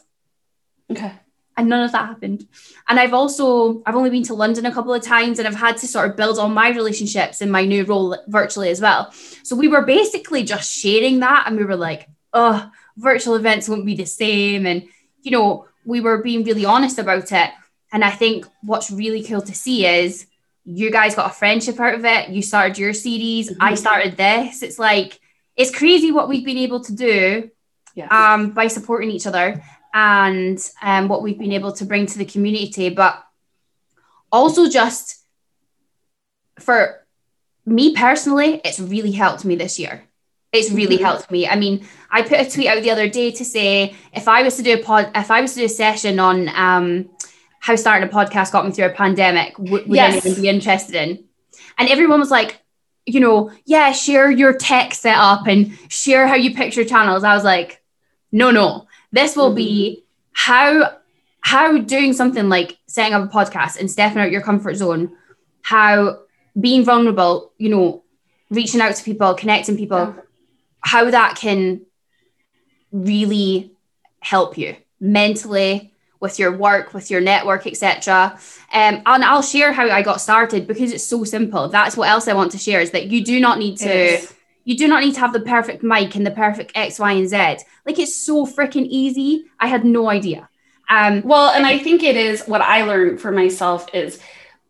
Okay. 0.91 1.13
And 1.59 1.69
none 1.69 1.85
of 1.85 1.93
that 1.93 2.07
happened. 2.07 2.47
And 2.89 3.01
I've 3.01 3.15
also, 3.15 3.83
I've 3.87 3.97
only 3.97 4.11
been 4.11 4.23
to 4.25 4.35
London 4.35 4.67
a 4.67 4.73
couple 4.73 4.93
of 4.93 5.03
times 5.03 5.39
and 5.39 5.49
I've 5.49 5.55
had 5.55 5.79
to 5.79 5.87
sort 5.87 6.09
of 6.09 6.17
build 6.17 6.39
on 6.39 6.53
my 6.53 6.69
relationships 6.69 7.41
in 7.41 7.51
my 7.51 7.65
new 7.65 7.85
role 7.85 8.17
virtually 8.29 8.69
as 8.69 8.81
well. 8.81 9.11
So 9.43 9.57
we 9.57 9.69
were 9.69 9.83
basically 9.83 10.43
just 10.43 10.71
sharing 10.71 11.21
that 11.21 11.45
and 11.47 11.57
we 11.57 11.65
were 11.65 11.77
like, 11.77 12.09
oh, 12.35 12.71
virtual 12.99 13.37
events 13.37 13.69
won't 13.69 13.87
be 13.87 13.97
the 13.97 14.05
same. 14.05 14.67
And, 14.67 14.87
you 15.23 15.31
know, 15.31 15.67
we 15.87 16.01
were 16.01 16.19
being 16.19 16.45
really 16.45 16.67
honest 16.67 16.99
about 16.99 17.33
it. 17.33 17.51
And 17.93 18.05
I 18.05 18.11
think 18.11 18.45
what's 18.63 18.91
really 18.91 19.23
cool 19.23 19.41
to 19.41 19.55
see 19.55 19.87
is 19.87 20.27
you 20.65 20.91
guys 20.91 21.15
got 21.15 21.31
a 21.31 21.35
friendship 21.35 21.79
out 21.81 21.95
of 21.95 22.05
it. 22.05 22.29
You 22.29 22.43
started 22.43 22.77
your 22.77 22.93
series. 22.93 23.51
Mm-hmm. 23.51 23.63
I 23.63 23.75
started 23.77 24.17
this. 24.17 24.63
It's 24.63 24.79
like 24.79 25.19
it's 25.55 25.71
crazy 25.71 26.11
what 26.11 26.29
we've 26.29 26.45
been 26.45 26.59
able 26.59 26.81
to 26.81 26.93
do 26.93 27.51
yeah. 27.95 28.35
um, 28.35 28.51
by 28.51 28.67
supporting 28.67 29.11
each 29.11 29.27
other 29.27 29.63
and 29.95 30.59
um, 30.83 31.09
what 31.09 31.23
we've 31.23 31.39
been 31.39 31.53
able 31.53 31.73
to 31.73 31.87
bring 31.87 32.05
to 32.07 32.19
the 32.19 32.25
community. 32.25 32.91
But 32.91 33.25
also 34.31 34.69
just 34.69 35.25
for 36.59 37.07
me 37.65 37.95
personally, 37.95 38.61
it's 38.65 38.81
really 38.81 39.13
helped 39.13 39.45
me 39.45 39.55
this 39.55 39.79
year. 39.79 40.03
It's 40.57 40.71
really 40.71 40.97
mm-hmm. 40.97 41.05
helped 41.05 41.31
me. 41.31 41.47
I 41.47 41.57
mean, 41.57 41.87
I 42.11 42.23
put 42.23 42.41
a 42.41 42.51
tweet 42.51 42.69
out 42.69 42.83
the 42.83 42.91
other 42.91 43.09
day 43.09 43.31
to 43.33 43.45
say 43.45 43.95
if 44.13 44.29
I 44.29 44.43
was 44.43 44.57
to 44.57 44.63
do 44.63 44.75
a 44.75 44.83
pod, 44.83 45.11
if 45.15 45.31
I 45.31 45.41
was 45.41 45.55
to 45.55 45.61
do 45.61 45.65
a 45.67 45.69
session 45.69 46.19
on 46.19 46.49
um, 46.51 47.11
how 47.61 47.77
starting 47.77 48.09
a 48.09 48.13
podcast 48.13 48.53
got 48.53 48.65
me 48.65 48.73
through 48.73 48.87
a 48.87 48.91
pandemic 48.91 49.59
would, 49.59 49.89
would 49.89 49.97
yes. 49.97 50.25
anyone 50.25 50.43
be 50.43 50.49
interested 50.49 50.95
in? 50.95 51.25
And 51.79 51.89
everyone 51.89 52.21
was 52.21 52.31
like, 52.31 52.63
you 53.05 53.21
know, 53.21 53.53
yeah, 53.65 53.93
share 53.93 54.31
your 54.31 54.57
tech 54.57 54.95
setup 54.95 55.47
and 55.47 55.79
share 55.89 56.27
how 56.27 56.35
you 56.35 56.55
pitch 56.55 56.77
your 56.77 56.85
channels. 56.85 57.23
I 57.25 57.35
was 57.35 57.45
like, 57.45 57.83
no, 58.33 58.51
no, 58.51 58.87
this 59.13 59.37
will 59.37 59.49
mm-hmm. 59.49 59.57
be 59.57 60.05
how 60.33 60.97
how 61.41 61.79
doing 61.79 62.13
something 62.13 62.49
like 62.49 62.77
setting 62.89 63.15
up 63.15 63.23
a 63.23 63.33
podcast 63.33 63.79
and 63.79 63.91
stepping 63.91 64.19
out 64.19 64.33
your 64.33 64.43
comfort 64.43 64.75
zone, 64.75 65.17
how 65.63 66.19
being 66.59 66.85
vulnerable, 66.85 67.53
you 67.59 67.69
know, 67.69 68.03
reaching 68.51 68.81
out 68.81 68.95
to 68.95 69.05
people, 69.05 69.35
connecting 69.35 69.77
people, 69.77 69.99
yeah. 69.99 70.23
How 70.87 71.11
that 71.11 71.37
can 71.37 71.83
really 72.93 73.73
help 74.21 74.57
you 74.57 74.77
mentally, 75.01 75.93
with 76.21 76.39
your 76.39 76.57
work, 76.57 76.95
with 76.95 77.11
your 77.11 77.21
network, 77.21 77.67
etc. 77.67 78.39
Um, 78.73 79.03
and 79.05 79.25
I'll 79.25 79.43
share 79.43 79.73
how 79.73 79.89
I 79.89 80.03
got 80.03 80.21
started 80.21 80.67
because 80.67 80.93
it's 80.93 81.05
so 81.05 81.25
simple. 81.25 81.69
That's 81.69 81.97
what 81.97 82.09
else 82.09 82.27
I 82.27 82.33
want 82.33 82.53
to 82.53 82.59
share 82.59 82.81
is 82.81 82.93
that 82.93 83.09
you 83.09 83.23
do 83.25 83.41
not 83.41 83.59
need 83.59 83.77
to 83.79 84.27
you 84.65 84.77
do 84.77 84.89
not 84.89 85.03
need 85.05 85.15
to 85.15 85.21
have 85.21 85.33
the 85.33 85.41
perfect 85.41 85.83
mic 85.83 86.17
and 86.17 86.27
the 86.27 86.31
perfect 86.31 86.73
X, 86.75 86.99
Y, 86.99 87.13
and 87.13 87.29
Z. 87.29 87.37
Like 87.85 87.99
it's 87.99 88.17
so 88.17 88.47
freaking 88.47 88.87
easy. 88.89 89.45
I 89.61 89.67
had 89.67 89.85
no 89.85 90.09
idea. 90.09 90.49
Um, 90.89 91.23
well, 91.23 91.51
and 91.51 91.67
I 91.67 91.79
think 91.79 92.03
it 92.03 92.17
is 92.17 92.45
what 92.47 92.61
I 92.61 92.83
learned 92.83 93.21
for 93.21 93.33
myself 93.33 93.87
is 93.93 94.21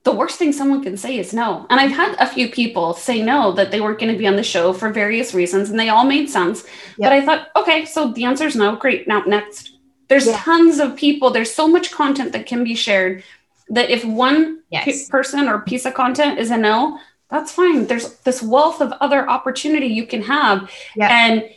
the 0.06 0.12
worst 0.12 0.38
thing 0.38 0.52
someone 0.52 0.84
can 0.84 0.96
say 0.96 1.18
is 1.18 1.34
no. 1.34 1.66
And 1.68 1.80
I've 1.80 1.90
had 1.90 2.14
a 2.20 2.28
few 2.28 2.48
people 2.48 2.94
say 2.94 3.20
no 3.22 3.50
that 3.52 3.72
they 3.72 3.80
weren't 3.80 3.98
going 3.98 4.12
to 4.12 4.18
be 4.18 4.28
on 4.28 4.36
the 4.36 4.42
show 4.44 4.72
for 4.72 4.88
various 4.88 5.34
reasons, 5.34 5.68
and 5.68 5.78
they 5.80 5.88
all 5.88 6.04
made 6.04 6.30
sense. 6.30 6.64
Yep. 6.96 6.98
But 6.98 7.12
I 7.12 7.24
thought, 7.24 7.48
okay, 7.56 7.84
so 7.84 8.12
the 8.12 8.24
answer 8.24 8.46
is 8.46 8.54
no. 8.54 8.76
Great. 8.76 9.08
Now, 9.08 9.22
next. 9.26 9.72
There's 10.06 10.28
yeah. 10.28 10.36
tons 10.38 10.78
of 10.78 10.94
people, 10.94 11.30
there's 11.30 11.52
so 11.52 11.66
much 11.66 11.90
content 11.90 12.32
that 12.34 12.46
can 12.46 12.62
be 12.62 12.76
shared 12.76 13.24
that 13.70 13.90
if 13.90 14.04
one 14.04 14.60
yes. 14.70 15.08
person 15.08 15.48
or 15.48 15.58
piece 15.58 15.84
of 15.84 15.94
content 15.94 16.38
is 16.38 16.52
a 16.52 16.56
no, 16.56 17.00
that's 17.28 17.50
fine. 17.50 17.86
There's 17.86 18.14
this 18.18 18.40
wealth 18.40 18.80
of 18.80 18.92
other 19.00 19.28
opportunity 19.28 19.88
you 19.88 20.06
can 20.06 20.22
have. 20.22 20.70
Yep. 20.94 21.10
And 21.10 21.50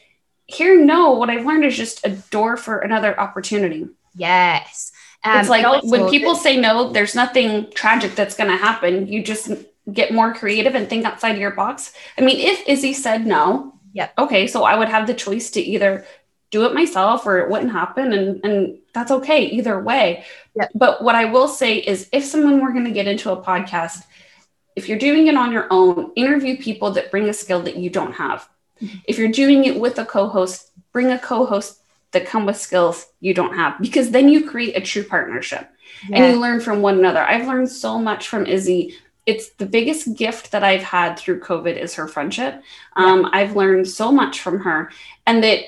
here, 0.47 0.83
no, 0.83 1.11
what 1.11 1.29
I've 1.29 1.45
learned 1.45 1.65
is 1.65 1.77
just 1.77 2.03
a 2.03 2.09
door 2.31 2.57
for 2.57 2.79
another 2.79 3.17
opportunity. 3.19 3.87
Yes. 4.15 4.91
Um, 5.23 5.39
it's 5.39 5.49
like 5.49 5.65
also, 5.65 5.87
when 5.87 6.09
people 6.09 6.35
say 6.35 6.57
no, 6.57 6.91
there's 6.91 7.15
nothing 7.15 7.69
tragic 7.71 8.15
that's 8.15 8.35
going 8.35 8.49
to 8.49 8.57
happen. 8.57 9.07
You 9.07 9.21
just 9.23 9.51
get 9.91 10.13
more 10.13 10.33
creative 10.33 10.75
and 10.75 10.87
think 10.87 11.05
outside 11.05 11.31
of 11.31 11.39
your 11.39 11.51
box. 11.51 11.93
I 12.17 12.21
mean, 12.21 12.37
if 12.39 12.67
Izzy 12.67 12.93
said 12.93 13.25
no, 13.25 13.73
yeah, 13.93 14.09
okay, 14.17 14.47
so 14.47 14.63
I 14.63 14.75
would 14.75 14.89
have 14.89 15.07
the 15.07 15.13
choice 15.13 15.51
to 15.51 15.61
either 15.61 16.05
do 16.51 16.65
it 16.65 16.73
myself 16.73 17.25
or 17.25 17.39
it 17.39 17.49
wouldn't 17.49 17.71
happen, 17.71 18.13
and 18.13 18.43
and 18.45 18.77
that's 18.93 19.11
okay 19.11 19.45
either 19.45 19.79
way. 19.79 20.25
Yeah. 20.55 20.67
But 20.73 21.03
what 21.03 21.15
I 21.15 21.25
will 21.25 21.47
say 21.47 21.77
is, 21.77 22.09
if 22.11 22.23
someone 22.23 22.61
were 22.61 22.71
going 22.71 22.85
to 22.85 22.91
get 22.91 23.07
into 23.07 23.31
a 23.31 23.41
podcast, 23.41 24.03
if 24.75 24.87
you're 24.87 24.97
doing 24.97 25.27
it 25.27 25.35
on 25.35 25.51
your 25.51 25.67
own, 25.69 26.11
interview 26.15 26.57
people 26.57 26.91
that 26.91 27.11
bring 27.11 27.27
a 27.29 27.33
skill 27.33 27.61
that 27.63 27.77
you 27.77 27.89
don't 27.89 28.13
have. 28.13 28.47
Mm-hmm. 28.81 28.97
If 29.05 29.17
you're 29.17 29.31
doing 29.31 29.65
it 29.65 29.79
with 29.79 29.99
a 29.99 30.05
co-host, 30.05 30.71
bring 30.93 31.11
a 31.11 31.19
co-host 31.19 31.81
that 32.11 32.25
come 32.25 32.45
with 32.45 32.57
skills 32.57 33.07
you 33.19 33.33
don't 33.33 33.55
have 33.55 33.79
because 33.79 34.11
then 34.11 34.29
you 34.29 34.49
create 34.49 34.75
a 34.75 34.81
true 34.81 35.03
partnership 35.03 35.69
yeah. 36.07 36.17
and 36.17 36.33
you 36.33 36.39
learn 36.39 36.59
from 36.59 36.81
one 36.81 36.97
another. 36.97 37.19
I've 37.19 37.47
learned 37.47 37.69
so 37.69 37.99
much 37.99 38.27
from 38.27 38.45
Izzy. 38.45 38.95
It's 39.25 39.49
the 39.51 39.65
biggest 39.65 40.15
gift 40.15 40.51
that 40.51 40.63
I've 40.63 40.83
had 40.83 41.19
through 41.19 41.41
COVID 41.41 41.77
is 41.77 41.95
her 41.95 42.07
friendship. 42.07 42.63
Um, 42.95 43.21
yeah. 43.21 43.29
I've 43.33 43.55
learned 43.55 43.87
so 43.87 44.11
much 44.11 44.41
from 44.41 44.59
her 44.61 44.91
and 45.27 45.43
that 45.43 45.65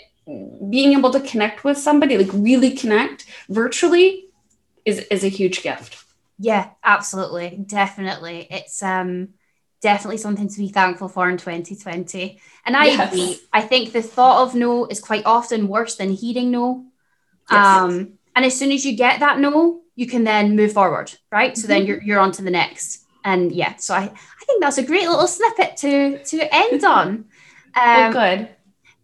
being 0.70 0.94
able 0.98 1.12
to 1.12 1.20
connect 1.20 1.64
with 1.64 1.78
somebody, 1.78 2.18
like 2.18 2.34
really 2.34 2.72
connect 2.72 3.26
virtually 3.50 4.26
is, 4.86 5.00
is 5.12 5.24
a 5.24 5.30
huge 5.30 5.62
gift. 5.62 6.04
Yeah, 6.39 6.70
absolutely. 6.84 7.64
Definitely. 7.68 8.48
It's, 8.50 8.82
um, 8.82 9.30
definitely 9.82 10.18
something 10.18 10.48
to 10.48 10.58
be 10.58 10.70
thankful 10.70 11.08
for 11.08 11.30
in 11.30 11.38
2020. 11.38 12.40
And 12.66 12.78
I 12.78 12.86
yes. 12.86 13.12
agree. 13.12 13.40
I 13.52 13.62
think 13.62 13.92
the 13.92 14.02
thought 14.02 14.44
of 14.44 14.56
no 14.56 14.86
is 14.86 15.00
quite 15.00 15.26
often 15.26 15.68
worse 15.68 15.96
than 15.96 16.12
hearing 16.12 16.52
no. 16.52 16.86
Yes. 17.50 17.66
Um, 17.66 18.14
and 18.36 18.46
as 18.46 18.58
soon 18.58 18.72
as 18.72 18.86
you 18.86 18.96
get 18.96 19.20
that 19.20 19.40
no, 19.40 19.82
you 19.96 20.08
can 20.08 20.24
then 20.24 20.56
move 20.56 20.74
forward, 20.74 21.14
right? 21.32 21.58
So 21.58 21.64
mm-hmm. 21.64 21.70
then 21.70 21.86
you're 21.86 22.02
you're 22.02 22.20
on 22.20 22.32
to 22.34 22.42
the 22.42 22.52
next. 22.52 23.06
And 23.24 23.52
yeah, 23.52 23.76
so 23.76 23.94
I, 23.94 24.04
I 24.04 24.46
think 24.46 24.62
that's 24.62 24.78
a 24.78 24.84
great 24.84 25.08
little 25.08 25.28
snippet 25.28 25.78
to 25.78 26.24
to 26.24 26.56
end 26.56 26.84
on. 26.84 27.26
Um, 27.74 28.10
oh, 28.10 28.12
good. 28.12 28.50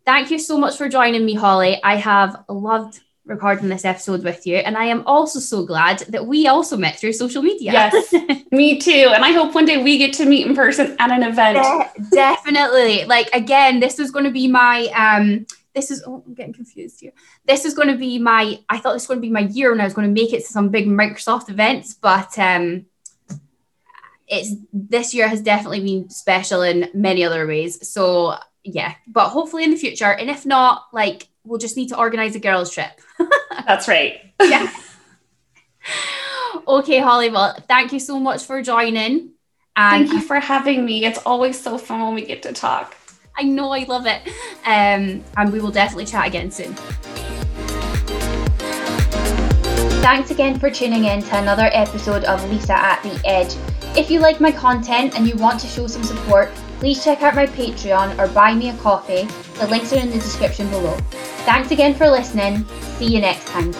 Thank 0.05 0.30
you 0.30 0.38
so 0.38 0.57
much 0.57 0.75
for 0.75 0.89
joining 0.89 1.25
me, 1.25 1.36
Holly. 1.36 1.82
I 1.82 1.95
have 1.95 2.43
loved 2.49 2.99
recording 3.28 3.69
this 3.69 3.86
episode 3.86 4.23
with 4.23 4.47
you. 4.47 4.57
And 4.57 4.78
I 4.78 4.86
am 4.86 5.03
also 5.05 5.39
so 5.39 5.65
glad 5.65 5.99
that 6.09 6.25
we 6.25 6.47
also 6.47 6.78
met 6.78 6.97
through 6.97 7.13
social 7.13 7.43
media. 7.43 7.71
Yes, 7.73 8.13
me 8.51 8.80
too. 8.80 9.11
And 9.13 9.23
I 9.23 9.32
hope 9.32 9.53
one 9.53 9.65
day 9.65 9.82
we 9.84 9.97
get 9.97 10.13
to 10.13 10.25
meet 10.25 10.47
in 10.47 10.55
person 10.55 10.95
at 10.99 11.11
an 11.11 11.23
event. 11.23 11.57
De- 11.57 12.09
definitely. 12.11 13.05
Like 13.05 13.30
again, 13.34 13.80
this 13.80 13.97
was 13.97 14.11
going 14.11 14.25
to 14.25 14.32
be 14.32 14.47
my 14.47 14.88
um 14.95 15.45
this 15.75 15.91
is 15.91 16.03
oh 16.07 16.23
I'm 16.25 16.34
getting 16.34 16.53
confused 16.53 17.01
here. 17.01 17.11
This 17.45 17.65
is 17.65 17.73
going 17.73 17.89
to 17.89 17.97
be 17.97 18.17
my 18.17 18.59
I 18.69 18.80
thought 18.80 18.93
this 18.93 19.03
was 19.03 19.07
going 19.07 19.19
to 19.19 19.28
be 19.28 19.32
my 19.32 19.41
year 19.41 19.71
and 19.71 19.82
I 19.82 19.86
was 19.86 19.93
going 19.93 20.07
to 20.07 20.21
make 20.21 20.34
it 20.34 20.45
to 20.45 20.51
some 20.51 20.69
big 20.69 20.88
Microsoft 20.88 21.49
events, 21.49 21.93
but 21.93 22.38
um 22.39 22.86
it's 24.28 24.55
this 24.73 25.13
year 25.13 25.28
has 25.28 25.41
definitely 25.41 25.80
been 25.82 26.09
special 26.09 26.61
in 26.61 26.89
many 26.93 27.23
other 27.23 27.47
ways. 27.47 27.88
So 27.88 28.36
yeah, 28.63 28.95
but 29.07 29.30
hopefully 29.30 29.63
in 29.63 29.71
the 29.71 29.78
future. 29.78 30.11
And 30.11 30.30
if 30.30 30.45
not, 30.45 30.88
like 30.91 31.30
we'll 31.45 31.59
just 31.59 31.78
need 31.78 31.89
to 31.89 31.97
organize 31.97 32.36
a 32.36 32.39
girls' 32.39 32.71
trip. 32.71 32.99
That's 33.65 33.88
right. 33.88 34.34
yeah. 34.41 34.72
okay, 36.68 36.99
Holly. 36.99 37.30
Well, 37.30 37.55
thank 37.68 37.93
you 37.93 37.99
so 37.99 38.20
much 38.20 38.45
for 38.45 38.61
joining. 38.61 39.32
And 39.76 40.07
thank 40.07 40.11
you 40.11 40.28
for 40.28 40.39
having 40.39 40.86
me. 40.86 41.05
It's 41.05 41.20
always 41.20 41.61
so 41.61 41.78
fun 41.78 42.01
when 42.01 42.15
we 42.15 42.26
get 42.26 42.41
to 42.43 42.53
talk. 42.53 42.95
I 43.38 43.43
know, 43.43 43.72
I 43.72 43.84
love 43.84 44.07
it. 44.07 44.28
Um, 44.65 45.24
and 45.38 45.53
we 45.53 45.59
will 45.59 45.72
definitely 45.72 46.05
chat 46.05 46.26
again 46.26 46.49
soon. 46.49 46.74
Thanks 50.01 50.32
again 50.32 50.57
for 50.57 50.72
tuning 50.72 51.05
in 51.05 51.22
to 51.22 51.38
another 51.38 51.70
episode 51.74 52.24
of 52.24 52.43
Lisa 52.49 52.74
at 52.74 53.03
the 53.03 53.22
Edge. 53.26 53.53
If 53.95 54.09
you 54.09 54.20
like 54.20 54.39
my 54.39 54.51
content 54.51 55.15
and 55.15 55.28
you 55.28 55.36
want 55.36 55.59
to 55.61 55.68
show 55.68 55.86
some 55.86 56.03
support, 56.03 56.49
please 56.80 57.03
check 57.03 57.21
out 57.21 57.36
my 57.36 57.45
Patreon 57.45 58.17
or 58.19 58.28
buy 58.34 58.53
me 58.53 58.69
a 58.69 58.78
coffee. 58.78 59.28
The 59.59 59.67
links 59.67 59.93
are 59.93 59.99
in 59.99 60.09
the 60.09 60.17
description 60.17 60.69
below. 60.69 60.97
Thanks 61.45 61.71
again 61.71 61.95
for 61.95 62.09
listening. 62.09 62.65
See 62.97 63.07
you 63.07 63.21
next 63.21 63.47
time. 63.47 63.73